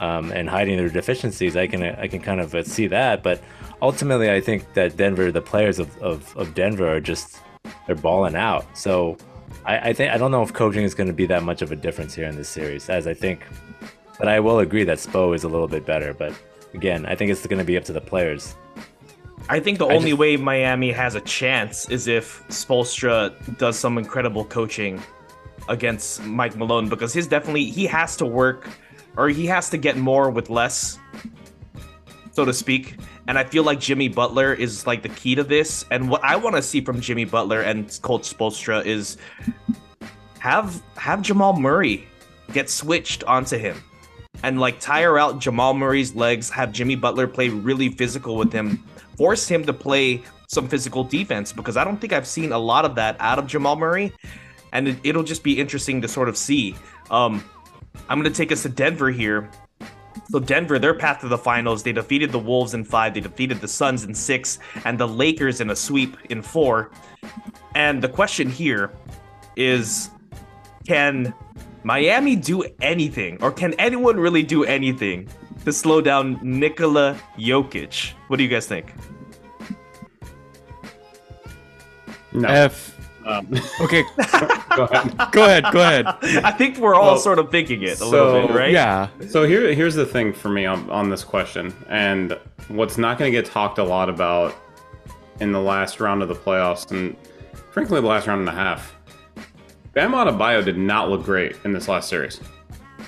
um, 0.00 0.30
and 0.30 0.48
hiding 0.48 0.76
their 0.76 0.88
deficiencies. 0.88 1.56
I 1.56 1.66
can 1.66 1.82
I 1.82 2.06
can 2.06 2.20
kind 2.20 2.40
of 2.40 2.54
uh, 2.54 2.62
see 2.62 2.86
that, 2.86 3.24
but 3.24 3.42
ultimately 3.82 4.30
I 4.30 4.40
think 4.40 4.72
that 4.74 4.96
Denver, 4.96 5.32
the 5.32 5.42
players 5.42 5.80
of, 5.80 5.94
of, 6.00 6.36
of 6.36 6.54
Denver 6.54 6.88
are 6.88 7.00
just 7.00 7.40
they're 7.88 7.96
balling 7.96 8.36
out. 8.36 8.64
So. 8.78 9.16
I, 9.64 9.78
I 9.90 9.92
think 9.92 10.12
I 10.12 10.18
don't 10.18 10.30
know 10.30 10.42
if 10.42 10.52
coaching 10.52 10.84
is 10.84 10.94
going 10.94 11.08
to 11.08 11.12
be 11.12 11.26
that 11.26 11.42
much 11.42 11.62
of 11.62 11.72
a 11.72 11.76
difference 11.76 12.14
here 12.14 12.26
in 12.26 12.36
this 12.36 12.48
series, 12.48 12.88
as 12.88 13.06
I 13.06 13.14
think 13.14 13.44
but 14.18 14.28
I 14.28 14.40
will 14.40 14.58
agree 14.58 14.84
that 14.84 14.98
Spo 14.98 15.34
is 15.34 15.44
a 15.44 15.48
little 15.48 15.68
bit 15.68 15.86
better. 15.86 16.12
But 16.12 16.34
again, 16.74 17.06
I 17.06 17.14
think 17.14 17.30
it's 17.30 17.46
going 17.46 17.58
to 17.58 17.64
be 17.64 17.76
up 17.76 17.84
to 17.84 17.92
the 17.92 18.00
players. 18.00 18.56
I 19.48 19.60
think 19.60 19.78
the 19.78 19.86
I 19.86 19.94
only 19.94 20.10
just- 20.10 20.18
way 20.20 20.36
Miami 20.36 20.90
has 20.92 21.14
a 21.14 21.20
chance 21.22 21.88
is 21.88 22.08
if 22.08 22.46
Spoelstra 22.48 23.32
does 23.56 23.78
some 23.78 23.96
incredible 23.96 24.44
coaching 24.44 25.00
against 25.68 26.22
Mike 26.24 26.56
Malone 26.56 26.88
because 26.88 27.14
he's 27.14 27.26
definitely 27.26 27.64
he 27.64 27.86
has 27.86 28.16
to 28.16 28.26
work 28.26 28.68
or 29.16 29.28
he 29.28 29.46
has 29.46 29.70
to 29.70 29.76
get 29.76 29.96
more 29.96 30.30
with 30.30 30.50
less, 30.50 30.98
so 32.38 32.44
to 32.44 32.54
speak. 32.54 32.94
And 33.26 33.36
I 33.36 33.42
feel 33.42 33.64
like 33.64 33.80
Jimmy 33.80 34.06
Butler 34.06 34.54
is 34.54 34.86
like 34.86 35.02
the 35.02 35.08
key 35.08 35.34
to 35.34 35.42
this. 35.42 35.84
And 35.90 36.08
what 36.08 36.22
I 36.22 36.36
want 36.36 36.54
to 36.54 36.62
see 36.62 36.80
from 36.80 37.00
Jimmy 37.00 37.24
Butler 37.24 37.62
and 37.62 37.98
Colt 38.00 38.22
Spoelstra 38.22 38.86
is 38.86 39.16
have 40.38 40.80
have 40.96 41.20
Jamal 41.20 41.58
Murray 41.58 42.06
get 42.52 42.70
switched 42.70 43.24
onto 43.24 43.58
him 43.58 43.82
and 44.44 44.60
like 44.60 44.78
tire 44.78 45.18
out 45.18 45.40
Jamal 45.40 45.74
Murray's 45.74 46.14
legs, 46.14 46.48
have 46.50 46.70
Jimmy 46.70 46.94
Butler 46.94 47.26
play 47.26 47.48
really 47.48 47.88
physical 47.88 48.36
with 48.36 48.52
him, 48.52 48.84
force 49.16 49.48
him 49.48 49.64
to 49.64 49.72
play 49.72 50.22
some 50.46 50.68
physical 50.68 51.02
defense 51.02 51.52
because 51.52 51.76
I 51.76 51.82
don't 51.82 52.00
think 52.00 52.12
I've 52.12 52.28
seen 52.28 52.52
a 52.52 52.58
lot 52.58 52.84
of 52.84 52.94
that 52.94 53.16
out 53.18 53.40
of 53.40 53.48
Jamal 53.48 53.74
Murray, 53.74 54.12
and 54.72 54.86
it, 54.86 54.98
it'll 55.02 55.24
just 55.24 55.42
be 55.42 55.58
interesting 55.58 56.00
to 56.02 56.06
sort 56.06 56.28
of 56.28 56.36
see. 56.36 56.76
Um, 57.10 57.42
I'm 58.08 58.16
gonna 58.22 58.30
take 58.30 58.52
us 58.52 58.62
to 58.62 58.68
Denver 58.68 59.10
here. 59.10 59.50
So 60.30 60.38
Denver, 60.38 60.78
their 60.78 60.94
path 60.94 61.20
to 61.20 61.28
the 61.28 61.38
finals, 61.38 61.82
they 61.82 61.92
defeated 61.92 62.32
the 62.32 62.38
Wolves 62.38 62.74
in 62.74 62.84
five, 62.84 63.14
they 63.14 63.20
defeated 63.20 63.60
the 63.60 63.68
Suns 63.68 64.04
in 64.04 64.14
six, 64.14 64.58
and 64.84 64.98
the 64.98 65.08
Lakers 65.08 65.60
in 65.60 65.70
a 65.70 65.76
sweep 65.76 66.16
in 66.28 66.42
four. 66.42 66.90
And 67.74 68.02
the 68.02 68.08
question 68.08 68.50
here 68.50 68.92
is 69.56 70.10
can 70.86 71.32
Miami 71.82 72.36
do 72.36 72.64
anything, 72.82 73.38
or 73.42 73.50
can 73.50 73.72
anyone 73.74 74.18
really 74.18 74.42
do 74.42 74.64
anything 74.64 75.28
to 75.64 75.72
slow 75.72 76.00
down 76.00 76.38
Nikola 76.42 77.18
Jokic? 77.38 78.12
What 78.28 78.36
do 78.36 78.42
you 78.42 78.50
guys 78.50 78.66
think? 78.66 78.92
No. 82.32 82.48
F. 82.48 82.97
Um, 83.26 83.48
Okay, 83.80 84.04
go 84.76 84.84
ahead. 84.84 85.32
go 85.32 85.44
ahead. 85.44 85.64
Go 85.72 85.80
ahead. 85.80 86.06
I 86.44 86.50
think 86.52 86.78
we're 86.78 86.94
all 86.94 87.12
Well, 87.12 87.18
sort 87.18 87.38
of 87.38 87.50
thinking 87.50 87.82
it 87.82 88.00
a 88.00 88.04
little 88.06 88.46
bit, 88.48 88.56
right? 88.56 88.72
Yeah. 88.72 89.08
So 89.28 89.44
here, 89.44 89.72
here's 89.74 89.94
the 89.94 90.06
thing 90.06 90.32
for 90.32 90.48
me 90.48 90.66
on, 90.66 90.88
on 90.90 91.10
this 91.10 91.24
question, 91.24 91.74
and 91.88 92.38
what's 92.68 92.98
not 92.98 93.18
going 93.18 93.30
to 93.32 93.36
get 93.42 93.46
talked 93.50 93.78
a 93.78 93.84
lot 93.84 94.08
about 94.08 94.54
in 95.40 95.52
the 95.52 95.60
last 95.60 96.00
round 96.00 96.22
of 96.22 96.28
the 96.28 96.34
playoffs, 96.34 96.90
and 96.90 97.16
frankly, 97.72 98.00
the 98.00 98.06
last 98.06 98.26
round 98.26 98.40
and 98.40 98.48
a 98.48 98.52
half. 98.52 98.94
Bam 99.92 100.12
Adebayo 100.12 100.64
did 100.64 100.78
not 100.78 101.08
look 101.08 101.24
great 101.24 101.56
in 101.64 101.72
this 101.72 101.88
last 101.88 102.08
series. 102.08 102.40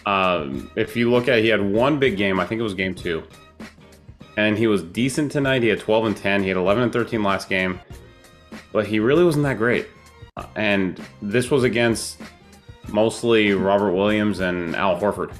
Um, 0.06 0.70
if 0.76 0.96
you 0.96 1.10
look 1.10 1.28
at, 1.28 1.38
it, 1.38 1.42
he 1.44 1.48
had 1.48 1.60
one 1.60 1.98
big 1.98 2.16
game. 2.16 2.40
I 2.40 2.46
think 2.46 2.58
it 2.58 2.62
was 2.62 2.74
game 2.74 2.94
two, 2.94 3.22
and 4.36 4.56
he 4.58 4.66
was 4.66 4.82
decent 4.82 5.30
tonight. 5.32 5.62
He 5.62 5.68
had 5.68 5.78
12 5.80 6.04
and 6.06 6.16
10. 6.16 6.42
He 6.42 6.48
had 6.48 6.56
11 6.56 6.84
and 6.84 6.92
13 6.92 7.22
last 7.22 7.48
game, 7.48 7.80
but 8.72 8.86
he 8.86 8.98
really 9.00 9.24
wasn't 9.24 9.44
that 9.44 9.58
great. 9.58 9.86
And 10.56 11.00
this 11.22 11.50
was 11.50 11.64
against 11.64 12.20
mostly 12.88 13.52
Robert 13.52 13.92
Williams 13.92 14.40
and 14.40 14.74
Al 14.76 14.98
Horford. 15.00 15.32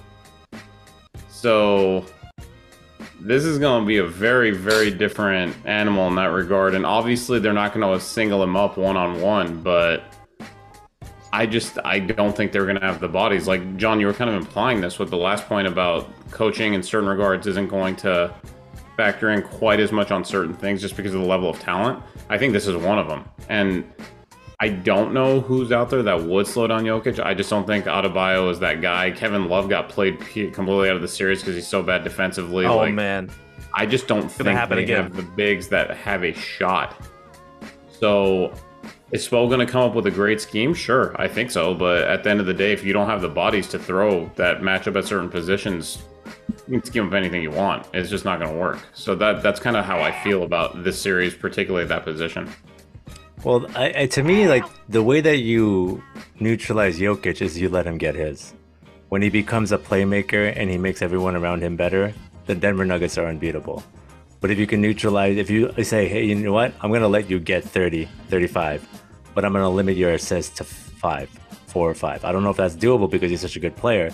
So 1.29 2.05
this 3.21 3.45
is 3.45 3.59
going 3.59 3.83
to 3.83 3.87
be 3.87 3.99
a 3.99 4.07
very, 4.07 4.51
very 4.51 4.91
different 4.91 5.55
animal 5.67 6.09
in 6.09 6.15
that 6.17 6.27
regard. 6.27 6.75
And 6.75 6.87
obviously, 6.87 7.39
they're 7.39 7.53
not 7.53 7.75
going 7.75 7.91
to 7.93 8.05
single 8.05 8.43
him 8.43 8.57
up 8.57 8.77
one 8.77 8.97
on 8.97 9.21
one, 9.21 9.63
but 9.63 10.05
I 11.33 11.47
just 11.47 11.79
I 11.85 11.99
don't 12.01 12.37
think 12.37 12.53
they're 12.53 12.67
going 12.67 12.81
to 12.81 12.87
have 12.87 13.01
the 13.01 13.09
bodies. 13.09 13.47
Like 13.47 13.77
John, 13.77 14.01
you 14.01 14.07
were 14.07 14.13
kind 14.13 14.31
of 14.31 14.37
implying 14.37 14.81
this 14.81 14.99
with 14.99 15.11
the 15.11 15.17
last 15.17 15.47
point 15.47 15.69
about 15.69 16.11
coaching 16.31 16.75
in 16.75 16.83
certain 16.83 17.09
regards 17.09 17.47
isn't 17.47 17.69
going 17.69 17.97
to 17.97 18.35
factor 18.97 19.31
in 19.31 19.43
quite 19.43 19.81
as 19.81 19.93
much 19.93 20.11
on 20.11 20.25
certain 20.25 20.55
things 20.55 20.81
just 20.81 20.97
because 20.97 21.15
of 21.15 21.21
the 21.21 21.27
level 21.27 21.49
of 21.49 21.59
talent. 21.61 22.03
I 22.29 22.37
think 22.37 22.53
this 22.53 22.67
is 22.67 22.77
one 22.77 22.99
of 22.99 23.09
them. 23.09 23.25
And 23.49 23.85
I 24.63 24.69
don't 24.69 25.15
know 25.15 25.41
who's 25.41 25.73
out 25.73 25.89
there 25.89 26.03
that 26.03 26.23
would 26.23 26.47
slow 26.47 26.67
down 26.67 26.85
Jokic. 26.85 27.19
I 27.19 27.33
just 27.33 27.49
don't 27.49 27.67
think 27.67 27.87
Adebayo 27.87 28.51
is 28.51 28.59
that 28.59 28.83
guy. 28.83 29.11
Kevin 29.11 29.49
Love 29.49 29.71
got 29.71 29.89
played 29.89 30.21
completely 30.21 30.91
out 30.91 30.97
of 30.97 31.03
the 31.03 31.09
series 31.09 31.41
because 31.41 31.55
he's 31.55 31.67
so 31.67 31.83
bad 31.83 32.05
defensively. 32.05 32.67
Oh 32.67 32.77
like, 32.77 32.93
man. 32.93 33.31
I 33.75 33.87
just 33.87 34.07
don't 34.07 34.31
think 34.31 34.51
happen 34.51 34.77
they 34.77 34.83
again. 34.83 35.05
have 35.05 35.17
the 35.17 35.23
bigs 35.23 35.69
that 35.69 35.97
have 35.97 36.25
a 36.25 36.35
shot. 36.35 37.03
So 37.89 38.53
is 39.13 39.27
Spo 39.27 39.49
going 39.49 39.67
to 39.67 39.71
come 39.71 39.83
up 39.83 39.95
with 39.95 40.07
a 40.07 40.11
great 40.11 40.43
scheme? 40.43 40.75
Sure, 40.75 41.19
I 41.19 41.27
think 41.27 41.51
so. 41.51 41.75
But 41.75 42.03
at 42.03 42.23
the 42.23 42.31
end 42.31 42.41
of 42.41 42.47
the 42.47 42.55
day, 42.55 42.73
if 42.73 42.85
you 42.85 42.93
don't 42.93 43.09
have 43.09 43.23
the 43.23 43.29
bodies 43.31 43.67
to 43.69 43.79
throw 43.79 44.31
that 44.37 44.61
matchup 44.61 44.97
at 44.97 45.07
certain 45.07 45.31
positions, 45.31 46.03
you 46.69 46.79
can 46.79 46.85
scheme 46.85 47.07
up 47.07 47.15
anything 47.15 47.43
you 47.43 47.51
want. 47.51 47.87
It's 47.95 48.11
just 48.11 48.27
not 48.27 48.39
going 48.41 48.53
to 48.53 48.59
work. 48.59 48.79
So 48.93 49.15
that 49.15 49.43
that's 49.43 49.59
kind 49.59 49.77
of 49.77 49.87
how 49.87 50.01
I 50.01 50.13
feel 50.23 50.43
about 50.43 50.85
this 50.85 51.01
series, 51.01 51.35
particularly 51.35 51.87
that 51.87 52.05
position. 52.05 52.51
Well, 53.43 53.67
I, 53.75 53.93
I, 53.97 54.07
to 54.07 54.23
me, 54.23 54.47
like 54.47 54.65
the 54.91 55.03
way 55.03 55.23
that 55.23 55.39
you 55.39 56.03
neutralize 56.41 56.99
Jokic 56.99 57.41
is 57.41 57.59
you 57.59 57.71
let 57.71 57.87
him 57.87 57.97
get 57.97 58.15
his. 58.15 58.53
When 59.09 59.23
he 59.23 59.31
becomes 59.31 59.73
a 59.73 59.79
playmaker 59.79 60.53
and 60.55 60.69
he 60.69 60.77
makes 60.77 61.01
everyone 61.01 61.35
around 61.35 61.63
him 61.63 61.75
better, 61.75 62.13
the 62.45 62.55
Denver 62.55 62.85
Nuggets 62.85 63.17
are 63.17 63.27
unbeatable. 63.27 63.83
But 64.41 64.51
if 64.51 64.59
you 64.59 64.67
can 64.67 64.83
neutralize, 64.83 65.39
if 65.39 65.49
you 65.49 65.73
say, 65.83 66.07
hey, 66.07 66.25
you 66.25 66.35
know 66.35 66.53
what? 66.53 66.75
I'm 66.83 66.91
going 66.91 67.01
to 67.01 67.09
let 67.09 67.31
you 67.31 67.41
get 67.41 67.65
30, 67.65 68.07
35, 68.29 68.87
but 69.35 69.45
I'm 69.45 69.53
going 69.53 69.65
to 69.65 69.69
limit 69.71 69.97
your 69.97 70.13
assists 70.13 70.57
to 70.59 70.65
five, 70.65 71.31
four 71.67 71.89
or 71.89 71.95
five. 71.95 72.27
I 72.27 72.33
don't 72.33 72.45
know 72.45 72.51
if 72.51 72.59
that's 72.59 72.75
doable 72.75 73.11
because 73.11 73.31
he's 73.31 73.41
such 73.41 73.57
a 73.57 73.61
good 73.61 73.77
player, 73.77 74.11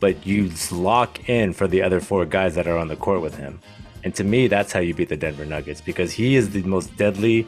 but 0.00 0.26
you 0.26 0.50
lock 0.72 1.28
in 1.28 1.52
for 1.52 1.68
the 1.68 1.80
other 1.80 2.00
four 2.00 2.24
guys 2.24 2.56
that 2.56 2.66
are 2.66 2.76
on 2.76 2.88
the 2.88 2.96
court 2.96 3.20
with 3.20 3.36
him. 3.36 3.60
And 4.02 4.14
to 4.16 4.24
me, 4.24 4.48
that's 4.48 4.72
how 4.72 4.80
you 4.80 4.94
beat 4.94 5.08
the 5.08 5.16
Denver 5.16 5.46
Nuggets 5.46 5.80
because 5.80 6.12
he 6.12 6.34
is 6.34 6.50
the 6.50 6.62
most 6.62 6.94
deadly. 6.96 7.46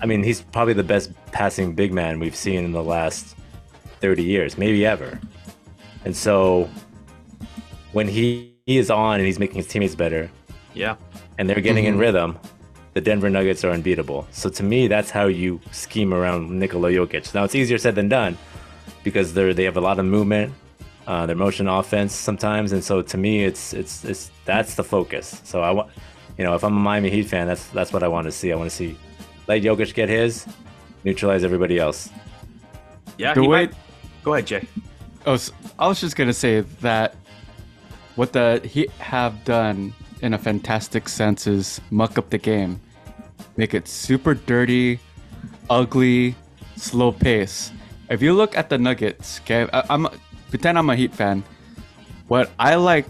I 0.00 0.06
mean, 0.06 0.22
he's 0.22 0.40
probably 0.42 0.74
the 0.74 0.82
best 0.84 1.10
passing 1.32 1.74
big 1.74 1.92
man 1.92 2.20
we've 2.20 2.36
seen 2.36 2.64
in 2.64 2.72
the 2.72 2.82
last 2.82 3.34
30 4.00 4.22
years, 4.22 4.56
maybe 4.56 4.86
ever. 4.86 5.18
And 6.04 6.16
so 6.16 6.68
when 7.92 8.06
he, 8.08 8.54
he 8.66 8.78
is 8.78 8.90
on 8.90 9.16
and 9.16 9.26
he's 9.26 9.38
making 9.38 9.56
his 9.56 9.66
teammates 9.66 9.94
better 9.94 10.30
Yeah. 10.74 10.96
and 11.38 11.48
they're 11.48 11.60
getting 11.60 11.84
Mm-hmm. 11.84 11.94
in 11.94 11.98
rhythm, 11.98 12.38
the 12.94 13.00
Denver 13.00 13.28
Nuggets 13.30 13.64
are 13.64 13.70
unbeatable. 13.70 14.26
So 14.30 14.48
to 14.50 14.62
me, 14.62 14.86
that's 14.88 15.10
how 15.10 15.26
you 15.26 15.60
scheme 15.72 16.14
around 16.14 16.50
Nikola 16.50 16.90
Jokic. 16.90 17.34
Now 17.34 17.44
it's 17.44 17.54
easier 17.54 17.78
said 17.78 17.94
than 17.94 18.08
done 18.08 18.36
because 19.04 19.34
they're 19.34 19.54
they 19.54 19.64
have 19.64 19.76
a 19.76 19.80
lot 19.80 19.98
of 19.98 20.04
movement, 20.06 20.52
uh, 21.06 21.26
their 21.26 21.36
motion 21.36 21.68
offense 21.68 22.12
sometimes, 22.14 22.72
and 22.72 22.82
so 22.82 23.02
to 23.02 23.16
me, 23.16 23.44
it's 23.44 23.72
it's 23.72 24.04
it's 24.04 24.30
that's 24.44 24.74
the 24.74 24.82
focus. 24.84 25.40
So 25.44 25.60
I 25.62 25.70
want, 25.70 25.90
you 26.36 26.44
know, 26.44 26.54
if 26.54 26.64
I'm 26.64 26.76
a 26.76 26.80
Miami 26.80 27.10
Heat 27.10 27.24
fan, 27.28 27.46
that's 27.46 27.66
that's 27.68 27.92
what 27.92 28.02
I 28.02 28.08
want 28.08 28.24
to 28.26 28.32
see. 28.32 28.52
I 28.52 28.56
want 28.56 28.68
to 28.70 28.74
see 28.76 28.96
let 29.48 29.62
Jokic 29.62 29.94
get 29.94 30.08
his, 30.08 30.46
neutralize 31.04 31.42
everybody 31.42 31.78
else. 31.78 32.10
Yeah. 33.16 33.34
The 33.34 33.42
he 33.42 33.48
way 33.48 33.66
might- 33.66 33.74
Go 34.24 34.34
ahead, 34.34 34.46
Jay. 34.46 34.66
Oh, 35.26 35.34
s- 35.34 35.50
I 35.78 35.88
was 35.88 36.00
just 36.00 36.16
gonna 36.16 36.32
say 36.34 36.60
that 36.82 37.14
what 38.16 38.32
the 38.32 38.60
Heat 38.64 38.90
have 38.98 39.42
done 39.44 39.94
in 40.22 40.34
a 40.34 40.38
fantastic 40.38 41.08
sense 41.08 41.46
is 41.46 41.80
muck 41.90 42.18
up 42.18 42.28
the 42.30 42.38
game, 42.38 42.80
make 43.56 43.72
it 43.74 43.88
super 43.88 44.34
dirty, 44.34 44.98
ugly, 45.70 46.34
slow 46.76 47.12
pace. 47.12 47.70
If 48.10 48.20
you 48.22 48.34
look 48.34 48.56
at 48.56 48.68
the 48.68 48.76
Nuggets, 48.78 49.40
okay, 49.44 49.68
I, 49.72 49.84
I'm 49.88 50.08
pretend 50.50 50.78
I'm 50.78 50.90
a 50.90 50.96
Heat 50.96 51.14
fan. 51.14 51.42
What 52.26 52.50
I 52.58 52.74
like 52.74 53.06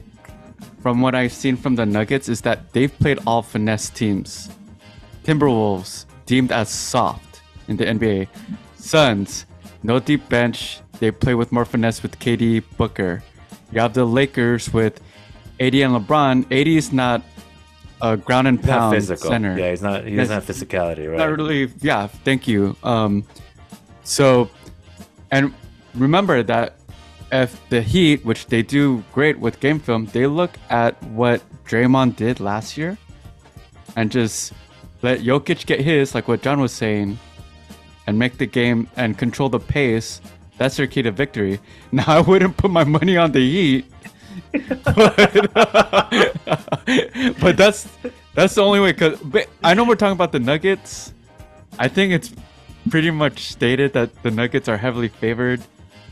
from 0.83 1.01
what 1.01 1.15
I've 1.15 1.33
seen 1.33 1.57
from 1.57 1.75
the 1.77 1.87
Nuggets 1.87 2.29
is 2.29 2.43
that 2.43 2.73
they've 2.73 2.97
played 3.01 3.19
all 3.27 3.43
finesse 3.43 3.91
teams. 3.91 4.51
Timberwolves 5.25 6.05
deemed 6.29 6.53
as 6.53 6.69
soft 6.69 7.41
in 7.69 7.77
the 7.77 7.87
NBA. 7.87 8.29
Suns, 8.77 9.47
no 9.83 9.99
deep 9.99 10.29
bench. 10.29 10.81
They 11.01 11.11
play 11.11 11.35
with 11.35 11.51
more 11.51 11.65
finesse 11.65 12.03
with 12.03 12.19
KD 12.19 12.63
Booker. 12.77 13.23
You 13.73 13.81
have 13.81 13.95
the 13.95 14.05
Lakers 14.05 14.73
with 14.73 15.01
AD 15.59 15.75
and 15.75 15.95
LeBron. 15.97 16.45
AD 16.53 16.69
is 16.69 16.93
not 16.93 17.23
a 18.03 18.17
ground 18.17 18.47
and 18.47 18.59
He's 18.59 18.69
pound 18.69 18.95
physical. 18.95 19.31
center. 19.31 19.59
Yeah, 19.59 19.71
he's 19.71 19.83
not. 19.83 20.05
He 20.05 20.17
doesn't 20.17 20.35
have 20.35 20.45
physicality, 20.47 21.09
right? 21.09 21.19
Not 21.19 21.31
really. 21.37 21.73
Yeah, 21.81 22.07
thank 22.07 22.47
you. 22.47 22.77
Um, 22.85 23.25
so, 24.05 24.51
and 25.31 25.53
remember 25.95 26.43
that 26.45 26.77
if 27.33 27.59
the 27.71 27.81
Heat, 27.83 28.25
which 28.25 28.47
they 28.47 28.63
do 28.63 29.03
great 29.13 29.39
with 29.39 29.61
game 29.61 29.81
film, 29.81 30.07
they 30.13 30.27
look 30.27 30.53
at 30.71 31.01
what 31.05 31.43
Draymond 31.65 32.17
did 32.17 32.39
last 32.41 32.77
year, 32.77 32.97
and 33.97 34.11
just 34.11 34.53
let 35.03 35.21
Jokic 35.21 35.67
get 35.67 35.81
his, 35.81 36.15
like 36.15 36.29
what 36.29 36.43
John 36.43 36.61
was 36.61 36.73
saying, 36.73 37.19
and 38.07 38.19
make 38.19 38.39
the 38.39 38.47
game 38.47 38.89
and 38.97 39.17
control 39.17 39.49
the 39.49 39.61
pace. 39.61 40.21
That's 40.57 40.77
their 40.77 40.87
key 40.87 41.03
to 41.03 41.11
victory. 41.11 41.61
Now, 41.93 42.05
I 42.07 42.21
wouldn't 42.21 42.57
put 42.57 42.71
my 42.71 42.85
money 42.85 43.17
on 43.17 43.33
the 43.33 43.41
Heat, 43.41 43.87
but, 44.85 45.53
but 47.41 47.57
that's 47.57 47.89
that's 48.35 48.55
the 48.55 48.63
only 48.63 48.81
way. 48.81 48.93
Cause 48.93 49.19
I 49.65 49.75
know 49.75 49.85
we're 49.85 49.95
talking 49.95 50.13
about 50.13 50.33
the 50.33 50.41
Nuggets. 50.41 51.15
I 51.79 51.89
think 51.89 52.13
it's 52.13 52.33
pretty 52.91 53.11
much 53.11 53.49
stated 53.51 53.93
that 53.95 54.23
the 54.23 54.31
Nuggets 54.31 54.69
are 54.69 54.77
heavily 54.77 55.09
favored. 55.09 55.63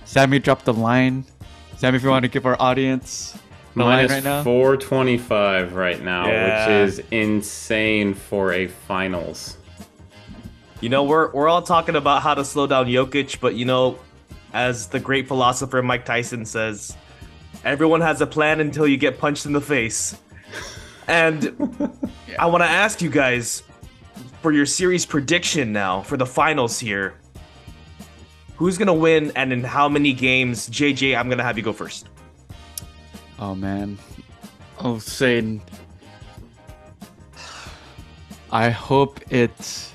Sammy 0.05 0.39
dropped 0.39 0.65
the 0.65 0.73
line. 0.73 1.25
Sammy, 1.77 1.97
if 1.97 2.03
you 2.03 2.09
want 2.09 2.23
to 2.23 2.29
give 2.29 2.47
our 2.47 2.57
audience 2.61 3.39
Minus 3.85 4.11
right 4.11 4.25
now. 4.25 4.43
425 4.43 5.75
right 5.75 6.03
now, 6.03 6.27
Yeah. 6.27 6.67
which 6.67 6.89
is 6.89 7.03
insane 7.11 8.15
for 8.15 8.53
a 8.53 8.67
finals. 8.67 9.57
You 10.81 10.89
know, 10.89 11.05
we're 11.05 11.31
we're 11.33 11.49
all 11.49 11.63
talking 11.63 11.97
about 11.97 12.23
how 12.23 12.35
to 12.35 12.45
slow 12.45 12.67
down 12.67 12.87
Jokic, 12.87 13.41
but 13.41 13.55
you 13.55 13.65
know, 13.65 13.99
as 14.53 14.89
the 14.89 15.01
great 15.01 15.29
philosopher 15.29 15.83
Mike 15.83 16.05
Tyson 16.05 16.45
says, 16.45 16.97
everyone 17.65 18.01
has 18.01 18.21
a 18.21 18.27
plan 18.27 18.61
until 18.61 18.87
you 18.87 18.97
get 18.97 19.19
punched 19.19 19.47
in 19.47 19.53
the 19.53 19.61
face. 19.61 20.17
And 21.09 21.55
I 22.39 22.47
want 22.47 22.63
to 22.63 22.69
ask 22.69 23.01
you 23.01 23.11
guys 23.11 23.63
for 24.43 24.53
your 24.53 24.67
series 24.67 25.05
prediction 25.07 25.73
now 25.73 26.03
for 26.03 26.17
the 26.17 26.27
finals 26.27 26.79
here. 26.79 27.15
Who's 28.57 28.79
gonna 28.79 28.95
win 28.95 29.33
and 29.37 29.53
in 29.53 29.63
how 29.65 29.89
many 29.89 30.13
games? 30.15 30.69
JJ, 30.69 31.17
I'm 31.17 31.29
gonna 31.29 31.43
have 31.43 31.57
you 31.59 31.63
go 31.65 31.73
first. 31.73 32.09
Oh 33.39 33.55
man. 33.55 33.99
Oh, 34.79 34.99
saying. 34.99 35.63
I 38.51 38.71
hope 38.71 39.21
it's 39.31 39.93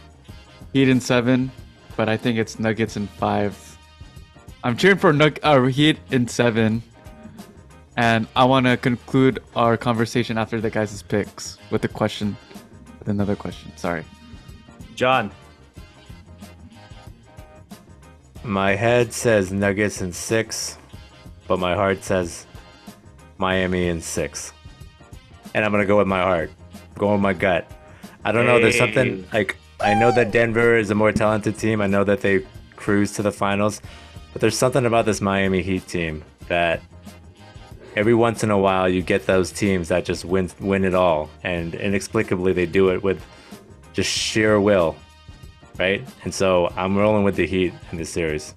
Heat 0.73 0.87
in 0.87 1.01
seven, 1.01 1.51
but 1.97 2.07
I 2.07 2.17
think 2.17 2.37
it's 2.37 2.59
Nuggets 2.59 2.95
in 2.95 3.07
five. 3.07 3.57
I'm 4.63 4.77
cheering 4.77 4.97
for 4.97 5.11
Nug- 5.11 5.39
uh, 5.43 5.63
Heat 5.65 5.97
in 6.11 6.27
seven. 6.27 6.83
And 7.97 8.27
I 8.35 8.45
want 8.45 8.65
to 8.67 8.77
conclude 8.77 9.43
our 9.55 9.75
conversation 9.75 10.37
after 10.37 10.61
the 10.61 10.69
guys' 10.69 11.03
picks 11.03 11.57
with 11.71 11.83
a 11.83 11.89
question, 11.89 12.37
with 12.99 13.09
another 13.09 13.35
question. 13.35 13.75
Sorry. 13.75 14.05
John. 14.95 15.31
My 18.43 18.75
head 18.75 19.13
says 19.13 19.51
Nuggets 19.51 20.01
in 20.01 20.13
six, 20.13 20.77
but 21.47 21.59
my 21.59 21.75
heart 21.75 22.03
says 22.03 22.45
Miami 23.41 23.87
in 23.87 23.99
six. 23.99 24.53
And 25.53 25.65
I'm 25.65 25.71
gonna 25.71 25.87
go 25.87 25.97
with 25.97 26.07
my 26.07 26.21
heart. 26.21 26.51
Go 26.95 27.11
with 27.11 27.21
my 27.21 27.33
gut. 27.33 27.69
I 28.23 28.31
don't 28.31 28.45
know. 28.45 28.59
There's 28.59 28.77
something 28.77 29.27
like 29.33 29.57
I 29.81 29.95
know 29.95 30.11
that 30.11 30.31
Denver 30.31 30.77
is 30.77 30.91
a 30.91 30.95
more 30.95 31.11
talented 31.11 31.57
team. 31.57 31.81
I 31.81 31.87
know 31.87 32.03
that 32.03 32.21
they 32.21 32.45
cruise 32.75 33.11
to 33.13 33.23
the 33.23 33.31
finals, 33.31 33.81
but 34.31 34.41
there's 34.41 34.57
something 34.57 34.85
about 34.85 35.05
this 35.05 35.21
Miami 35.21 35.63
Heat 35.63 35.87
team 35.87 36.23
that 36.49 36.81
every 37.95 38.13
once 38.13 38.43
in 38.43 38.51
a 38.51 38.57
while 38.57 38.87
you 38.87 39.01
get 39.01 39.25
those 39.25 39.51
teams 39.51 39.87
that 39.87 40.05
just 40.05 40.23
win 40.23 40.51
win 40.59 40.85
it 40.85 40.93
all, 40.93 41.27
and 41.43 41.73
inexplicably 41.73 42.53
they 42.53 42.67
do 42.67 42.91
it 42.91 43.01
with 43.01 43.25
just 43.93 44.09
sheer 44.09 44.61
will, 44.61 44.95
right? 45.79 46.07
And 46.23 46.33
so 46.33 46.71
I'm 46.77 46.95
rolling 46.95 47.23
with 47.23 47.35
the 47.35 47.47
Heat 47.47 47.73
in 47.91 47.97
this 47.97 48.11
series. 48.11 48.53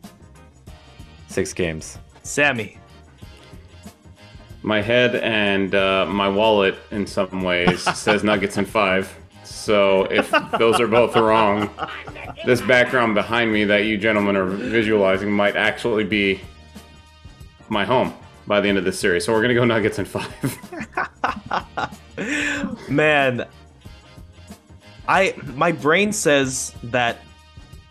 Six 1.29 1.55
games. 1.55 1.99
Sammy. 2.23 2.79
My 4.65 4.81
head 4.81 5.17
and 5.17 5.75
uh, 5.75 6.07
my 6.07 6.27
wallet, 6.27 6.77
in 6.91 7.07
some 7.07 7.43
ways, 7.43 7.83
says 7.99 8.25
Nuggets 8.25 8.57
in 8.57 8.65
five. 8.65 9.15
So 9.45 10.05
if 10.05 10.31
those 10.59 10.81
are 10.81 10.89
both 10.89 11.15
wrong, 11.17 11.69
this 12.47 12.63
background 12.63 13.15
behind 13.15 13.53
me 13.53 13.65
that 13.65 13.85
you 13.85 13.99
gentlemen 13.99 14.37
are 14.37 14.47
visualizing 14.47 15.31
might 15.31 15.55
actually 15.55 16.05
be 16.05 16.41
my 17.69 17.85
home 17.85 18.15
by 18.47 18.63
the 18.63 18.69
end 18.71 18.79
of 18.79 18.85
this 18.85 18.99
series. 18.99 19.27
So 19.27 19.35
we're 19.35 19.43
gonna 19.43 19.53
go 19.53 19.67
Nuggets 19.67 19.99
in 19.99 20.07
five. 20.07 20.33
Man, 22.89 23.47
I 25.07 25.35
my 25.45 25.73
brain 25.73 26.11
says 26.15 26.75
that 26.85 27.19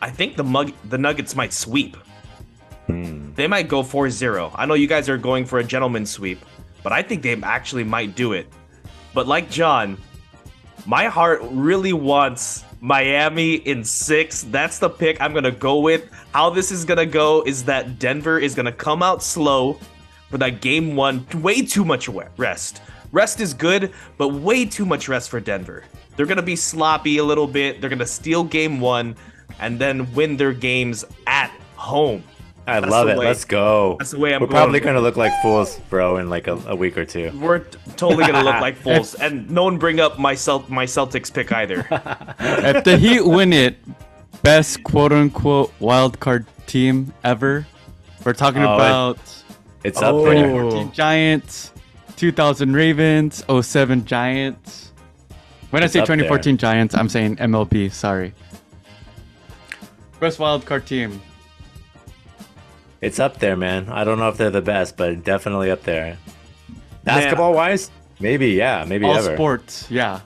I 0.01 0.09
think 0.09 0.37
the 0.37 0.43
mug 0.43 0.73
the 0.89 0.97
Nuggets 0.97 1.35
might 1.35 1.53
sweep. 1.53 1.97
They 3.35 3.47
might 3.47 3.67
go 3.67 3.81
4-0. 3.81 4.51
I 4.53 4.65
know 4.65 4.73
you 4.75 4.87
guys 4.87 5.09
are 5.09 5.17
going 5.17 5.45
for 5.45 5.57
a 5.57 5.63
gentleman 5.63 6.05
sweep, 6.05 6.45
but 6.83 6.91
I 6.91 7.01
think 7.01 7.23
they 7.23 7.35
actually 7.41 7.83
might 7.83 8.15
do 8.15 8.33
it. 8.33 8.47
But 9.13 9.27
like 9.27 9.49
John, 9.49 9.97
my 10.85 11.05
heart 11.05 11.41
really 11.43 11.93
wants 11.93 12.65
Miami 12.81 13.55
in 13.55 13.83
6. 13.83 14.43
That's 14.43 14.79
the 14.79 14.89
pick 14.89 15.21
I'm 15.21 15.31
going 15.31 15.45
to 15.45 15.51
go 15.51 15.79
with. 15.79 16.09
How 16.33 16.49
this 16.49 16.71
is 16.71 16.83
going 16.83 16.97
to 16.97 17.05
go 17.05 17.41
is 17.43 17.63
that 17.63 17.99
Denver 17.99 18.37
is 18.39 18.53
going 18.53 18.65
to 18.65 18.71
come 18.71 19.01
out 19.01 19.23
slow 19.23 19.79
for 20.29 20.37
that 20.39 20.61
game 20.61 20.95
1. 20.95 21.27
Way 21.41 21.61
too 21.61 21.85
much 21.85 22.09
rest. 22.37 22.81
Rest 23.11 23.39
is 23.39 23.53
good, 23.53 23.93
but 24.17 24.29
way 24.29 24.65
too 24.65 24.85
much 24.85 25.07
rest 25.07 25.29
for 25.29 25.39
Denver. 25.39 25.83
They're 26.15 26.25
going 26.25 26.37
to 26.37 26.43
be 26.43 26.55
sloppy 26.55 27.19
a 27.19 27.23
little 27.23 27.47
bit. 27.47 27.79
They're 27.79 27.89
going 27.89 27.99
to 27.99 28.05
steal 28.05 28.43
game 28.43 28.81
1 28.81 29.15
and 29.59 29.79
then 29.79 30.13
win 30.13 30.35
their 30.35 30.53
games 30.53 31.05
at 31.27 31.51
home. 31.75 32.23
I 32.65 32.79
That's 32.79 32.91
love 32.91 33.09
it. 33.09 33.17
way- 33.17 33.25
Let's 33.27 33.43
go. 33.45 33.97
that's 33.99 34.11
the 34.11 34.19
way 34.19 34.33
I'm 34.33 34.39
We're 34.41 34.47
going. 34.47 34.55
probably 34.57 34.79
gonna 34.79 35.01
look 35.01 35.17
like 35.17 35.33
fools, 35.41 35.77
bro, 35.89 36.17
in 36.17 36.29
like 36.29 36.47
a, 36.47 36.53
a 36.67 36.75
week 36.75 36.97
or 36.97 37.03
two. 37.05 37.29
We're 37.41 37.59
t- 37.59 37.77
totally 37.97 38.25
gonna 38.25 38.43
look 38.43 38.61
like 38.61 38.75
fools, 38.85 39.15
and 39.15 39.49
no 39.49 39.65
one 39.65 39.77
bring 39.77 39.99
up 39.99 40.17
my 40.17 40.33
Celt- 40.33 40.69
my 40.69 40.85
Celtics 40.85 41.33
pick 41.33 41.51
either. 41.51 41.79
if 42.39 42.83
the 42.85 42.97
Heat 42.97 43.25
win 43.25 43.51
it, 43.51 43.77
best 44.43 44.81
quote 44.83 45.11
unquote 45.11 45.73
wild 45.79 46.19
card 46.21 46.45
team 46.65 47.13
ever. 47.25 47.67
We're 48.23 48.31
talking 48.33 48.63
Oh, 48.63 48.71
it- 48.71 48.75
about 48.75 49.19
It's 49.83 50.01
up 50.01 50.15
Oh. 50.15 50.23
there. 50.23 50.35
2014 50.35 50.91
Giants, 50.93 51.71
2000 52.15 52.73
Ravens, 52.73 53.43
07 53.61 54.05
Giants. 54.05 54.91
When 55.71 55.83
It's 55.83 55.91
I 55.91 55.93
say 55.93 55.99
up 55.99 56.07
there. 56.07 56.15
2014 56.17 56.55
Giants, 56.57 56.95
I'm 56.95 57.09
saying 57.09 57.35
MLB. 57.37 57.91
Sorry. 57.91 58.33
Best 60.21 60.39
wild 60.39 60.65
card 60.65 60.85
team. 60.85 61.21
It's 63.03 63.19
up 63.19 63.37
there, 63.39 63.57
man. 63.57 63.89
I 63.89 64.05
don't 64.05 64.17
know 64.17 64.29
if 64.29 64.37
they're 64.37 64.49
the 64.49 64.61
best, 64.61 64.95
but 64.95 65.25
definitely 65.25 65.69
up 65.71 65.83
there. 65.83 66.17
Basketball 67.03 67.53
wise, 67.53 67.91
maybe 68.21 68.51
yeah, 68.51 68.85
maybe 68.87 69.05
All 69.05 69.15
ever. 69.17 69.35
sports. 69.35 69.87
Yeah. 69.91 70.21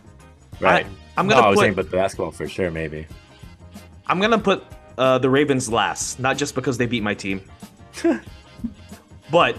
Right. 0.59 0.85
I- 0.85 0.89
I'm 1.19 1.27
gonna 1.27 1.41
I 1.41 1.49
was 1.49 1.55
put- 1.55 1.61
saying, 1.63 1.73
but 1.73 1.89
basketball 1.89 2.29
for 2.29 2.47
sure, 2.47 2.69
maybe. 2.69 3.07
I'm 4.05 4.19
gonna 4.19 4.37
put 4.37 4.63
uh, 4.99 5.17
the 5.17 5.27
Ravens 5.29 5.71
last, 5.71 6.19
not 6.19 6.37
just 6.37 6.53
because 6.53 6.77
they 6.77 6.85
beat 6.85 7.01
my 7.01 7.15
team, 7.15 7.41
but 9.31 9.57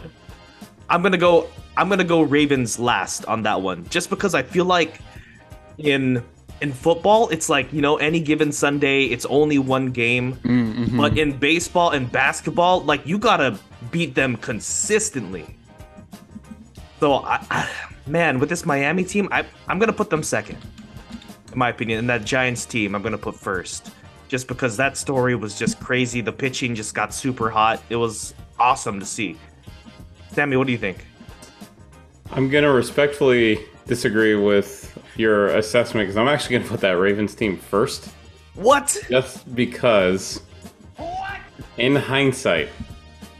I'm 0.88 1.02
gonna 1.02 1.18
go. 1.18 1.48
I'm 1.76 1.88
gonna 1.88 2.04
go 2.04 2.22
Ravens 2.22 2.78
last 2.78 3.24
on 3.24 3.42
that 3.42 3.60
one, 3.60 3.84
just 3.88 4.10
because 4.10 4.36
I 4.36 4.42
feel 4.44 4.64
like 4.64 5.00
in 5.78 6.22
in 6.60 6.72
football, 6.72 7.28
it's 7.28 7.48
like 7.48 7.72
you 7.72 7.80
know 7.80 7.96
any 7.96 8.20
given 8.20 8.50
Sunday, 8.52 9.04
it's 9.04 9.24
only 9.26 9.58
one 9.58 9.90
game, 9.90 10.34
Mm-hmm. 10.44 10.96
but 10.96 11.16
in 11.18 11.38
baseball 11.38 11.90
and 11.90 12.10
basketball, 12.10 12.80
like 12.82 13.06
you 13.06 13.18
gotta 13.18 13.58
beat 13.90 14.14
them 14.14 14.36
consistently. 14.36 15.56
So, 17.00 17.14
I, 17.24 17.44
I, 17.50 17.70
man, 18.06 18.40
with 18.40 18.48
this 18.48 18.66
Miami 18.66 19.04
team, 19.04 19.28
I, 19.30 19.44
I'm 19.68 19.78
gonna 19.78 19.92
put 19.92 20.10
them 20.10 20.22
second, 20.22 20.58
in 21.52 21.58
my 21.58 21.68
opinion. 21.68 22.00
And 22.00 22.10
that 22.10 22.24
Giants 22.24 22.64
team, 22.64 22.94
I'm 22.94 23.02
gonna 23.02 23.16
put 23.18 23.36
first, 23.36 23.92
just 24.26 24.48
because 24.48 24.76
that 24.78 24.96
story 24.96 25.36
was 25.36 25.56
just 25.58 25.78
crazy. 25.78 26.20
The 26.20 26.32
pitching 26.32 26.74
just 26.74 26.94
got 26.94 27.14
super 27.14 27.50
hot. 27.50 27.80
It 27.88 27.96
was 27.96 28.34
awesome 28.58 28.98
to 28.98 29.06
see. 29.06 29.38
Sammy, 30.32 30.56
what 30.56 30.66
do 30.66 30.72
you 30.72 30.78
think? 30.78 31.06
I'm 32.32 32.48
gonna 32.50 32.72
respectfully 32.72 33.64
disagree 33.86 34.34
with 34.34 34.97
your 35.18 35.48
assessment 35.48 36.06
because 36.06 36.16
I'm 36.16 36.28
actually 36.28 36.58
gonna 36.58 36.70
put 36.70 36.80
that 36.80 36.92
Ravens 36.92 37.34
team 37.34 37.56
first. 37.56 38.08
What? 38.54 38.96
Just 39.10 39.54
because, 39.54 40.40
What? 40.96 41.38
in 41.76 41.94
hindsight, 41.96 42.68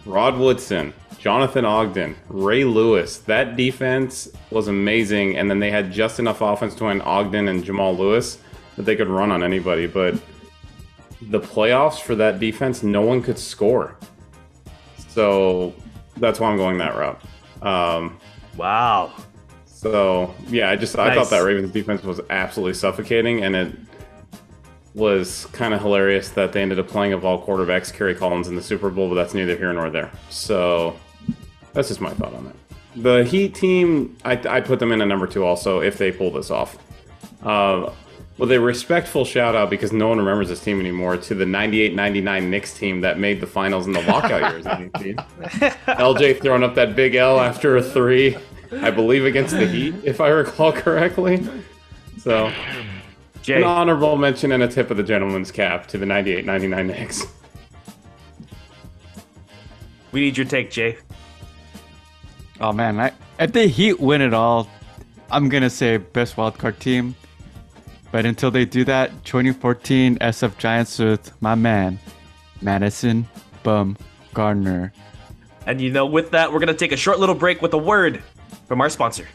Rod 0.05 0.37
Woodson, 0.38 0.93
Jonathan 1.19 1.64
Ogden, 1.64 2.17
Ray 2.29 2.64
Lewis, 2.64 3.19
that 3.19 3.57
defense 3.57 4.29
was 4.51 4.69
amazing. 4.69 5.37
And 5.37 5.51
then 5.51 5.59
they 5.59 5.71
had 5.71 5.91
just 5.93 6.19
enough 6.19 6.41
offense 6.41 6.75
to 6.77 6.85
win 6.85 7.01
Ogden 7.03 7.49
and 7.49 7.64
Jamal 7.64 7.97
Lewis 7.97 8.38
that 8.77 8.85
they 8.85 8.95
could 8.97 9.09
run 9.09 9.33
on 9.33 9.43
anybody. 9.43 9.87
But 9.87 10.14
the 11.21 11.41
playoffs 11.41 12.01
for 12.01 12.14
that 12.14 12.38
defense, 12.38 12.83
no 12.83 13.03
one 13.03 13.23
could 13.23 13.38
score. 13.38 13.97
So 15.09 15.75
that's 16.17 16.38
why 16.38 16.49
I'm 16.51 16.57
going 16.57 16.79
that 16.79 16.97
route. 16.97 17.21
Um, 17.62 18.19
Wow. 18.57 19.12
So 19.79 20.35
yeah, 20.49 20.71
I 20.71 20.75
just 20.75 20.99
I 20.99 21.14
thought 21.14 21.31
that 21.31 21.45
Ravens 21.45 21.71
defense 21.71 22.03
was 22.03 22.21
absolutely 22.31 22.75
suffocating, 22.75 23.45
and 23.45 23.55
it 23.55 23.73
was 24.93 25.47
kind 25.53 25.73
of 25.73 25.81
hilarious 25.81 26.31
that 26.31 26.53
they 26.53 26.62
ended 26.62 26.81
up 26.81 26.88
playing 26.88 27.12
of 27.12 27.25
all 27.25 27.41
quarterbacks 27.47 27.93
Kerry 27.93 28.17
Collins 28.17 28.49
in 28.49 28.57
the 28.57 28.62
Super 28.62 28.91
Bowl, 28.91 29.09
but 29.09 29.14
that's 29.14 29.35
neither 29.35 29.57
here 29.57 29.73
nor 29.73 29.88
there. 29.88 30.11
So 30.31 30.97
that's 31.75 31.87
just 31.87 32.01
my 32.01 32.11
thought 32.11 32.35
on 32.35 32.47
that. 32.47 32.57
The 32.97 33.23
Heat 33.23 33.55
team, 33.55 34.17
I 34.25 34.33
I 34.49 34.61
put 34.62 34.81
them 34.81 34.91
in 34.91 35.01
a 35.01 35.07
number 35.07 35.29
two 35.29 35.45
also 35.45 35.79
if 35.81 35.97
they 35.97 36.11
pull 36.11 36.33
this 36.33 36.51
off. 36.51 36.77
Uh, 37.45 37.93
with 38.37 38.51
a 38.51 38.61
respectful 38.61 39.25
shout 39.25 39.55
out 39.55 39.71
because 39.71 39.93
no 39.93 40.09
one 40.09 40.19
remembers 40.19 40.49
this 40.49 40.62
team 40.62 40.81
anymore 40.81 41.17
to 41.17 41.35
the 41.35 41.45
98-99 41.45 42.49
Knicks 42.49 42.73
team 42.73 43.01
that 43.01 43.19
made 43.19 43.41
the 43.41 43.47
finals 43.47 43.87
in 43.87 43.93
the 43.93 44.01
lockout 44.03 44.53
years. 44.53 44.64
LJ 44.64 46.41
throwing 46.43 46.62
up 46.62 46.75
that 46.77 46.95
big 46.95 47.17
L 47.17 47.41
after 47.41 47.77
a 47.77 47.83
three, 47.83 48.37
I 48.72 48.90
believe 48.90 49.24
against 49.24 49.54
the 49.54 49.66
Heat, 49.66 49.94
if 50.04 50.20
I 50.20 50.28
recall 50.28 50.72
correctly. 50.72 51.46
So, 52.18 52.52
Jay, 53.42 53.57
an 53.57 53.64
honorable 53.64 54.16
mention 54.16 54.52
and 54.52 54.62
a 54.62 54.68
tip 54.68 54.90
of 54.90 54.96
the 54.96 55.02
gentleman's 55.02 55.50
cap 55.50 55.87
to 55.88 55.98
the 55.98 56.07
98-99 56.07 56.87
Knicks. 56.87 57.22
we 60.12 60.20
need 60.20 60.37
your 60.37 60.46
take, 60.46 60.70
Jay. 60.70 60.98
Oh 62.61 62.72
man, 62.72 62.98
I, 62.98 63.12
if 63.38 63.52
the 63.52 63.66
Heat 63.66 64.00
win 64.00 64.20
it 64.20 64.35
all, 64.35 64.68
I'm 65.31 65.48
gonna 65.48 65.70
say 65.70 65.96
best 65.96 66.37
wildcard 66.37 66.78
team. 66.78 67.14
But 68.11 68.24
until 68.24 68.50
they 68.50 68.64
do 68.64 68.85
that, 68.85 69.11
2014 69.24 70.18
SF 70.18 70.59
Giants 70.59 70.98
with 70.98 71.31
my 71.42 71.54
man, 71.54 71.98
Madison 72.62 73.28
Bum 73.62 73.96
Gardner. 74.35 74.92
And 75.66 75.81
you 75.81 75.90
know, 75.90 76.07
with 76.07 76.31
that, 76.31 76.52
we're 76.52 76.59
gonna 76.59 76.74
take 76.74 76.92
a 76.92 76.96
short 76.96 77.20
little 77.20 77.35
break 77.35 77.62
with 77.62 77.72
a 77.74 77.78
word 77.78 78.22
from 78.68 78.81
our 78.83 78.90
sponsor. 78.90 79.26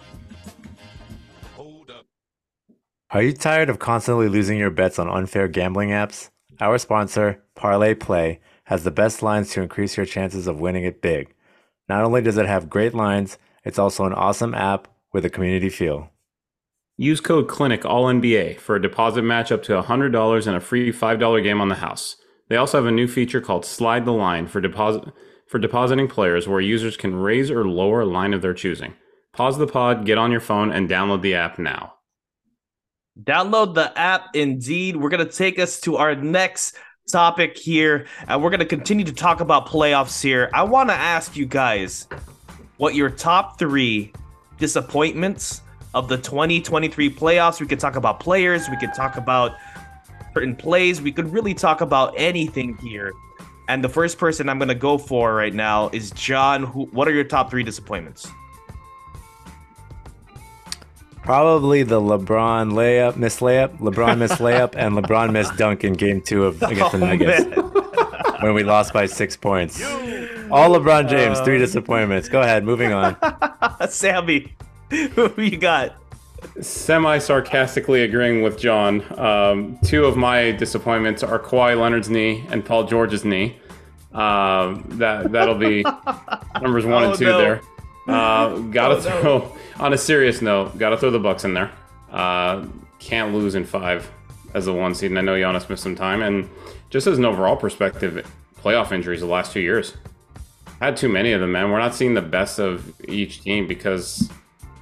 Hold 1.55 1.89
up. 1.89 2.05
Are 3.09 3.23
you 3.23 3.33
tired 3.33 3.69
of 3.69 3.79
constantly 3.79 4.29
losing 4.29 4.59
your 4.59 4.69
bets 4.69 4.99
on 4.99 5.09
unfair 5.09 5.47
gambling 5.47 5.89
apps? 5.89 6.29
Our 6.61 6.77
sponsor, 6.77 7.43
Parlay 7.55 7.95
Play, 7.95 8.39
has 8.65 8.83
the 8.83 8.91
best 8.91 9.21
lines 9.21 9.49
to 9.51 9.61
increase 9.61 9.97
your 9.97 10.05
chances 10.05 10.47
of 10.47 10.59
winning 10.59 10.85
it 10.85 11.01
big. 11.01 11.33
Not 11.89 12.03
only 12.05 12.21
does 12.21 12.37
it 12.37 12.45
have 12.45 12.69
great 12.69 12.93
lines, 12.93 13.37
it's 13.65 13.79
also 13.79 14.05
an 14.05 14.13
awesome 14.13 14.53
app 14.53 14.87
with 15.11 15.25
a 15.25 15.29
community 15.29 15.69
feel. 15.69 16.09
Use 16.95 17.19
code 17.19 17.47
CLINIC 17.47 17.85
all 17.85 18.05
NBA 18.05 18.59
for 18.59 18.75
a 18.75 18.81
deposit 18.81 19.23
match 19.23 19.51
up 19.51 19.63
to 19.63 19.81
$100 19.81 20.47
and 20.47 20.55
a 20.55 20.59
free 20.59 20.93
$5 20.93 21.43
game 21.43 21.59
on 21.59 21.69
the 21.69 21.75
house. 21.75 22.17
They 22.49 22.55
also 22.55 22.77
have 22.77 22.85
a 22.85 22.91
new 22.91 23.07
feature 23.07 23.41
called 23.41 23.65
Slide 23.65 24.05
the 24.05 24.13
Line 24.13 24.45
for 24.45 24.61
deposit 24.61 25.11
for 25.47 25.57
depositing 25.59 26.07
players 26.07 26.47
where 26.47 26.61
users 26.61 26.95
can 26.95 27.15
raise 27.15 27.49
or 27.49 27.67
lower 27.67 28.01
a 28.01 28.05
line 28.05 28.33
of 28.33 28.41
their 28.41 28.53
choosing. 28.53 28.93
Pause 29.33 29.57
the 29.57 29.67
pod, 29.67 30.05
get 30.05 30.19
on 30.19 30.31
your 30.31 30.39
phone, 30.39 30.71
and 30.71 30.87
download 30.87 31.23
the 31.23 31.33
app 31.33 31.57
now. 31.57 31.95
Download 33.19 33.73
the 33.73 33.97
app 33.97 34.35
indeed. 34.35 34.95
We're 34.95 35.09
going 35.09 35.25
to 35.25 35.31
take 35.31 35.57
us 35.57 35.79
to 35.81 35.97
our 35.97 36.13
next 36.15 36.75
topic 37.11 37.57
here, 37.57 38.05
and 38.27 38.43
we're 38.43 38.51
going 38.51 38.59
to 38.59 38.65
continue 38.65 39.03
to 39.05 39.11
talk 39.11 39.41
about 39.41 39.67
playoffs 39.67 40.21
here. 40.21 40.51
I 40.53 40.61
want 40.61 40.89
to 40.89 40.95
ask 40.95 41.35
you 41.35 41.47
guys 41.47 42.07
what 42.77 42.93
your 42.93 43.09
top 43.09 43.57
three 43.57 44.13
disappointments 44.59 45.61
of 45.95 46.07
the 46.09 46.17
2023 46.17 47.09
playoffs. 47.09 47.59
We 47.59 47.65
could 47.65 47.79
talk 47.79 47.95
about 47.95 48.19
players, 48.19 48.69
we 48.69 48.77
could 48.77 48.93
talk 48.93 49.17
about 49.17 49.55
certain 50.35 50.55
plays, 50.55 51.01
we 51.01 51.11
could 51.11 51.33
really 51.33 51.55
talk 51.55 51.81
about 51.81 52.13
anything 52.17 52.77
here. 52.77 53.11
And 53.67 53.83
the 53.83 53.89
first 53.89 54.19
person 54.19 54.47
I'm 54.47 54.59
going 54.59 54.69
to 54.69 54.75
go 54.75 54.99
for 54.99 55.33
right 55.33 55.55
now 55.55 55.89
is 55.89 56.11
John. 56.11 56.63
Who? 56.63 56.85
What 56.91 57.07
are 57.07 57.13
your 57.13 57.23
top 57.23 57.49
three 57.49 57.63
disappointments? 57.63 58.27
Probably 61.23 61.83
the 61.83 62.01
LeBron 62.01 62.73
layup, 62.73 63.15
miss 63.15 63.39
layup, 63.39 63.77
LeBron 63.79 64.17
miss 64.17 64.33
layup, 64.39 64.73
and 64.75 64.93
LeBron 64.95 65.31
miss 65.31 65.49
dunk 65.51 65.83
in 65.83 65.93
game 65.93 66.21
two 66.21 66.45
of 66.45 66.61
against 66.63 66.91
the 66.91 66.97
Oh, 66.97 67.05
Nuggets 67.05 68.41
when 68.43 68.53
we 68.53 68.63
lost 68.63 68.91
by 68.93 69.05
six 69.05 69.37
points. 69.37 69.81
All 70.51 70.69
LeBron 70.77 71.09
James, 71.09 71.39
three 71.39 71.57
disappointments. 71.57 72.27
Go 72.27 72.41
ahead, 72.41 72.65
moving 72.65 72.91
on. 72.91 73.15
Sammy, 73.89 74.53
who 74.89 75.31
you 75.41 75.57
got? 75.57 75.95
Semi 76.59 77.19
sarcastically 77.19 78.03
agreeing 78.03 78.41
with 78.43 78.59
John, 78.59 79.01
um, 79.17 79.79
two 79.85 80.03
of 80.03 80.17
my 80.17 80.51
disappointments 80.51 81.23
are 81.23 81.39
Kawhi 81.39 81.79
Leonard's 81.79 82.09
knee 82.09 82.45
and 82.49 82.65
Paul 82.65 82.83
George's 82.83 83.23
knee. 83.23 83.57
Um, 84.13 84.83
that 84.99 85.31
that'll 85.31 85.55
be 85.55 85.83
numbers 86.61 86.85
one 86.85 87.03
Oh, 87.05 87.09
and 87.11 87.17
two 87.17 87.25
no. 87.25 87.37
there. 87.37 87.61
Uh, 88.07 88.57
gotta 88.71 88.95
Oh, 88.95 88.97
no. 88.97 89.01
throw 89.21 89.57
on 89.85 89.93
a 89.93 89.97
serious 89.97 90.41
note. 90.41 90.77
Gotta 90.77 90.97
throw 90.97 91.09
the 91.11 91.19
Bucks 91.19 91.43
in 91.45 91.53
there. 91.53 91.71
Uh, 92.11 92.65
can't 92.99 93.33
lose 93.33 93.55
in 93.55 93.65
five 93.65 94.09
as 94.53 94.65
the 94.65 94.73
one 94.73 94.93
seed. 94.95 95.11
And 95.11 95.17
I 95.17 95.21
know 95.21 95.33
Giannis 95.33 95.69
missed 95.69 95.83
some 95.83 95.95
time, 95.95 96.21
and 96.21 96.49
just 96.89 97.07
as 97.07 97.17
an 97.17 97.25
overall 97.25 97.55
perspective, 97.55 98.25
playoff 98.61 98.91
injuries 98.91 99.19
the 99.21 99.25
last 99.25 99.51
two 99.51 99.59
years. 99.61 99.93
Had 100.79 100.97
too 100.97 101.09
many 101.09 101.31
of 101.31 101.39
them, 101.41 101.51
man. 101.53 101.71
We're 101.71 101.79
not 101.79 101.95
seeing 101.95 102.13
the 102.13 102.21
best 102.21 102.59
of 102.59 102.93
each 103.07 103.41
team 103.41 103.67
because 103.67 104.29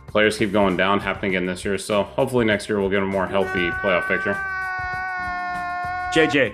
players 0.07 0.38
keep 0.38 0.51
going 0.51 0.76
down, 0.76 0.99
happening 0.99 1.36
again 1.36 1.45
this 1.45 1.63
year. 1.63 1.78
So 1.78 2.03
hopefully 2.03 2.43
next 2.43 2.67
year 2.67 2.80
we'll 2.82 2.89
get 2.89 3.03
a 3.03 3.05
more 3.05 3.28
healthy 3.28 3.69
playoff 3.69 4.07
picture. 4.07 4.34
JJ. 6.13 6.53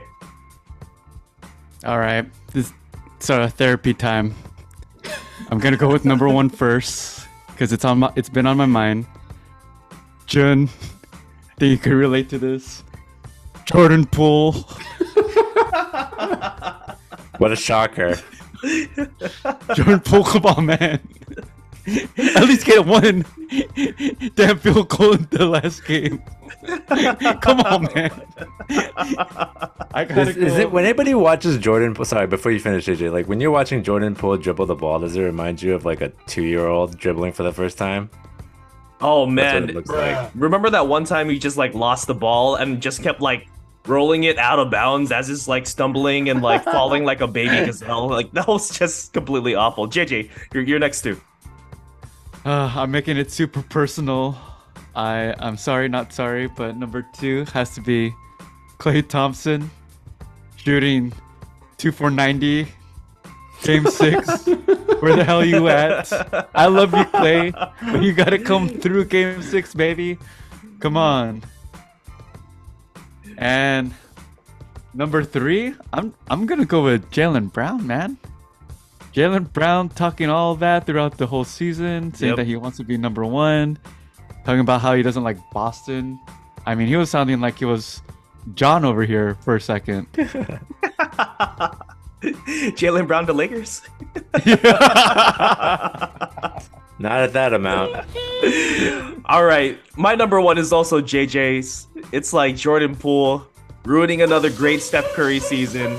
All 1.86 1.98
right, 2.00 2.26
this 2.54 2.74
so 3.20 3.48
therapy 3.48 3.94
time. 3.94 4.36
I'm 5.50 5.60
gonna 5.60 5.78
go 5.78 5.90
with 5.92 6.06
number 6.06 6.28
one 6.28 6.50
first 6.50 7.28
because 7.48 7.72
it's 7.72 7.86
on 7.86 8.00
my 8.00 8.12
it's 8.16 8.30
been 8.30 8.46
on 8.46 8.58
my 8.58 8.66
mind. 8.66 9.06
Jun, 10.26 10.68
think 11.58 11.72
you 11.72 11.78
could 11.78 11.94
relate 11.94 12.30
to 12.30 12.38
this? 12.38 12.84
Jordan 13.66 14.06
Poole. 14.06 14.54
What 17.38 17.52
a 17.52 17.56
shocker. 17.56 18.16
Jordan 19.76 20.00
Poole, 20.00 20.24
come 20.24 20.46
on, 20.46 20.66
man. 20.66 21.00
At 21.88 22.44
least 22.44 22.66
get 22.66 22.86
one 22.86 23.24
damn 24.36 24.58
field 24.60 24.90
goal 24.90 25.14
in 25.14 25.28
the 25.32 25.46
last 25.46 25.86
game. 25.86 26.22
come 27.42 27.62
on, 27.62 27.88
man. 27.94 28.12
I 29.94 30.06
gotta 30.06 30.22
Is, 30.22 30.38
is 30.38 30.58
it 30.58 30.72
when 30.72 30.84
anybody 30.84 31.14
watches 31.14 31.58
Jordan? 31.58 31.96
Sorry, 32.04 32.28
before 32.28 32.52
you 32.52 32.60
finish, 32.60 32.88
AJ. 32.88 33.12
Like 33.12 33.28
when 33.28 33.40
you're 33.40 33.52
watching 33.52 33.84
Jordan 33.84 34.16
Poole 34.16 34.38
dribble 34.38 34.66
the 34.66 34.76
ball, 34.76 35.00
does 35.00 35.16
it 35.16 35.22
remind 35.22 35.62
you 35.62 35.76
of 35.76 35.86
like 35.86 36.02
a 36.02 36.10
two-year-old 36.28 36.98
dribbling 36.98 37.32
for 37.32 37.44
the 37.44 37.54
first 37.54 37.78
time? 37.78 38.10
Oh 39.00 39.26
That's 39.34 39.54
what 39.54 39.62
man, 39.62 39.70
it 39.70 39.76
looks 39.76 39.90
like. 39.90 40.32
remember 40.36 40.70
that 40.72 40.88
one 40.88 41.06
time 41.06 41.30
you 41.30 41.40
just 41.40 41.56
like 41.56 41.74
lost 41.74 42.08
the 42.08 42.16
ball 42.16 42.56
and 42.56 42.82
just 42.82 43.02
kept 43.04 43.22
like 43.22 43.48
rolling 43.86 44.24
it 44.26 44.38
out 44.38 44.60
of 44.60 44.70
bounds 44.72 45.12
as 45.14 45.30
it's 45.30 45.48
like 45.48 45.66
stumbling 45.68 46.30
and 46.30 46.42
like 46.42 46.64
falling 46.64 47.06
like 47.06 47.22
a 47.22 47.28
baby 47.28 47.66
gazelle? 47.66 48.10
Like 48.10 48.32
that 48.34 48.48
was 48.48 48.78
just 48.78 49.14
completely 49.14 49.56
awful. 49.56 49.88
JJ, 49.88 50.30
you're, 50.54 50.64
you're 50.64 50.80
next 50.80 51.02
too. 51.04 51.22
Uh, 52.48 52.72
I'm 52.78 52.92
making 52.92 53.18
it 53.18 53.30
super 53.30 53.62
personal. 53.62 54.38
I 54.96 55.36
I'm 55.38 55.58
sorry, 55.58 55.90
not 55.90 56.14
sorry, 56.14 56.48
but 56.48 56.78
number 56.78 57.06
two 57.20 57.44
has 57.52 57.76
to 57.76 57.82
be 57.82 58.16
Klay 58.80 59.06
Thompson 59.06 59.70
shooting 60.56 61.12
two 61.76 61.92
for 61.92 62.10
ninety. 62.10 62.70
Game 63.64 63.86
six. 63.88 64.46
Where 65.02 65.18
the 65.18 65.26
hell 65.26 65.44
you 65.44 65.68
at? 65.68 66.08
I 66.56 66.68
love 66.68 66.94
you, 66.94 67.04
Klay, 67.12 67.52
but 67.52 68.02
you 68.02 68.14
gotta 68.14 68.40
come 68.40 68.70
through 68.70 69.12
game 69.12 69.42
six, 69.42 69.76
baby. 69.76 70.18
Come 70.80 70.96
on. 70.96 71.44
And 73.38 73.94
number 74.94 75.22
three, 75.26 75.76
I'm 75.92 76.14
I'm 76.30 76.46
gonna 76.46 76.64
go 76.64 76.86
with 76.86 77.12
Jaylen 77.12 77.52
Brown, 77.52 77.86
man. 77.86 78.18
Jaylen 79.18 79.52
Brown 79.52 79.90
talking 79.90 80.30
all 80.30 80.54
that 80.58 80.86
throughout 80.86 81.18
the 81.18 81.26
whole 81.26 81.44
season, 81.44 82.14
saying 82.14 82.30
Yep. 82.34 82.38
that 82.38 82.46
he 82.46 82.56
wants 82.56 82.78
to 82.78 82.84
be 82.84 82.98
number 82.98 83.26
one, 83.26 83.80
talking 84.46 84.60
about 84.60 84.80
how 84.82 84.94
he 84.94 85.02
doesn't 85.02 85.24
like 85.24 85.40
Boston. 85.52 86.20
I 86.68 86.76
mean, 86.76 86.88
he 86.88 86.96
was 86.98 87.10
sounding 87.10 87.42
like 87.42 87.58
he 87.58 87.66
was 87.66 88.04
John 88.54 88.86
over 88.86 89.02
here 89.06 89.36
for 89.42 89.56
a 89.56 89.62
second. 89.62 90.06
Jaylen 92.22 93.08
Brown 93.08 93.26
to 93.26 93.34
Lakers. 93.34 93.82
Not 97.00 97.22
at 97.22 97.34
that 97.34 97.54
amount. 97.54 97.96
All 99.26 99.44
right, 99.46 99.80
my 99.98 100.14
number 100.14 100.40
one 100.40 100.60
is 100.60 100.72
also 100.72 101.02
JJ's. 101.02 101.88
It's 102.12 102.34
like 102.34 102.56
Jordan 102.56 102.96
Poole 102.96 103.48
ruining 103.84 104.22
another 104.22 104.52
great 104.52 104.84
Steph 104.84 105.12
Curry 105.14 105.40
season. 105.40 105.98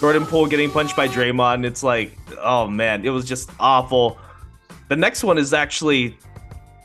Jordan 0.00 0.26
Poole 0.26 0.46
getting 0.46 0.70
punched 0.70 0.96
by 0.96 1.08
Draymond. 1.08 1.64
It's 1.64 1.82
like, 1.82 2.16
oh 2.38 2.66
man, 2.66 3.04
it 3.04 3.10
was 3.10 3.24
just 3.24 3.50
awful. 3.58 4.18
The 4.88 4.96
next 4.96 5.24
one 5.24 5.38
is 5.38 5.54
actually 5.54 6.18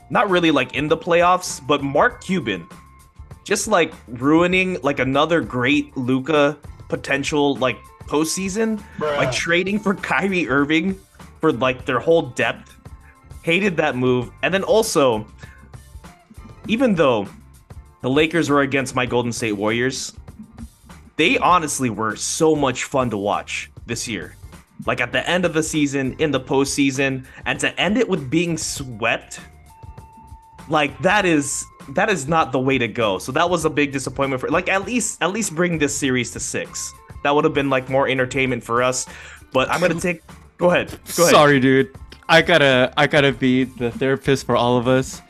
not 0.08 0.30
really 0.30 0.50
like 0.50 0.74
in 0.74 0.88
the 0.88 0.96
playoffs, 0.96 1.64
but 1.66 1.82
Mark 1.82 2.22
Cuban 2.22 2.66
just 3.44 3.66
like 3.66 3.92
ruining 4.06 4.78
like 4.82 5.00
another 5.00 5.40
great 5.40 5.96
Luka 5.96 6.56
potential 6.88 7.56
like 7.56 7.78
postseason 8.02 8.80
by 8.98 9.26
trading 9.32 9.78
for 9.78 9.94
Kyrie 9.94 10.48
Irving 10.48 10.98
for 11.40 11.52
like 11.52 11.84
their 11.84 11.98
whole 11.98 12.22
depth. 12.22 12.76
Hated 13.42 13.76
that 13.78 13.96
move. 13.96 14.30
And 14.42 14.52
then 14.52 14.62
also, 14.62 15.26
even 16.68 16.94
though 16.94 17.26
the 18.02 18.10
Lakers 18.10 18.50
were 18.50 18.60
against 18.60 18.94
my 18.94 19.06
Golden 19.06 19.32
State 19.32 19.52
Warriors, 19.52 20.12
they 21.16 21.38
honestly 21.38 21.90
were 21.90 22.16
so 22.16 22.54
much 22.54 22.84
fun 22.84 23.10
to 23.10 23.16
watch 23.16 23.70
this 23.86 24.08
year. 24.08 24.36
Like 24.86 25.00
at 25.00 25.12
the 25.12 25.28
end 25.28 25.44
of 25.44 25.52
the 25.52 25.62
season, 25.62 26.16
in 26.18 26.30
the 26.30 26.40
postseason, 26.40 27.26
and 27.44 27.60
to 27.60 27.78
end 27.78 27.98
it 27.98 28.08
with 28.08 28.30
being 28.30 28.56
swept, 28.56 29.40
like 30.68 30.98
that 31.00 31.26
is 31.26 31.64
that 31.90 32.08
is 32.08 32.28
not 32.28 32.52
the 32.52 32.58
way 32.58 32.78
to 32.78 32.88
go. 32.88 33.18
So 33.18 33.32
that 33.32 33.48
was 33.48 33.64
a 33.64 33.70
big 33.70 33.92
disappointment 33.92 34.40
for 34.40 34.48
like 34.48 34.68
at 34.68 34.86
least 34.86 35.22
at 35.22 35.32
least 35.32 35.54
bring 35.54 35.78
this 35.78 35.94
series 35.94 36.30
to 36.32 36.40
six. 36.40 36.94
That 37.22 37.34
would 37.34 37.44
have 37.44 37.54
been 37.54 37.68
like 37.68 37.90
more 37.90 38.08
entertainment 38.08 38.64
for 38.64 38.82
us. 38.82 39.06
But 39.52 39.68
I'm 39.70 39.80
gonna 39.80 40.00
take. 40.00 40.22
Go 40.56 40.70
ahead. 40.70 40.88
Go 41.16 41.24
ahead. 41.24 41.34
Sorry, 41.34 41.60
dude. 41.60 41.94
I 42.28 42.42
gotta 42.42 42.92
I 42.96 43.06
gotta 43.06 43.32
be 43.32 43.64
the 43.64 43.90
therapist 43.90 44.46
for 44.46 44.56
all 44.56 44.78
of 44.78 44.86
us. 44.88 45.20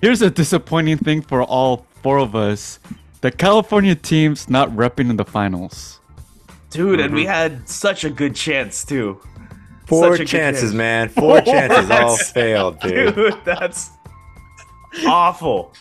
Here's 0.00 0.22
a 0.22 0.30
disappointing 0.30 0.98
thing 0.98 1.22
for 1.22 1.42
all 1.42 1.86
four 2.02 2.18
of 2.18 2.36
us. 2.36 2.78
The 3.20 3.30
California 3.32 3.94
team's 3.94 4.48
not 4.48 4.70
repping 4.70 5.10
in 5.10 5.16
the 5.16 5.24
finals. 5.24 6.00
dude. 6.70 7.00
And 7.00 7.14
we 7.14 7.22
mm-hmm. 7.22 7.30
had 7.30 7.68
such 7.68 8.04
a 8.04 8.10
good 8.10 8.34
chance 8.34 8.84
too. 8.84 9.20
Four 9.86 10.16
Such 10.16 10.28
chances, 10.28 10.74
man. 10.74 11.08
Four 11.08 11.40
chances 11.40 11.90
all 11.90 12.16
failed, 12.16 12.78
dude. 12.80 13.14
Dude, 13.14 13.34
that's 13.44 13.90
awful. 15.06 15.72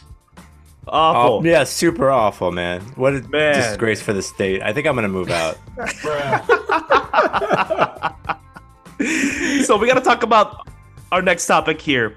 Oh, 0.89 0.91
Awful. 0.91 1.45
yeah, 1.45 1.65
super 1.65 2.09
awful, 2.09 2.49
man. 2.49 2.79
What 2.95 3.13
a 3.13 3.19
Man. 3.27 3.55
disgrace 3.55 4.01
for 4.01 4.13
the 4.13 4.21
state. 4.21 4.61
I 4.63 4.71
think 4.71 4.87
I'm 4.87 4.95
gonna 4.95 5.09
move 5.09 5.29
out. 5.29 5.57
so 9.65 9.75
we 9.77 9.85
got 9.85 9.95
to 9.95 10.01
talk 10.01 10.23
about 10.23 10.65
our 11.11 11.21
next 11.21 11.45
topic 11.45 11.81
here 11.81 12.15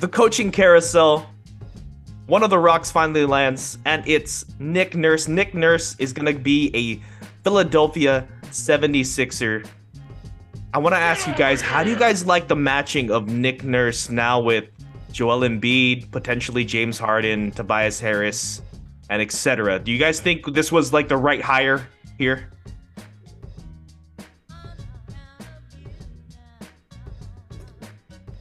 the 0.00 0.08
coaching 0.08 0.52
carousel 0.52 1.26
one 2.28 2.42
of 2.42 2.50
the 2.50 2.58
rocks 2.58 2.90
finally 2.90 3.24
lands 3.24 3.78
and 3.86 4.06
it's 4.06 4.44
nick 4.58 4.94
nurse. 4.94 5.28
Nick 5.28 5.54
nurse 5.54 5.96
is 5.98 6.12
going 6.12 6.32
to 6.32 6.38
be 6.38 6.70
a 6.76 7.00
philadelphia 7.42 8.28
76er 8.50 9.66
i 10.74 10.78
want 10.78 10.94
to 10.94 10.98
ask 10.98 11.26
you 11.26 11.34
guys 11.34 11.62
how 11.62 11.82
do 11.82 11.88
you 11.88 11.96
guys 11.96 12.26
like 12.26 12.46
the 12.46 12.54
matching 12.54 13.10
of 13.10 13.28
nick 13.28 13.64
nurse 13.64 14.10
now 14.10 14.38
with 14.38 14.66
joel 15.10 15.40
embiid 15.40 16.10
potentially 16.10 16.64
james 16.64 16.98
harden 16.98 17.50
tobias 17.50 17.98
harris 17.98 18.60
and 19.08 19.22
etc 19.22 19.78
do 19.78 19.90
you 19.90 19.98
guys 19.98 20.20
think 20.20 20.44
this 20.54 20.70
was 20.70 20.92
like 20.92 21.08
the 21.08 21.16
right 21.16 21.40
hire 21.40 21.88
here 22.18 22.50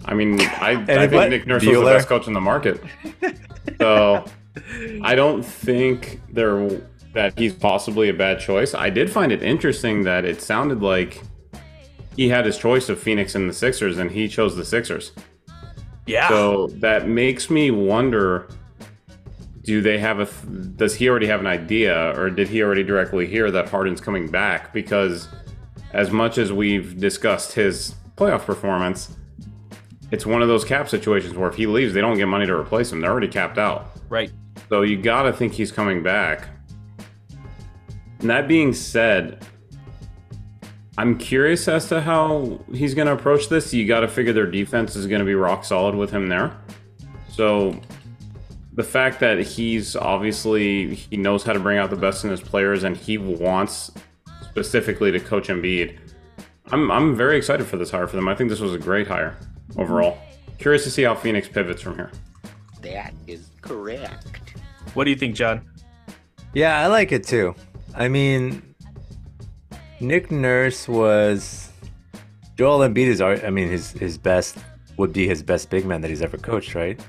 I 0.08 0.14
mean, 0.14 0.40
I, 0.40 0.72
I 0.72 0.86
think 0.86 1.12
what? 1.12 1.30
Nick 1.30 1.46
Nurse 1.46 1.66
was 1.66 1.78
the 1.78 1.86
best 1.86 2.08
coach 2.08 2.28
in 2.28 2.34
the 2.34 2.42
market. 2.42 2.82
So 3.80 4.26
I 5.04 5.14
don't 5.14 5.44
think 5.44 6.22
there 6.32 6.70
that 7.14 7.38
he's 7.38 7.54
possibly 7.54 8.10
a 8.10 8.14
bad 8.14 8.40
choice. 8.40 8.74
I 8.74 8.90
did 8.90 9.10
find 9.10 9.32
it 9.32 9.44
interesting 9.44 10.04
that 10.04 10.24
it 10.24 10.42
sounded 10.42 10.82
like 10.82 11.22
he 12.16 12.30
had 12.30 12.46
his 12.46 12.58
choice 12.58 12.90
of 12.90 13.00
Phoenix 13.00 13.36
and 13.36 13.50
the 13.50 13.54
Sixers, 13.54 13.98
and 13.98 14.10
he 14.10 14.28
chose 14.28 14.56
the 14.56 14.66
Sixers. 14.66 15.12
Yeah. 16.06 16.30
So 16.30 16.68
that 16.68 17.10
makes 17.10 17.50
me 17.50 17.70
wonder: 17.70 18.48
Do 19.64 19.82
they 19.82 20.00
have 20.00 20.20
a? 20.20 20.26
Does 20.78 20.96
he 20.96 21.10
already 21.10 21.28
have 21.28 21.42
an 21.42 21.48
idea, 21.48 22.18
or 22.18 22.30
did 22.30 22.48
he 22.48 22.64
already 22.64 22.84
directly 22.84 23.28
hear 23.28 23.52
that 23.52 23.68
Harden's 23.68 24.00
coming 24.00 24.32
back? 24.32 24.72
Because 24.72 25.28
as 25.92 26.12
much 26.12 26.38
as 26.38 26.54
we've 26.54 26.98
discussed 26.98 27.54
his 27.54 27.96
playoff 28.16 28.46
performance, 28.46 29.17
it's 30.12 30.26
one 30.26 30.42
of 30.42 30.48
those 30.48 30.64
cap 30.64 30.88
situations 30.90 31.36
where 31.36 31.50
if 31.50 31.56
he 31.56 31.68
leaves, 31.68 31.94
they 31.94 32.02
don't 32.02 32.18
get 32.18 32.28
money 32.28 32.46
to 32.46 32.56
replace 32.56 32.92
him. 32.92 33.02
They're 33.02 33.12
already 33.12 33.28
capped 33.28 33.58
out. 33.58 33.92
right. 34.10 34.32
So 34.70 34.82
you 34.82 35.02
gotta 35.02 35.32
think 35.32 35.54
he's 35.54 35.72
coming 35.72 36.04
back. 36.04 36.48
And 38.20 38.30
that 38.30 38.48
being 38.48 38.74
said, 38.74 39.46
I'm 40.98 41.18
curious 41.18 41.68
as 41.68 41.88
to 41.90 42.02
how 42.02 42.60
he's 42.74 42.94
gonna 42.94 43.14
approach 43.14 43.50
this. 43.50 43.74
You 43.74 43.88
gotta 43.88 44.08
figure 44.08 44.34
their 44.34 44.50
defense 44.50 44.96
is 44.96 45.06
gonna 45.08 45.24
be 45.26 45.36
rock 45.36 45.64
solid 45.64 45.96
with 45.96 46.10
him 46.10 46.28
there. 46.28 46.58
So 47.30 47.80
the 48.74 48.84
fact 48.84 49.20
that 49.20 49.40
he's 49.40 49.96
obviously 49.96 50.96
he 50.96 51.18
knows 51.18 51.44
how 51.44 51.54
to 51.54 51.60
bring 51.60 51.78
out 51.78 51.90
the 51.90 51.96
best 51.96 52.24
in 52.24 52.32
his 52.32 52.42
players 52.42 52.84
and 52.84 52.98
he 52.98 53.18
wants 53.18 53.92
specifically 54.42 55.12
to 55.12 55.20
coach 55.20 55.48
Embiid. 55.50 55.98
I'm 56.72 56.92
I'm 56.92 57.16
very 57.16 57.38
excited 57.38 57.68
for 57.68 57.78
this 57.78 57.92
hire 57.92 58.08
for 58.08 58.16
them. 58.16 58.28
I 58.28 58.36
think 58.36 58.50
this 58.50 58.60
was 58.60 58.74
a 58.74 58.80
great 58.80 59.08
hire 59.08 59.38
overall. 59.78 60.18
Curious 60.58 60.84
to 60.86 60.92
see 60.92 61.04
how 61.04 61.16
Phoenix 61.16 61.48
pivots 61.48 61.82
from 61.82 61.96
here. 61.96 62.12
That 62.82 63.14
is 63.28 63.50
correct. 63.62 64.56
What 64.94 65.04
do 65.04 65.10
you 65.12 65.18
think, 65.18 65.36
John? 65.36 65.62
Yeah, 66.54 66.80
I 66.80 66.88
like 66.88 67.12
it 67.12 67.24
too. 67.26 67.54
I 67.94 68.08
mean, 68.08 68.62
Nick 70.00 70.32
Nurse 70.32 70.88
was 70.88 71.70
Joel 72.58 72.80
Embiid 72.88 73.08
is. 73.08 73.22
our- 73.22 73.44
I 73.46 73.50
mean, 73.50 73.68
his 73.70 73.92
his 73.92 74.18
best 74.18 74.58
would 74.98 75.14
be 75.14 75.28
his 75.28 75.44
best 75.44 75.70
big 75.70 75.86
man 75.86 76.02
that 76.02 76.10
he's 76.10 76.22
ever 76.22 76.38
coached, 76.38 76.74
right? 76.76 77.00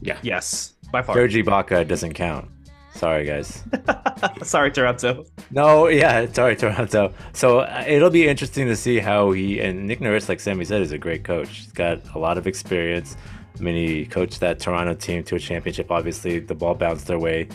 Yeah. 0.00 0.18
Yes, 0.22 0.74
by 0.90 1.02
far. 1.02 1.14
Serge 1.14 1.34
Ibaka 1.34 1.86
doesn't 1.86 2.14
count. 2.14 2.48
Sorry, 2.94 3.24
guys. 3.24 3.62
Sorry, 4.42 4.70
Toronto. 4.70 5.24
No, 5.50 5.88
yeah, 5.88 6.30
sorry, 6.32 6.56
Toronto. 6.56 7.14
So 7.32 7.60
uh, 7.60 7.84
it'll 7.86 8.10
be 8.10 8.28
interesting 8.28 8.66
to 8.66 8.76
see 8.76 8.98
how 8.98 9.32
he 9.32 9.60
and 9.60 9.86
Nick 9.86 10.00
Nurse, 10.00 10.28
like 10.28 10.40
Sammy 10.40 10.64
said, 10.64 10.82
is 10.82 10.92
a 10.92 10.98
great 10.98 11.24
coach. 11.24 11.48
He's 11.48 11.72
got 11.72 12.00
a 12.14 12.18
lot 12.18 12.36
of 12.36 12.46
experience. 12.46 13.16
I 13.58 13.62
mean, 13.62 13.74
he 13.74 14.06
coached 14.06 14.40
that 14.40 14.58
Toronto 14.58 14.94
team 14.94 15.22
to 15.24 15.36
a 15.36 15.38
championship. 15.38 15.90
Obviously, 15.90 16.40
the 16.40 16.54
ball 16.54 16.74
bounced 16.74 17.06
their 17.06 17.18
way 17.18 17.48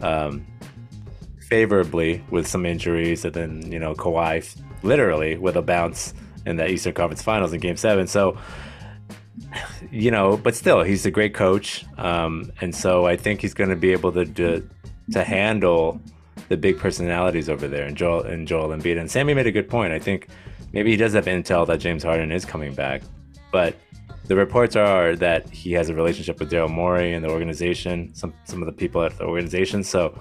um, 0.00 0.46
favorably 1.48 2.24
with 2.30 2.46
some 2.46 2.64
injuries, 2.66 3.24
and 3.24 3.34
then 3.34 3.72
you 3.72 3.78
know 3.78 3.94
Kawhi 3.94 4.60
literally 4.82 5.36
with 5.36 5.56
a 5.56 5.62
bounce 5.62 6.14
in 6.46 6.56
the 6.56 6.68
Eastern 6.68 6.94
Conference 6.94 7.22
Finals 7.22 7.52
in 7.52 7.60
Game 7.60 7.76
Seven. 7.76 8.06
So 8.06 8.38
you 9.90 10.10
know, 10.10 10.36
but 10.36 10.54
still, 10.54 10.82
he's 10.82 11.06
a 11.06 11.10
great 11.10 11.34
coach, 11.34 11.84
um, 11.98 12.52
and 12.60 12.74
so 12.74 13.06
I 13.06 13.16
think 13.16 13.40
he's 13.40 13.54
going 13.54 13.70
to 13.70 13.76
be 13.76 13.92
able 13.92 14.12
to, 14.12 14.24
to 14.24 14.68
to 15.12 15.24
handle 15.24 16.00
the 16.48 16.56
big 16.56 16.78
personalities 16.78 17.48
over 17.48 17.68
there, 17.68 17.84
and 17.84 17.96
Joel 17.96 18.22
and 18.22 18.46
Joel 18.46 18.68
Embiid. 18.68 18.98
And 18.98 19.10
Sammy 19.10 19.34
made 19.34 19.46
a 19.46 19.52
good 19.52 19.68
point. 19.68 19.92
I 19.92 19.98
think 19.98 20.28
maybe 20.72 20.90
he 20.90 20.96
does 20.96 21.14
have 21.14 21.26
intel 21.26 21.66
that 21.66 21.80
James 21.80 22.02
Harden 22.02 22.32
is 22.32 22.44
coming 22.44 22.74
back, 22.74 23.02
but 23.50 23.76
the 24.26 24.36
reports 24.36 24.76
are 24.76 25.16
that 25.16 25.48
he 25.50 25.72
has 25.72 25.88
a 25.88 25.94
relationship 25.94 26.38
with 26.38 26.52
Daryl 26.52 26.70
Morey 26.70 27.14
and 27.14 27.24
the 27.24 27.30
organization, 27.30 28.14
some 28.14 28.32
some 28.44 28.62
of 28.62 28.66
the 28.66 28.72
people 28.72 29.02
at 29.02 29.18
the 29.18 29.24
organization. 29.24 29.82
So 29.82 30.16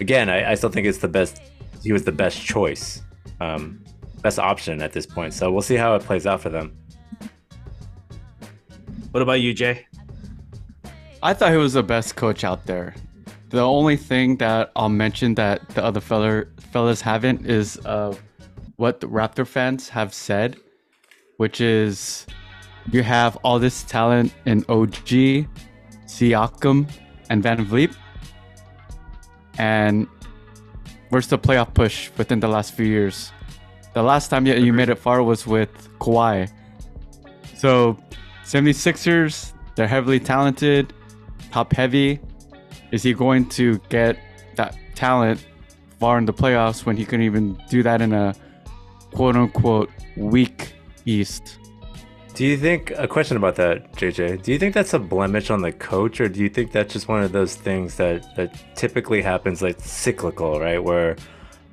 again, 0.00 0.28
I, 0.28 0.50
I 0.50 0.54
still 0.54 0.68
think 0.68 0.86
it's 0.86 0.98
the 0.98 1.08
best. 1.08 1.40
He 1.82 1.92
was 1.92 2.04
the 2.04 2.12
best 2.12 2.40
choice, 2.42 3.02
um, 3.40 3.82
best 4.20 4.38
option 4.38 4.82
at 4.82 4.92
this 4.92 5.06
point. 5.06 5.32
So 5.32 5.50
we'll 5.50 5.62
see 5.62 5.76
how 5.76 5.94
it 5.94 6.02
plays 6.02 6.26
out 6.26 6.42
for 6.42 6.50
them. 6.50 6.76
What 9.12 9.22
about 9.22 9.42
you, 9.42 9.52
Jay? 9.52 9.86
I 11.22 11.34
thought 11.34 11.52
he 11.52 11.58
was 11.58 11.74
the 11.74 11.82
best 11.82 12.16
coach 12.16 12.44
out 12.44 12.64
there. 12.64 12.94
The 13.50 13.60
only 13.60 13.98
thing 13.98 14.36
that 14.38 14.72
I'll 14.74 14.88
mention 14.88 15.34
that 15.34 15.68
the 15.70 15.84
other 15.84 16.00
feller, 16.00 16.48
fellas 16.72 17.02
haven't 17.02 17.46
is 17.46 17.78
uh, 17.84 18.16
what 18.76 19.00
the 19.00 19.06
Raptor 19.06 19.46
fans 19.46 19.90
have 19.90 20.14
said, 20.14 20.56
which 21.36 21.60
is 21.60 22.26
you 22.90 23.02
have 23.02 23.36
all 23.44 23.58
this 23.58 23.82
talent 23.82 24.32
in 24.46 24.64
OG, 24.70 25.44
Siakam, 26.06 26.90
and 27.28 27.44
VanVleet, 27.44 27.94
and 29.58 30.08
where's 31.10 31.26
the 31.26 31.38
playoff 31.38 31.74
push 31.74 32.10
within 32.16 32.40
the 32.40 32.48
last 32.48 32.72
few 32.72 32.86
years? 32.86 33.30
The 33.92 34.02
last 34.02 34.28
time 34.28 34.46
you, 34.46 34.54
you 34.54 34.72
made 34.72 34.88
it 34.88 34.98
far 34.98 35.22
was 35.22 35.46
with 35.46 35.70
Kawhi. 35.98 36.50
So 37.58 37.98
76ers, 38.44 39.52
they're 39.74 39.88
heavily 39.88 40.20
talented, 40.20 40.92
top 41.50 41.72
heavy. 41.72 42.20
Is 42.90 43.02
he 43.02 43.14
going 43.14 43.48
to 43.50 43.78
get 43.88 44.18
that 44.56 44.76
talent 44.94 45.44
far 45.98 46.18
in 46.18 46.26
the 46.26 46.32
playoffs 46.32 46.84
when 46.84 46.96
he 46.96 47.04
couldn't 47.04 47.24
even 47.24 47.58
do 47.70 47.82
that 47.82 48.02
in 48.02 48.12
a 48.12 48.34
quote 49.12 49.36
unquote 49.36 49.90
weak 50.16 50.74
East? 51.06 51.58
Do 52.34 52.46
you 52.46 52.56
think 52.56 52.92
a 52.96 53.06
question 53.06 53.36
about 53.36 53.56
that, 53.56 53.92
JJ? 53.92 54.42
Do 54.42 54.52
you 54.52 54.58
think 54.58 54.72
that's 54.74 54.94
a 54.94 54.98
blemish 54.98 55.50
on 55.50 55.60
the 55.60 55.70
coach, 55.70 56.18
or 56.20 56.28
do 56.28 56.40
you 56.40 56.48
think 56.48 56.72
that's 56.72 56.92
just 56.92 57.06
one 57.06 57.22
of 57.22 57.32
those 57.32 57.56
things 57.56 57.96
that 57.96 58.34
that 58.36 58.54
typically 58.74 59.20
happens, 59.20 59.60
like 59.60 59.78
cyclical, 59.80 60.58
right? 60.58 60.82
Where 60.82 61.16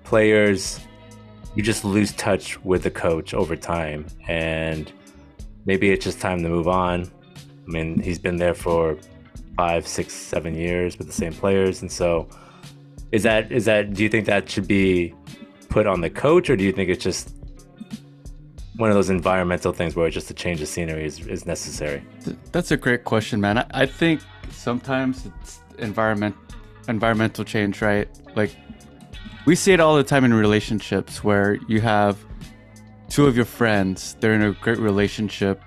players 0.03 0.79
you 1.55 1.63
just 1.63 1.83
lose 1.83 2.11
touch 2.13 2.63
with 2.63 2.83
the 2.83 2.91
coach 2.91 3.33
over 3.33 3.55
time, 3.55 4.05
and 4.27 4.91
maybe 5.65 5.91
it's 5.91 6.03
just 6.03 6.19
time 6.19 6.41
to 6.43 6.49
move 6.49 6.67
on. 6.67 7.11
I 7.67 7.71
mean, 7.71 7.99
he's 7.99 8.19
been 8.19 8.37
there 8.37 8.53
for 8.53 8.97
five, 9.55 9.87
six, 9.87 10.13
seven 10.13 10.55
years 10.55 10.97
with 10.97 11.07
the 11.07 11.13
same 11.13 11.33
players, 11.33 11.81
and 11.81 11.91
so 11.91 12.27
is 13.11 13.23
that 13.23 13.51
is 13.51 13.65
that? 13.65 13.93
Do 13.93 14.03
you 14.03 14.09
think 14.09 14.25
that 14.25 14.49
should 14.49 14.67
be 14.67 15.13
put 15.69 15.85
on 15.85 16.01
the 16.01 16.09
coach, 16.09 16.49
or 16.49 16.55
do 16.55 16.63
you 16.63 16.71
think 16.71 16.89
it's 16.89 17.03
just 17.03 17.33
one 18.79 18.89
of 18.89 18.95
those 18.95 19.09
environmental 19.09 19.73
things 19.73 19.93
where 19.93 20.09
just 20.09 20.31
a 20.31 20.33
change 20.33 20.61
of 20.61 20.67
scenery 20.69 21.03
is, 21.03 21.19
is 21.27 21.45
necessary. 21.45 22.01
That's 22.53 22.71
a 22.71 22.77
great 22.77 23.03
question, 23.03 23.41
man. 23.41 23.57
I, 23.57 23.65
I 23.71 23.85
think 23.85 24.21
sometimes 24.51 25.25
it's 25.25 25.59
environment 25.79 26.33
environmental 26.87 27.43
change, 27.43 27.81
right? 27.81 28.07
Like 28.37 28.55
we 29.45 29.55
see 29.55 29.73
it 29.73 29.81
all 29.81 29.97
the 29.97 30.03
time 30.03 30.23
in 30.23 30.33
relationships 30.33 31.25
where 31.25 31.55
you 31.67 31.81
have 31.81 32.17
two 33.09 33.25
of 33.25 33.35
your 33.35 33.45
friends, 33.45 34.15
they're 34.19 34.33
in 34.33 34.41
a 34.41 34.51
great 34.51 34.77
relationship, 34.77 35.61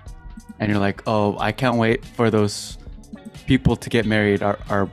and 0.59 0.71
you're 0.71 0.79
like, 0.79 1.03
oh, 1.07 1.37
I 1.39 1.51
can't 1.51 1.77
wait 1.77 2.05
for 2.05 2.29
those 2.29 2.77
people 3.45 3.75
to 3.75 3.89
get 3.89 4.05
married, 4.05 4.41
are, 4.41 4.59
are 4.69 4.89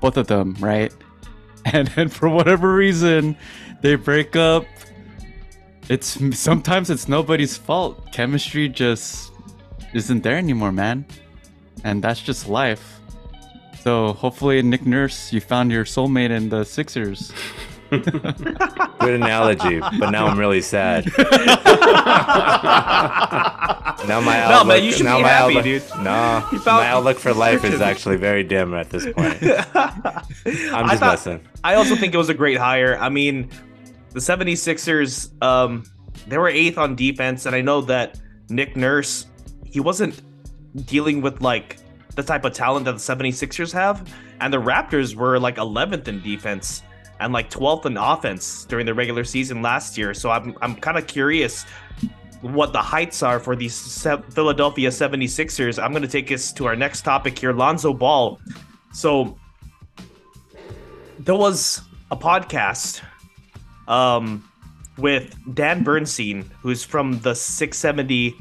both 0.00 0.16
of 0.16 0.26
them, 0.26 0.56
right? 0.60 0.92
And 1.66 1.88
then 1.88 2.08
for 2.08 2.26
whatever 2.30 2.74
reason, 2.74 3.36
they 3.82 3.94
break 3.94 4.34
up. 4.34 4.64
It's 5.90 6.18
sometimes 6.38 6.88
it's 6.88 7.06
nobody's 7.06 7.58
fault. 7.58 8.12
Chemistry 8.12 8.66
just 8.66 9.30
isn't 9.92 10.22
there 10.22 10.38
anymore, 10.38 10.72
man. 10.72 11.04
And 11.84 12.02
that's 12.02 12.22
just 12.22 12.48
life. 12.48 13.00
So 13.82 14.14
hopefully, 14.14 14.62
Nick 14.62 14.86
Nurse, 14.86 15.34
you 15.34 15.40
found 15.42 15.70
your 15.70 15.84
soulmate 15.84 16.30
in 16.30 16.48
the 16.48 16.64
Sixers. 16.64 17.30
Good 19.00 19.14
analogy, 19.14 19.80
but 19.80 20.10
now 20.10 20.26
I'm 20.26 20.38
really 20.38 20.60
sad. 20.60 21.06
now 24.06 24.20
my 24.20 24.36
No, 24.36 24.42
outlook, 24.44 24.66
man, 24.68 24.84
you 24.84 24.92
should 24.92 25.06
now 25.06 25.16
be 25.18 25.22
my 25.24 25.28
happy, 25.28 25.50
outlook, 25.58 25.64
dude. 25.64 25.82
No, 25.98 26.40
found- 26.62 26.64
my 26.64 26.86
outlook 26.88 27.18
for 27.18 27.32
life 27.34 27.64
is 27.64 27.80
actually 27.80 28.16
very 28.16 28.42
dim 28.44 28.74
at 28.74 28.90
this 28.90 29.04
point. 29.04 29.42
I'm 29.42 29.54
I 30.44 30.88
just 30.88 31.00
thought- 31.00 31.00
messing. 31.12 31.40
I 31.64 31.74
also 31.74 31.96
think 31.96 32.14
it 32.14 32.18
was 32.18 32.28
a 32.28 32.34
great 32.34 32.56
hire. 32.58 32.96
I 32.98 33.08
mean, 33.08 33.50
the 34.12 34.20
76ers, 34.20 35.30
um, 35.42 35.84
they 36.26 36.38
were 36.38 36.48
eighth 36.48 36.78
on 36.78 36.94
defense, 36.96 37.46
and 37.46 37.54
I 37.54 37.60
know 37.60 37.80
that 37.82 38.20
Nick 38.48 38.76
Nurse, 38.76 39.26
he 39.64 39.80
wasn't 39.80 40.22
dealing 40.86 41.20
with 41.20 41.40
like 41.40 41.76
the 42.16 42.22
type 42.22 42.44
of 42.44 42.52
talent 42.52 42.84
that 42.86 42.92
the 42.92 42.98
76ers 42.98 43.72
have, 43.72 44.08
and 44.40 44.52
the 44.52 44.58
Raptors 44.58 45.14
were 45.14 45.38
like 45.38 45.56
11th 45.56 46.08
in 46.08 46.20
defense 46.22 46.82
and 47.20 47.32
like 47.32 47.50
12th 47.50 47.86
in 47.86 47.96
offense 47.96 48.64
during 48.64 48.86
the 48.86 48.94
regular 48.94 49.24
season 49.24 49.62
last 49.62 49.96
year. 49.96 50.14
So 50.14 50.30
I'm 50.30 50.56
I'm 50.62 50.74
kind 50.74 50.98
of 50.98 51.06
curious 51.06 51.64
what 52.40 52.72
the 52.72 52.80
heights 52.80 53.22
are 53.22 53.38
for 53.38 53.54
these 53.54 53.74
Se- 53.74 54.22
Philadelphia 54.30 54.88
76ers. 54.88 55.82
I'm 55.82 55.92
going 55.92 56.02
to 56.02 56.08
take 56.08 56.32
us 56.32 56.52
to 56.54 56.66
our 56.66 56.74
next 56.74 57.02
topic 57.02 57.38
here, 57.38 57.52
Lonzo 57.52 57.92
Ball. 57.92 58.40
So 58.94 59.36
there 61.18 61.34
was 61.34 61.82
a 62.10 62.16
podcast 62.16 63.02
um, 63.88 64.42
with 64.96 65.36
Dan 65.54 65.84
Bernstein, 65.84 66.50
who's 66.62 66.82
from 66.82 67.20
the 67.20 67.34
670 67.34 68.34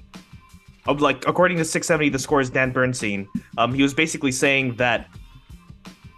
of 0.88 1.02
like 1.02 1.28
according 1.28 1.58
to 1.58 1.66
670 1.66 2.10
the 2.10 2.18
score 2.18 2.40
is 2.40 2.50
Dan 2.50 2.72
Bernstein, 2.72 3.28
um 3.58 3.74
he 3.74 3.84
was 3.84 3.94
basically 3.94 4.32
saying 4.32 4.76
that 4.76 5.08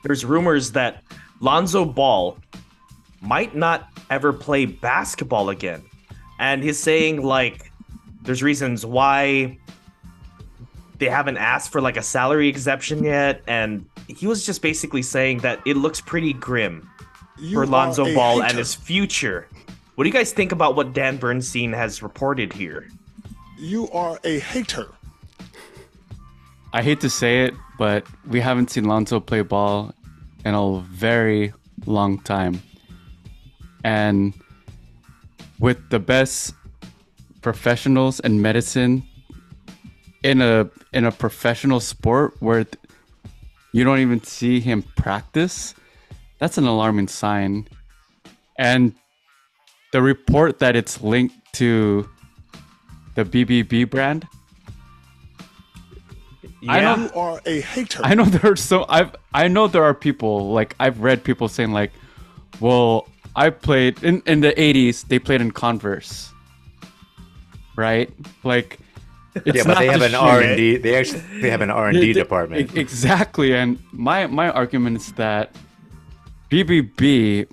there's 0.04 0.24
rumors 0.24 0.72
that 0.72 1.04
Lonzo 1.42 1.86
Ball 1.86 2.38
might 3.20 3.56
not 3.56 3.90
ever 4.10 4.32
play 4.32 4.66
basketball 4.66 5.50
again. 5.50 5.84
And 6.40 6.64
he's 6.64 6.80
saying 6.80 7.22
like 7.24 7.72
there's 8.22 8.42
reasons 8.42 8.86
why 8.86 9.58
they 11.00 11.08
haven't 11.08 11.38
asked 11.38 11.72
for 11.72 11.82
like 11.82 11.98
a 11.98 12.02
salary 12.04 12.48
exemption 12.48 13.04
yet 13.04 13.42
and 13.48 13.86
he 14.08 14.28
was 14.28 14.46
just 14.46 14.62
basically 14.62 15.02
saying 15.02 15.40
that 15.40 15.60
it 15.66 15.76
looks 15.76 16.00
pretty 16.00 16.34
grim 16.34 16.88
You 17.40 17.56
for 17.56 17.66
Lonzo 17.66 18.06
a 18.06 18.14
Ball 18.14 18.44
and 18.44 18.58
his 18.58 18.76
future. 18.76 19.48
What 19.96 20.04
do 20.04 20.10
you 20.10 20.14
guys 20.14 20.32
think 20.32 20.52
about 20.52 20.76
what 20.76 20.94
Dan 20.94 21.18
Bernstein 21.18 21.74
has 21.74 22.04
reported 22.04 22.54
here? 22.54 22.88
You 23.58 23.90
are 23.92 24.20
a 24.24 24.40
hater. 24.40 24.90
I 26.74 26.82
hate 26.84 27.02
to 27.02 27.10
say 27.10 27.46
it, 27.46 27.54
but 27.78 28.06
we 28.28 28.40
haven't 28.40 28.70
seen 28.70 28.86
Lonzo 28.86 29.20
play 29.20 29.42
ball 29.42 29.94
in 30.46 30.54
a 30.54 30.80
very 30.80 31.54
long 31.86 32.20
time. 32.20 32.62
And 33.84 34.34
with 35.60 35.90
the 35.90 36.00
best 36.00 36.54
professionals 37.42 38.20
in 38.20 38.42
medicine 38.42 39.04
in 40.24 40.42
a 40.42 40.70
in 40.94 41.06
a 41.06 41.12
professional 41.12 41.80
sport 41.80 42.36
where 42.40 42.64
th- 42.64 42.78
you 43.74 43.84
don't 43.84 44.00
even 44.00 44.22
see 44.24 44.60
him 44.60 44.84
practice, 44.96 45.74
that's 46.40 46.58
an 46.58 46.66
alarming 46.66 47.08
sign. 47.08 47.68
And 48.58 48.94
the 49.92 50.02
report 50.02 50.60
that 50.60 50.76
it's 50.76 51.02
linked 51.02 51.36
to 51.54 52.08
the 53.16 53.26
BBB 53.26 53.90
brand, 53.90 54.28
I 56.68 56.82
know 56.82 56.96
You 56.98 57.10
are 57.16 57.42
a 57.46 57.62
hater. 57.62 58.02
I 58.04 58.14
know 58.14 58.26
there 58.26 58.52
are 58.52 58.56
so 58.56 58.86
I've 58.88 59.16
I 59.34 59.48
know 59.48 59.68
there 59.68 59.84
are 59.84 59.94
people 59.94 60.52
like 60.52 60.76
I've 60.80 61.00
read 61.02 61.24
people 61.24 61.48
saying 61.48 61.72
like, 61.72 61.92
well, 62.60 63.08
I 63.36 63.50
played 63.50 64.04
in 64.04 64.22
in 64.26 64.42
the 64.42 64.52
'80s. 64.54 65.08
They 65.08 65.20
played 65.20 65.42
in 65.42 65.52
Converse, 65.52 66.32
right? 67.76 68.10
Like, 68.44 68.80
it's 69.36 69.58
yeah, 69.58 69.64
but 69.64 69.68
not 69.74 69.80
they 69.80 69.88
have 69.88 70.00
the 70.02 70.06
an. 70.08 70.16
R 70.16 70.42
and 70.42 70.58
D. 70.58 70.78
They 70.78 70.96
actually 70.96 71.22
they 71.42 71.50
have 71.50 71.62
an 71.62 71.72
R 71.72 71.88
and 71.88 71.98
D 72.00 72.08
they- 72.14 72.20
department. 72.22 72.76
Exactly, 72.78 73.56
and 73.56 73.80
my 73.92 74.28
my 74.28 74.50
argument 74.50 74.98
is 74.98 75.14
that 75.14 75.56
BBB. 76.50 77.48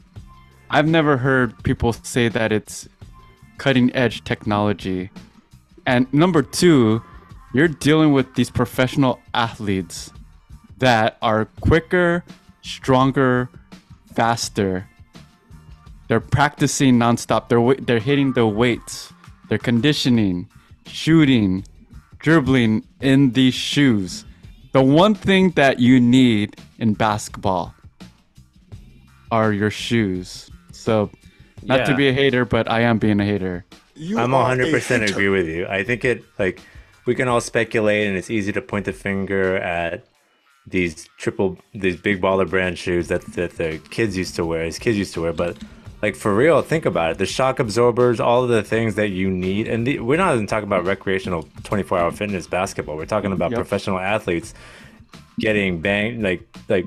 I've 0.70 0.86
never 0.86 1.16
heard 1.16 1.62
people 1.62 1.94
say 1.94 2.28
that 2.28 2.52
it's 2.52 2.86
cutting 3.56 3.94
edge 3.96 4.22
technology, 4.24 5.08
and 5.86 6.12
number 6.12 6.42
two, 6.42 7.02
you're 7.52 7.68
dealing 7.68 8.12
with 8.12 8.34
these 8.34 8.50
professional 8.50 9.20
athletes 9.34 10.12
that 10.78 11.16
are 11.22 11.46
quicker, 11.60 12.24
stronger, 12.62 13.48
faster. 14.14 14.88
They're 16.08 16.20
practicing 16.20 16.98
nonstop. 16.98 17.48
They're 17.48 17.74
they're 17.84 17.98
hitting 17.98 18.32
the 18.32 18.46
weights. 18.46 19.12
They're 19.48 19.58
conditioning, 19.58 20.48
shooting, 20.86 21.64
dribbling 22.18 22.84
in 23.00 23.32
these 23.32 23.54
shoes. 23.54 24.24
The 24.72 24.82
one 24.82 25.14
thing 25.14 25.50
that 25.52 25.78
you 25.78 26.00
need 26.00 26.56
in 26.78 26.94
basketball 26.94 27.74
are 29.30 29.52
your 29.52 29.70
shoes. 29.70 30.50
So, 30.72 31.10
not 31.62 31.86
to 31.86 31.94
be 31.94 32.08
a 32.08 32.12
hater, 32.12 32.44
but 32.44 32.70
I 32.70 32.80
am 32.82 32.98
being 32.98 33.20
a 33.20 33.24
hater. 33.24 33.64
You 33.94 34.18
I'm 34.18 34.32
are 34.32 34.42
100 34.42 34.68
a 34.68 34.70
percent 34.70 35.02
hater. 35.02 35.12
agree 35.12 35.28
with 35.28 35.46
you. 35.48 35.66
I 35.66 35.82
think 35.84 36.04
it 36.04 36.22
like 36.38 36.60
we 37.08 37.14
can 37.14 37.26
all 37.26 37.40
speculate, 37.40 38.06
and 38.06 38.18
it's 38.18 38.28
easy 38.28 38.52
to 38.52 38.60
point 38.60 38.84
the 38.84 38.92
finger 38.92 39.56
at 39.56 40.04
these 40.66 41.08
triple, 41.16 41.56
these 41.72 41.96
big 41.96 42.20
baller 42.20 42.48
brand 42.48 42.76
shoes 42.76 43.08
that 43.08 43.22
that 43.32 43.52
the 43.56 43.80
kids 43.88 44.14
used 44.14 44.36
to 44.36 44.44
wear, 44.44 44.64
as 44.64 44.78
kids 44.78 44.98
used 44.98 45.14
to 45.14 45.22
wear. 45.22 45.32
But 45.32 45.56
like 46.02 46.14
for 46.14 46.34
real, 46.34 46.60
think 46.60 46.84
about 46.84 47.12
it: 47.12 47.16
the 47.16 47.24
shock 47.24 47.60
absorbers, 47.60 48.20
all 48.20 48.42
of 48.44 48.50
the 48.50 48.62
things 48.62 48.94
that 48.96 49.08
you 49.08 49.30
need, 49.30 49.68
and 49.68 49.86
the, 49.86 50.00
we're 50.00 50.18
not 50.18 50.34
even 50.34 50.46
talking 50.46 50.66
about 50.68 50.84
recreational 50.84 51.48
24 51.62 51.98
hour 51.98 52.12
fitness 52.12 52.46
basketball. 52.46 52.98
We're 52.98 53.06
talking 53.06 53.32
about 53.32 53.52
Yep. 53.52 53.58
professional 53.58 53.98
athletes 53.98 54.52
getting 55.40 55.80
banged 55.80 56.22
like 56.22 56.42
like 56.68 56.84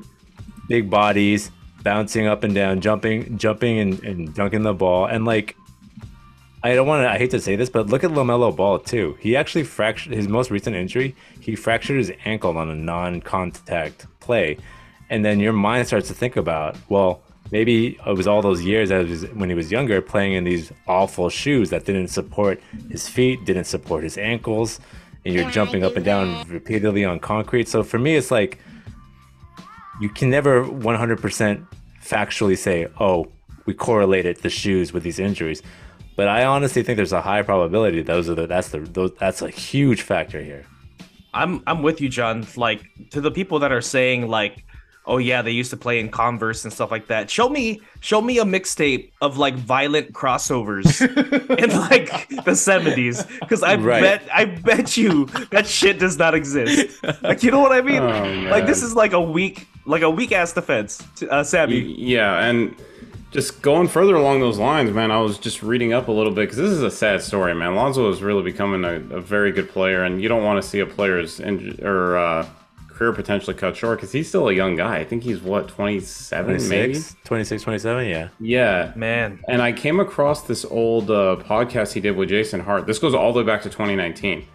big 0.67 0.87
bodies 0.87 1.49
bouncing 1.81 2.27
up 2.27 2.43
and 2.43 2.53
down 2.53 2.79
jumping 2.79 3.39
jumping 3.39 3.79
and, 3.79 4.03
and 4.03 4.35
dunking 4.35 4.61
the 4.61 4.73
ball 4.73 5.05
and 5.07 5.25
like 5.25 5.55
I 6.63 6.75
don't 6.75 6.87
want 6.87 7.03
to. 7.03 7.09
I 7.09 7.17
hate 7.17 7.31
to 7.31 7.39
say 7.39 7.55
this, 7.55 7.69
but 7.69 7.87
look 7.87 8.03
at 8.03 8.11
LaMelo 8.11 8.55
Ball 8.55 8.77
too. 8.79 9.17
He 9.19 9.35
actually 9.35 9.63
fractured 9.63 10.13
his 10.13 10.27
most 10.27 10.51
recent 10.51 10.75
injury. 10.75 11.15
He 11.39 11.55
fractured 11.55 11.97
his 11.97 12.11
ankle 12.23 12.55
on 12.57 12.69
a 12.69 12.75
non-contact 12.75 14.05
play, 14.19 14.57
and 15.09 15.25
then 15.25 15.39
your 15.39 15.53
mind 15.53 15.87
starts 15.87 16.07
to 16.09 16.13
think 16.13 16.37
about, 16.37 16.77
well, 16.87 17.21
maybe 17.51 17.97
it 18.05 18.15
was 18.15 18.27
all 18.27 18.41
those 18.43 18.63
years 18.63 18.91
as 18.91 19.23
when 19.33 19.49
he 19.49 19.55
was 19.55 19.71
younger, 19.71 20.01
playing 20.01 20.33
in 20.33 20.43
these 20.43 20.71
awful 20.87 21.29
shoes 21.29 21.71
that 21.71 21.85
didn't 21.85 22.09
support 22.09 22.61
his 22.89 23.09
feet, 23.09 23.43
didn't 23.43 23.65
support 23.65 24.03
his 24.03 24.17
ankles, 24.17 24.79
and 25.25 25.33
you're 25.33 25.49
jumping 25.49 25.83
up 25.83 25.95
and 25.95 26.05
down 26.05 26.47
repeatedly 26.47 27.03
on 27.03 27.19
concrete. 27.19 27.67
So 27.67 27.83
for 27.83 27.97
me, 27.97 28.15
it's 28.15 28.31
like 28.31 28.59
you 29.99 30.09
can 30.09 30.29
never 30.29 30.63
100% 30.63 31.67
factually 32.03 32.57
say, 32.57 32.87
oh, 32.99 33.31
we 33.65 33.73
correlated 33.73 34.37
the 34.37 34.49
shoes 34.49 34.93
with 34.93 35.03
these 35.03 35.19
injuries. 35.19 35.61
But 36.21 36.27
I 36.27 36.45
honestly 36.45 36.83
think 36.83 36.97
there's 36.97 37.13
a 37.13 37.21
high 37.31 37.41
probability 37.41 38.03
those 38.03 38.29
are 38.29 38.35
the 38.35 38.45
that's 38.45 38.69
the 38.69 38.77
those, 38.81 39.11
that's 39.23 39.41
a 39.41 39.49
huge 39.49 40.03
factor 40.03 40.39
here. 40.39 40.65
I'm 41.33 41.63
I'm 41.65 41.81
with 41.81 41.99
you, 41.99 42.09
John. 42.09 42.45
Like 42.55 42.83
to 43.09 43.21
the 43.21 43.31
people 43.31 43.57
that 43.63 43.71
are 43.71 43.81
saying 43.81 44.27
like, 44.27 44.63
oh 45.07 45.17
yeah, 45.17 45.41
they 45.41 45.49
used 45.49 45.71
to 45.71 45.77
play 45.77 45.99
in 45.99 46.09
Converse 46.09 46.63
and 46.63 46.71
stuff 46.71 46.91
like 46.91 47.07
that. 47.07 47.31
Show 47.31 47.49
me 47.49 47.81
show 48.01 48.21
me 48.21 48.37
a 48.37 48.43
mixtape 48.45 49.09
of 49.19 49.39
like 49.39 49.55
violent 49.55 50.13
crossovers 50.13 51.01
in 51.63 51.69
like 51.89 52.29
the 52.29 52.51
70s. 52.51 53.27
Because 53.39 53.63
I 53.63 53.73
Right. 53.77 54.01
bet 54.03 54.21
I 54.31 54.45
bet 54.45 54.95
you 54.97 55.25
that 55.49 55.65
shit 55.65 55.97
does 55.97 56.19
not 56.19 56.35
exist. 56.35 57.01
Like 57.23 57.41
you 57.41 57.49
know 57.49 57.61
what 57.61 57.71
I 57.71 57.81
mean? 57.81 58.03
Oh, 58.03 58.51
like 58.51 58.67
this 58.67 58.83
is 58.83 58.93
like 58.93 59.13
a 59.13 59.21
weak 59.37 59.67
like 59.87 60.03
a 60.03 60.09
weak 60.11 60.33
ass 60.33 60.53
defense. 60.53 61.01
Uh, 61.23 61.27
Y- 61.31 61.41
Sammy. 61.41 61.79
Yeah, 61.97 62.45
and 62.45 62.75
just 63.31 63.61
going 63.61 63.87
further 63.87 64.15
along 64.15 64.41
those 64.41 64.59
lines, 64.59 64.91
man, 64.91 65.09
I 65.09 65.19
was 65.19 65.37
just 65.37 65.63
reading 65.63 65.93
up 65.93 66.07
a 66.09 66.11
little 66.11 66.33
bit 66.33 66.41
because 66.41 66.57
this 66.57 66.69
is 66.69 66.83
a 66.83 66.91
sad 66.91 67.21
story, 67.21 67.55
man. 67.55 67.75
Lonzo 67.75 68.09
is 68.09 68.21
really 68.21 68.43
becoming 68.43 68.83
a, 68.83 69.15
a 69.15 69.21
very 69.21 69.51
good 69.51 69.69
player, 69.69 70.03
and 70.03 70.21
you 70.21 70.27
don't 70.27 70.43
want 70.43 70.61
to 70.61 70.67
see 70.67 70.79
a 70.79 70.85
player's 70.85 71.39
inj- 71.39 71.81
or 71.81 72.17
uh, 72.17 72.45
career 72.89 73.13
potentially 73.13 73.55
cut 73.55 73.75
short 73.75 73.97
because 73.97 74.11
he's 74.11 74.27
still 74.27 74.49
a 74.49 74.53
young 74.53 74.75
guy. 74.75 74.97
I 74.97 75.05
think 75.05 75.23
he's 75.23 75.41
what 75.41 75.69
27, 75.69 76.67
maybe. 76.69 76.93
26, 76.93 77.15
26, 77.23 77.63
27, 77.63 78.07
yeah. 78.07 78.29
Yeah, 78.39 78.91
Man. 78.95 79.39
and 79.47 79.61
I 79.61 79.71
came 79.71 79.99
across 79.99 80.43
this 80.43 80.65
old 80.65 81.09
uh, 81.09 81.37
podcast 81.39 81.93
he 81.93 82.01
did 82.01 82.17
with 82.17 82.29
Jason 82.29 82.59
Hart. 82.59 82.85
This 82.85 82.99
goes 82.99 83.15
all 83.15 83.31
the 83.33 83.39
way 83.39 83.45
back 83.45 83.61
to 83.63 83.69
2019. 83.69 84.45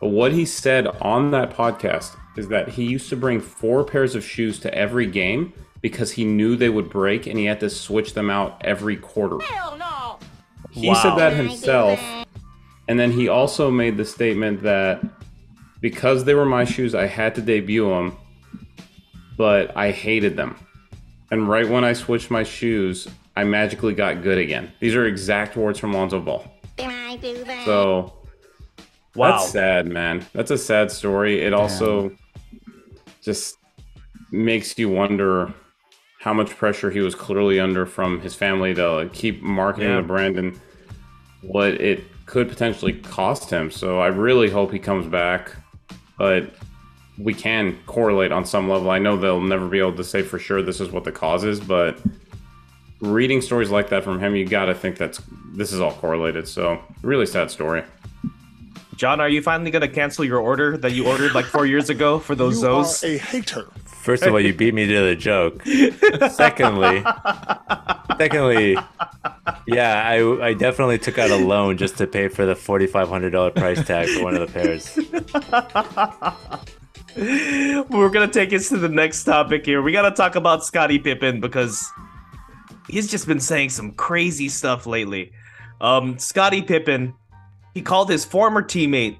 But 0.00 0.08
what 0.08 0.32
he 0.32 0.44
said 0.44 0.86
on 0.86 1.30
that 1.30 1.54
podcast 1.54 2.16
is 2.36 2.48
that 2.48 2.70
he 2.70 2.84
used 2.84 3.08
to 3.10 3.16
bring 3.16 3.38
four 3.40 3.84
pairs 3.84 4.14
of 4.14 4.24
shoes 4.24 4.58
to 4.60 4.74
every 4.74 5.06
game 5.06 5.52
because 5.84 6.12
he 6.12 6.24
knew 6.24 6.56
they 6.56 6.70
would 6.70 6.88
break 6.88 7.26
and 7.26 7.38
he 7.38 7.44
had 7.44 7.60
to 7.60 7.68
switch 7.68 8.14
them 8.14 8.30
out 8.30 8.56
every 8.64 8.96
quarter. 8.96 9.36
Hell 9.42 9.76
no! 9.76 10.18
He 10.70 10.88
Wow. 10.88 10.94
said 10.94 11.14
that 11.16 11.34
himself. 11.34 12.24
And 12.88 12.98
then 12.98 13.12
he 13.12 13.28
also 13.28 13.70
made 13.70 13.98
the 13.98 14.04
statement 14.06 14.62
that 14.62 15.04
because 15.82 16.24
they 16.24 16.32
were 16.32 16.46
my 16.46 16.64
shoes, 16.64 16.94
I 16.94 17.06
had 17.06 17.34
to 17.34 17.42
debut 17.42 17.86
them, 17.86 18.16
but 19.36 19.76
I 19.76 19.90
hated 19.90 20.38
them. 20.38 20.56
And 21.30 21.50
right 21.50 21.68
when 21.68 21.84
I 21.84 21.92
switched 21.92 22.30
my 22.30 22.44
shoes, 22.44 23.06
I 23.36 23.44
magically 23.44 23.92
got 23.92 24.22
good 24.22 24.38
again. 24.38 24.72
These 24.80 24.94
are 24.94 25.04
exact 25.04 25.54
words 25.54 25.78
from 25.78 25.92
Lonzo 25.92 26.18
Ball. 26.18 26.50
Can 26.78 26.90
I 26.90 27.16
do 27.16 27.44
that? 27.44 27.62
So 27.62 28.10
Wow. 29.14 29.32
that's 29.32 29.50
sad, 29.50 29.86
man. 29.86 30.24
That's 30.32 30.50
a 30.50 30.56
sad 30.56 30.90
story. 30.90 31.42
It 31.42 31.52
also 31.52 32.10
just 33.22 33.58
makes 34.30 34.78
you 34.78 34.88
wonder 34.88 35.52
how 36.24 36.32
much 36.32 36.56
pressure 36.56 36.90
he 36.90 37.00
was 37.00 37.14
clearly 37.14 37.60
under 37.60 37.84
from 37.84 38.18
his 38.22 38.34
family 38.34 38.72
to 38.74 39.10
keep 39.12 39.42
marketing 39.42 39.90
Yeah. 39.90 39.96
the 39.96 40.02
brand 40.02 40.38
and 40.38 40.58
what 41.42 41.74
it 41.74 42.02
could 42.24 42.48
potentially 42.48 42.94
cost 42.94 43.50
him. 43.50 43.70
So 43.70 44.00
I 44.00 44.06
really 44.06 44.48
hope 44.48 44.72
he 44.72 44.78
comes 44.78 45.06
back, 45.06 45.52
but 46.16 46.50
we 47.18 47.34
can 47.34 47.76
correlate 47.84 48.32
on 48.32 48.46
some 48.46 48.70
level. 48.70 48.88
I 48.90 48.98
know 48.98 49.18
they'll 49.18 49.42
never 49.42 49.68
be 49.68 49.78
able 49.80 49.92
to 49.96 50.02
say 50.04 50.22
for 50.22 50.38
sure 50.38 50.62
this 50.62 50.80
is 50.80 50.90
what 50.90 51.04
the 51.04 51.12
cause 51.12 51.44
is, 51.44 51.60
but 51.60 52.00
reading 53.00 53.42
stories 53.42 53.68
like 53.70 53.90
that 53.90 54.02
from 54.02 54.18
him, 54.18 54.34
you 54.34 54.46
got 54.46 54.64
to 54.64 54.74
think 54.74 54.96
that's 54.96 55.20
this 55.52 55.74
is 55.74 55.80
all 55.80 55.92
correlated. 55.92 56.48
So 56.48 56.80
really 57.02 57.26
sad 57.26 57.50
story. 57.50 57.82
John, 58.96 59.20
are 59.20 59.28
you 59.28 59.42
finally 59.42 59.70
gonna 59.70 59.88
cancel 59.88 60.24
your 60.24 60.38
order 60.38 60.78
that 60.78 60.92
you 60.92 61.06
ordered 61.06 61.34
like 61.34 61.44
four 61.44 61.66
years 61.66 61.90
ago 61.90 62.18
for 62.18 62.34
those 62.34 62.62
You 62.62 62.68
are 62.68 62.84
Zos? 62.84 63.02
a 63.04 63.18
hater. 63.18 63.66
First 64.04 64.24
of 64.24 64.34
all, 64.34 64.40
you 64.40 64.52
beat 64.52 64.74
me 64.74 64.86
to 64.86 65.00
the 65.00 65.16
joke. 65.16 65.62
secondly, 66.30 67.02
secondly, 68.18 68.76
yeah, 69.66 70.06
I, 70.06 70.48
I 70.48 70.52
definitely 70.52 70.98
took 70.98 71.16
out 71.18 71.30
a 71.30 71.36
loan 71.36 71.78
just 71.78 71.96
to 71.96 72.06
pay 72.06 72.28
for 72.28 72.44
the 72.44 72.54
forty 72.54 72.86
five 72.86 73.08
hundred 73.08 73.30
dollar 73.30 73.50
price 73.50 73.82
tag 73.86 74.10
for 74.10 74.24
one 74.24 74.34
of 74.36 74.40
the 74.40 74.52
pairs. 74.52 74.98
We're 77.88 78.10
gonna 78.10 78.28
take 78.28 78.52
us 78.52 78.68
to 78.68 78.76
the 78.76 78.90
next 78.90 79.24
topic 79.24 79.64
here. 79.64 79.80
We 79.80 79.90
gotta 79.90 80.14
talk 80.14 80.34
about 80.34 80.66
Scottie 80.66 80.98
Pippen 80.98 81.40
because 81.40 81.90
he's 82.86 83.10
just 83.10 83.26
been 83.26 83.40
saying 83.40 83.70
some 83.70 83.92
crazy 83.92 84.50
stuff 84.50 84.84
lately. 84.84 85.32
Um, 85.80 86.18
Scottie 86.18 86.60
Pippen, 86.60 87.14
he 87.72 87.80
called 87.80 88.10
his 88.10 88.26
former 88.26 88.62
teammate 88.62 89.16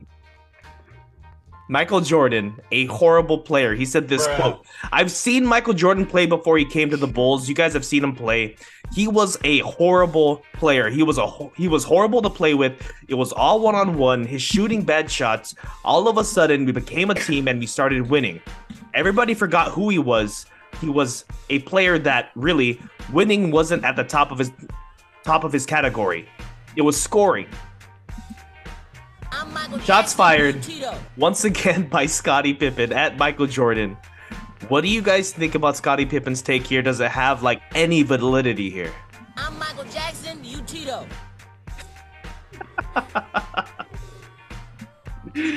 Michael 1.68 2.00
Jordan 2.00 2.60
a 2.72 2.86
horrible 2.86 3.38
player. 3.38 3.74
He 3.74 3.86
said 3.86 4.08
this 4.08 4.26
quote: 4.36 4.66
"I've 4.92 5.10
seen 5.10 5.46
Michael 5.46 5.72
Jordan 5.74 6.04
play 6.04 6.26
before 6.26 6.58
he 6.58 6.64
came 6.64 6.90
to 6.90 6.96
the 6.96 7.06
Bulls. 7.06 7.48
You 7.48 7.54
guys 7.54 7.72
have 7.72 7.84
seen 7.84 8.04
him 8.04 8.14
play. 8.14 8.56
He 8.92 9.08
was 9.08 9.38
a 9.44 9.60
horrible 9.60 10.42
player. 10.52 10.90
He 10.90 11.02
was 11.02 11.16
a 11.16 11.26
he 11.56 11.68
was 11.68 11.84
horrible 11.84 12.20
to 12.22 12.30
play 12.30 12.54
with. 12.54 12.74
It 13.08 13.14
was 13.14 13.32
all 13.32 13.60
one 13.60 13.74
on 13.74 13.96
one. 13.96 14.24
His 14.26 14.42
shooting 14.42 14.82
bad 14.82 15.10
shots. 15.10 15.54
All 15.84 16.06
of 16.06 16.18
a 16.18 16.24
sudden, 16.24 16.66
we 16.66 16.72
became 16.72 17.10
a 17.10 17.14
team 17.14 17.48
and 17.48 17.58
we 17.58 17.66
started 17.66 18.10
winning. 18.10 18.40
Everybody 18.92 19.34
forgot 19.34 19.70
who 19.70 19.88
he 19.88 19.98
was. 19.98 20.46
He 20.80 20.88
was 20.88 21.24
a 21.48 21.60
player 21.60 21.98
that 22.00 22.30
really 22.34 22.80
winning 23.12 23.50
wasn't 23.50 23.84
at 23.84 23.96
the 23.96 24.04
top 24.04 24.30
of 24.30 24.38
his 24.38 24.52
top 25.24 25.44
of 25.44 25.52
his 25.52 25.64
category. 25.64 26.28
It 26.76 26.82
was 26.82 27.00
scoring. 27.00 27.46
I'm 29.36 29.52
Michael 29.52 29.78
Shots 29.78 30.14
Jackson, 30.14 30.16
fired. 30.16 30.66
Once 31.16 31.44
again 31.44 31.88
by 31.88 32.06
Scottie 32.06 32.54
Pippen 32.54 32.92
at 32.92 33.16
Michael 33.18 33.46
Jordan. 33.46 33.96
What 34.68 34.80
do 34.82 34.88
you 34.88 35.02
guys 35.02 35.32
think 35.32 35.54
about 35.56 35.76
Scottie 35.76 36.06
Pippen's 36.06 36.40
take 36.40 36.66
here? 36.66 36.80
Does 36.82 37.00
it 37.00 37.10
have 37.10 37.42
like 37.42 37.60
any 37.74 38.02
validity 38.02 38.70
here? 38.70 38.92
I'm 39.36 39.58
Michael 39.58 39.84
Jackson, 39.84 40.42
you 40.44 40.62
Tito. 40.62 41.06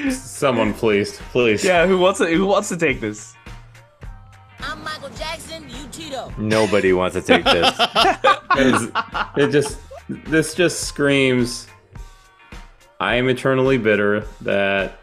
Someone, 0.10 0.74
please, 0.74 1.20
please. 1.32 1.64
Yeah, 1.64 1.86
who 1.86 2.00
wants 2.00 2.20
to 2.20 2.26
who 2.28 2.46
wants 2.48 2.70
to 2.70 2.78
take 2.78 3.00
this? 3.00 3.36
I'm 4.60 4.84
Michael 4.84 5.10
Jackson, 5.10 5.70
you 5.70 5.88
Tito. 5.92 6.34
Nobody 6.38 6.94
wants 6.94 7.16
to 7.16 7.22
take 7.22 7.44
this. 7.46 7.76
'Cause 8.50 8.90
it 9.38 9.52
just 9.52 9.78
this 10.10 10.56
just 10.56 10.82
screams 10.86 11.67
I 13.00 13.16
am 13.16 13.30
eternally 13.30 13.78
bitter 13.78 14.22
that 14.42 15.00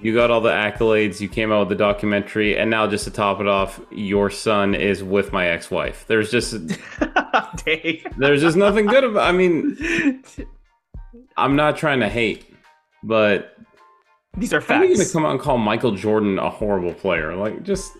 you 0.00 0.12
got 0.14 0.30
all 0.30 0.40
the 0.42 0.50
accolades, 0.50 1.20
you 1.20 1.28
came 1.28 1.50
out 1.50 1.60
with 1.60 1.68
the 1.70 1.74
documentary, 1.76 2.58
and 2.58 2.70
now 2.70 2.86
just 2.86 3.04
to 3.04 3.10
top 3.10 3.40
it 3.40 3.46
off, 3.46 3.80
your 3.90 4.28
son 4.28 4.74
is 4.74 5.02
with 5.02 5.32
my 5.32 5.46
ex-wife. 5.48 6.04
There's 6.06 6.30
just 6.30 6.52
there's 8.18 8.42
just 8.42 8.56
nothing 8.56 8.86
good 8.86 9.04
about 9.04 9.28
I 9.28 9.32
mean 9.32 10.22
I'm 11.36 11.56
not 11.56 11.76
trying 11.76 12.00
to 12.00 12.08
hate, 12.08 12.54
but 13.02 13.56
These 14.36 14.52
are 14.52 14.60
facts. 14.60 14.70
how 14.72 14.80
are 14.82 14.84
you 14.84 14.96
gonna 14.96 15.08
come 15.08 15.24
out 15.24 15.30
and 15.32 15.40
call 15.40 15.58
Michael 15.58 15.92
Jordan 15.92 16.38
a 16.38 16.50
horrible 16.50 16.92
player? 16.92 17.34
Like 17.34 17.62
just 17.62 17.92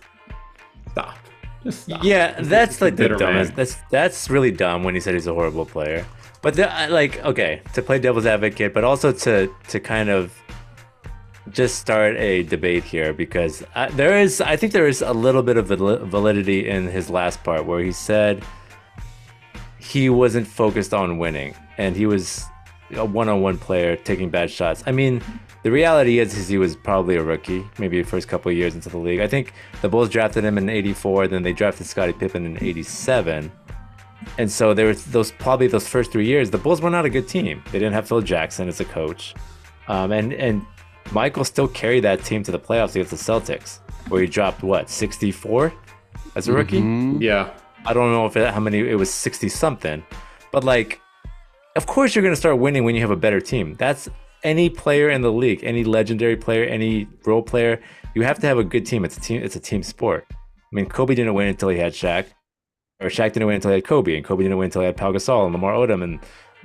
stop. 0.90 1.16
Just 1.62 1.84
stop. 1.84 2.04
Yeah, 2.04 2.38
that's 2.42 2.82
like 2.82 2.96
the 2.96 3.08
dumbest. 3.08 3.50
man. 3.50 3.56
That's 3.56 3.76
that's 3.90 4.28
really 4.28 4.50
dumb 4.50 4.84
when 4.84 4.94
he 4.94 5.00
said 5.00 5.14
he's 5.14 5.26
a 5.26 5.32
horrible 5.32 5.64
player. 5.64 6.04
But 6.44 6.56
the, 6.56 6.68
uh, 6.70 6.90
like, 6.90 7.24
okay, 7.24 7.62
to 7.72 7.80
play 7.80 7.98
devil's 7.98 8.26
advocate, 8.26 8.74
but 8.74 8.84
also 8.84 9.12
to 9.12 9.50
to 9.68 9.80
kind 9.80 10.10
of 10.10 10.30
just 11.48 11.78
start 11.78 12.16
a 12.16 12.42
debate 12.42 12.84
here 12.84 13.14
because 13.14 13.64
I, 13.74 13.88
there 13.88 14.18
is, 14.18 14.42
I 14.42 14.56
think 14.56 14.74
there 14.74 14.86
is 14.86 15.00
a 15.00 15.14
little 15.14 15.42
bit 15.42 15.56
of 15.56 15.68
validity 15.68 16.68
in 16.68 16.86
his 16.88 17.08
last 17.08 17.42
part 17.44 17.64
where 17.64 17.80
he 17.80 17.92
said 17.92 18.44
he 19.78 20.10
wasn't 20.10 20.46
focused 20.46 20.92
on 20.92 21.16
winning 21.16 21.54
and 21.78 21.96
he 21.96 22.04
was 22.04 22.44
a 22.92 23.04
one-on-one 23.06 23.56
player 23.56 23.96
taking 23.96 24.28
bad 24.28 24.50
shots. 24.50 24.82
I 24.86 24.92
mean, 24.92 25.22
the 25.62 25.70
reality 25.70 26.18
is, 26.18 26.36
is 26.36 26.48
he 26.48 26.58
was 26.58 26.76
probably 26.76 27.16
a 27.16 27.22
rookie, 27.22 27.64
maybe 27.78 28.02
first 28.02 28.28
couple 28.28 28.52
years 28.52 28.74
into 28.74 28.90
the 28.90 28.98
league. 28.98 29.20
I 29.20 29.28
think 29.28 29.54
the 29.80 29.88
Bulls 29.88 30.10
drafted 30.10 30.44
him 30.44 30.58
in 30.58 30.68
'84, 30.68 31.28
then 31.28 31.42
they 31.42 31.54
drafted 31.54 31.86
Scottie 31.86 32.12
Pippen 32.12 32.44
in 32.44 32.62
'87, 32.62 33.50
and 34.38 34.50
so 34.50 34.74
there 34.74 34.86
was 34.86 35.04
those 35.06 35.32
probably 35.32 35.66
those 35.66 35.86
first 35.86 36.12
three 36.12 36.26
years. 36.26 36.50
The 36.50 36.58
Bulls 36.58 36.80
were 36.80 36.90
not 36.90 37.04
a 37.04 37.10
good 37.10 37.28
team. 37.28 37.62
They 37.66 37.78
didn't 37.78 37.94
have 37.94 38.08
Phil 38.08 38.20
Jackson 38.20 38.68
as 38.68 38.80
a 38.80 38.84
coach, 38.84 39.34
um, 39.88 40.12
and 40.12 40.32
and 40.32 40.64
Michael 41.12 41.44
still 41.44 41.68
carried 41.68 42.04
that 42.04 42.24
team 42.24 42.42
to 42.44 42.52
the 42.52 42.58
playoffs 42.58 42.90
against 42.90 43.10
the 43.10 43.16
Celtics, 43.16 43.78
where 44.08 44.20
he 44.20 44.26
dropped 44.26 44.62
what 44.62 44.88
64 44.88 45.72
as 46.36 46.48
a 46.48 46.52
rookie. 46.52 46.78
Yeah. 47.20 47.50
I 47.86 47.92
don't 47.92 48.12
know 48.12 48.26
if 48.26 48.36
it, 48.36 48.52
how 48.52 48.60
many 48.60 48.78
it 48.78 48.94
was 48.94 49.12
60 49.12 49.48
something, 49.50 50.02
but 50.50 50.64
like, 50.64 51.00
of 51.76 51.86
course 51.86 52.14
you're 52.14 52.24
gonna 52.24 52.36
start 52.36 52.58
winning 52.58 52.84
when 52.84 52.94
you 52.94 53.00
have 53.02 53.10
a 53.10 53.16
better 53.16 53.40
team. 53.40 53.74
That's 53.74 54.08
any 54.42 54.70
player 54.70 55.10
in 55.10 55.22
the 55.22 55.32
league, 55.32 55.62
any 55.64 55.84
legendary 55.84 56.36
player, 56.36 56.64
any 56.64 57.08
role 57.24 57.42
player. 57.42 57.80
You 58.14 58.22
have 58.22 58.38
to 58.40 58.46
have 58.46 58.58
a 58.58 58.64
good 58.64 58.86
team. 58.86 59.04
It's 59.04 59.16
a 59.16 59.20
team. 59.20 59.42
It's 59.42 59.56
a 59.56 59.60
team 59.60 59.82
sport. 59.82 60.26
I 60.30 60.34
mean, 60.72 60.86
Kobe 60.86 61.14
didn't 61.14 61.34
win 61.34 61.48
until 61.48 61.68
he 61.68 61.78
had 61.78 61.92
Shaq, 61.92 62.26
or 63.00 63.08
Shaq 63.08 63.32
didn't 63.32 63.46
win 63.46 63.56
until 63.56 63.70
he 63.70 63.76
had 63.76 63.84
Kobe, 63.84 64.16
and 64.16 64.24
Kobe 64.24 64.42
didn't 64.44 64.58
win 64.58 64.66
until 64.66 64.82
he 64.82 64.86
had 64.86 64.96
Pau 64.96 65.12
Gasol 65.12 65.44
and 65.44 65.52
Lamar 65.52 65.72
Odom, 65.74 66.02
and 66.02 66.18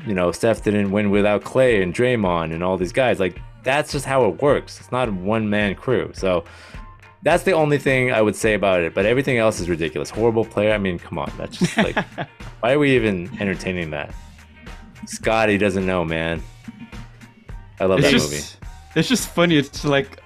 you 0.07 0.13
know 0.13 0.31
Steph 0.31 0.63
didn't 0.63 0.91
win 0.91 1.09
without 1.09 1.43
Klay 1.43 1.81
and 1.83 1.93
Draymond 1.93 2.53
and 2.53 2.63
all 2.63 2.77
these 2.77 2.93
guys. 2.93 3.19
Like 3.19 3.39
that's 3.63 3.91
just 3.91 4.05
how 4.05 4.25
it 4.29 4.41
works. 4.41 4.79
It's 4.79 4.91
not 4.91 5.09
a 5.09 5.11
one 5.11 5.49
man 5.49 5.75
crew. 5.75 6.11
So 6.13 6.45
that's 7.23 7.43
the 7.43 7.51
only 7.51 7.77
thing 7.77 8.11
I 8.11 8.21
would 8.21 8.35
say 8.35 8.53
about 8.53 8.81
it. 8.81 8.93
But 8.93 9.05
everything 9.05 9.37
else 9.37 9.59
is 9.59 9.67
ridiculous. 9.69 10.09
Horrible 10.09 10.45
player. 10.45 10.73
I 10.73 10.77
mean, 10.77 10.97
come 10.99 11.17
on. 11.17 11.31
That's 11.37 11.57
just 11.57 11.75
like, 11.75 11.97
why 12.61 12.71
are 12.73 12.79
we 12.79 12.95
even 12.95 13.29
entertaining 13.41 13.89
that? 13.91 14.13
Scotty 15.05 15.57
doesn't 15.57 15.85
know, 15.85 16.05
man. 16.05 16.41
I 17.81 17.85
love 17.85 17.99
It's 17.99 18.07
that 18.07 18.11
just, 18.13 18.31
movie. 18.31 18.43
it's 18.95 19.09
just 19.09 19.29
funny. 19.29 19.57
It's 19.57 19.83
like, 19.83 20.21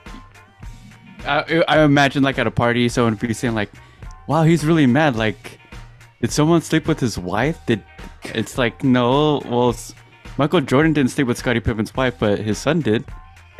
I, 1.25 1.63
I 1.67 1.81
imagine 1.83 2.21
like 2.21 2.37
at 2.37 2.45
a 2.47 2.51
party, 2.51 2.89
someone 2.89 3.15
be 3.15 3.33
saying 3.33 3.55
like, 3.55 3.71
"Wow, 4.27 4.43
he's 4.43 4.65
really 4.65 4.85
mad. 4.85 5.15
Like, 5.15 5.59
did 6.23 6.31
someone 6.31 6.61
sleep 6.61 6.87
with 6.87 7.01
his 7.01 7.19
wife? 7.19 7.59
Did 7.65 7.83
it's 8.23 8.57
like 8.57 8.81
no? 8.81 9.41
Well, 9.45 9.75
Michael 10.37 10.61
Jordan 10.61 10.93
didn't 10.93 11.11
sleep 11.11 11.27
with 11.27 11.37
Scottie 11.37 11.59
Pippen's 11.59 11.93
wife, 11.93 12.15
but 12.17 12.39
his 12.39 12.57
son 12.57 12.79
did. 12.79 13.03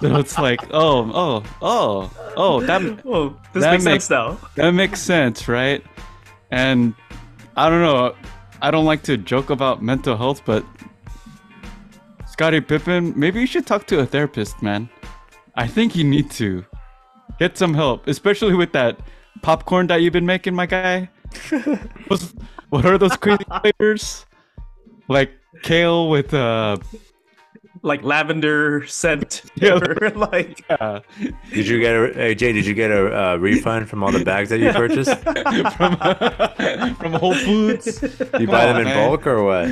so 0.00 0.16
it's 0.16 0.38
like, 0.38 0.60
oh, 0.70 1.10
oh, 1.12 1.42
oh, 1.62 2.10
oh, 2.36 2.60
that 2.62 3.02
Oh, 3.04 3.36
this 3.52 3.64
That 3.64 3.72
makes 3.72 3.84
makes- 3.84 4.04
sense 4.04 4.10
now. 4.10 4.38
that 4.54 4.70
makes 4.70 5.00
sense, 5.00 5.48
right? 5.48 5.82
And 6.52 6.94
I 7.56 7.68
don't 7.68 7.82
know. 7.82 8.14
I 8.62 8.70
don't 8.70 8.84
like 8.84 9.02
to 9.04 9.16
joke 9.16 9.50
about 9.50 9.82
mental 9.82 10.16
health, 10.16 10.42
but 10.44 10.64
Scottie 12.28 12.60
Pippen, 12.60 13.12
maybe 13.16 13.40
you 13.40 13.46
should 13.46 13.66
talk 13.66 13.86
to 13.88 13.98
a 14.00 14.06
therapist, 14.06 14.62
man. 14.62 14.88
I 15.56 15.66
think 15.66 15.96
you 15.96 16.04
need 16.04 16.30
to 16.32 16.64
get 17.38 17.58
some 17.58 17.74
help, 17.74 18.06
especially 18.06 18.54
with 18.54 18.72
that 18.72 18.98
popcorn 19.42 19.86
that 19.88 20.02
you've 20.02 20.12
been 20.12 20.26
making, 20.26 20.54
my 20.54 20.66
guy. 20.66 21.08
What's- 22.08 22.34
what 22.70 22.84
are 22.86 22.98
those 22.98 23.16
crazy 23.16 23.44
flavors? 23.60 24.26
Like 25.08 25.32
kale 25.62 26.08
with 26.08 26.32
uh, 26.34 26.76
Like 27.82 28.02
lavender 28.04 28.86
scent. 28.86 29.42
Yeah. 29.56 29.78
or 29.80 30.10
like 30.14 30.62
uh 30.70 31.00
Did 31.52 31.66
you 31.66 31.80
get 31.80 31.94
a 31.96 32.12
hey, 32.14 32.34
Jay? 32.34 32.52
Did 32.52 32.66
you 32.66 32.74
get 32.74 32.90
a 32.90 33.32
uh, 33.32 33.36
refund 33.36 33.88
from 33.88 34.02
all 34.04 34.12
the 34.12 34.24
bags 34.24 34.50
that 34.50 34.58
you 34.60 34.70
purchased? 34.72 35.16
from 35.76 35.96
from 36.96 37.12
Whole 37.14 37.34
Foods. 37.34 38.02
You 38.38 38.46
buy 38.46 38.66
them 38.66 38.76
in 38.78 38.84
man. 38.84 39.08
bulk 39.08 39.26
or 39.26 39.42
what? 39.42 39.66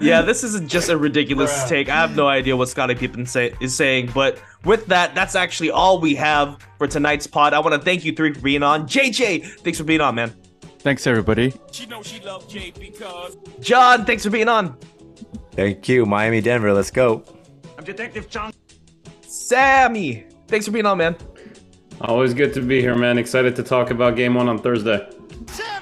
Yeah, 0.00 0.22
this 0.22 0.42
is 0.42 0.60
just 0.68 0.88
a 0.88 0.96
ridiculous 0.96 1.68
take. 1.68 1.88
I 1.88 1.94
have 1.94 2.16
no 2.16 2.26
idea 2.26 2.56
what 2.56 2.68
Scottie 2.68 2.94
Pippen 2.94 3.26
say, 3.26 3.54
is 3.60 3.74
saying, 3.74 4.10
but 4.14 4.42
with 4.64 4.86
that, 4.86 5.14
that's 5.14 5.34
actually 5.34 5.70
all 5.70 6.00
we 6.00 6.14
have 6.16 6.58
for 6.78 6.86
tonight's 6.86 7.26
pod. 7.26 7.54
I 7.54 7.60
want 7.60 7.74
to 7.74 7.80
thank 7.80 8.04
you 8.04 8.12
three 8.12 8.32
for 8.32 8.40
being 8.40 8.62
on. 8.62 8.86
JJ, 8.86 9.60
thanks 9.60 9.78
for 9.78 9.84
being 9.84 10.00
on, 10.00 10.14
man. 10.14 10.34
Thanks, 10.80 11.06
everybody. 11.06 11.54
She 11.72 11.86
know 11.86 12.02
she 12.02 12.20
love 12.20 12.48
Jay 12.48 12.72
because 12.78 13.36
John, 13.60 14.04
thanks 14.04 14.24
for 14.24 14.30
being 14.30 14.48
on. 14.48 14.76
Thank 15.52 15.88
you, 15.88 16.04
Miami, 16.04 16.40
Denver. 16.40 16.72
Let's 16.72 16.90
go. 16.90 17.24
I'm 17.78 17.84
Detective 17.84 18.28
John. 18.28 18.52
Sammy, 19.22 20.26
thanks 20.48 20.66
for 20.66 20.72
being 20.72 20.86
on, 20.86 20.98
man. 20.98 21.16
Always 22.00 22.34
good 22.34 22.52
to 22.54 22.60
be 22.60 22.80
here, 22.80 22.96
man. 22.96 23.18
Excited 23.18 23.54
to 23.56 23.62
talk 23.62 23.90
about 23.90 24.16
game 24.16 24.34
one 24.34 24.48
on 24.48 24.58
Thursday. 24.58 25.08
Sammy 25.46 25.73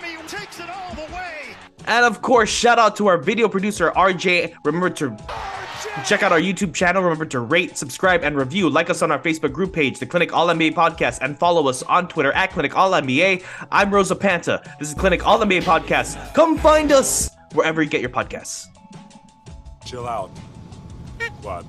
And 1.87 2.05
of 2.05 2.22
course, 2.22 2.51
shout 2.51 2.78
out 2.78 2.97
to 2.97 3.07
our 3.07 3.18
video 3.18 3.49
producer, 3.49 3.91
RJ. 3.93 4.55
Remember 4.64 4.91
to 4.91 5.16
check 6.07 6.22
out 6.22 6.33
our 6.33 6.41
YouTube 6.41 6.74
channel. 6.74 7.03
Remember 7.03 7.26
to 7.26 7.41
rate, 7.41 7.76
subscribe, 7.76 8.22
and 8.22 8.37
review. 8.37 8.68
Like 8.68 8.91
us 8.91 9.03
on 9.03 9.11
our 9.11 9.18
Facebook 9.18 9.53
group 9.53 9.72
page, 9.72 9.99
the 9.99 10.07
Clinic 10.07 10.33
All 10.33 10.49
NBA 10.49 10.74
Podcast, 10.74 11.18
and 11.20 11.39
follow 11.39 11.68
us 11.68 11.83
on 11.85 12.09
Twitter 12.09 12.33
at 12.33 12.51
Clinic 12.53 12.76
All 12.76 12.93
NBA. 12.93 13.45
I'm 13.70 13.93
Rosa 13.93 14.16
Panta. 14.16 14.62
This 14.78 14.89
is 14.89 14.95
Clinic 14.95 15.26
All 15.26 15.39
NBA 15.39 15.62
Podcast. 15.62 16.35
Come 16.35 16.57
find 16.59 16.93
us 16.93 17.30
wherever 17.53 17.83
you 17.83 17.89
get 17.89 18.01
your 18.01 18.11
podcasts. 18.11 18.66
Chill 19.85 20.07
out. 20.07 20.30
What? 21.43 21.64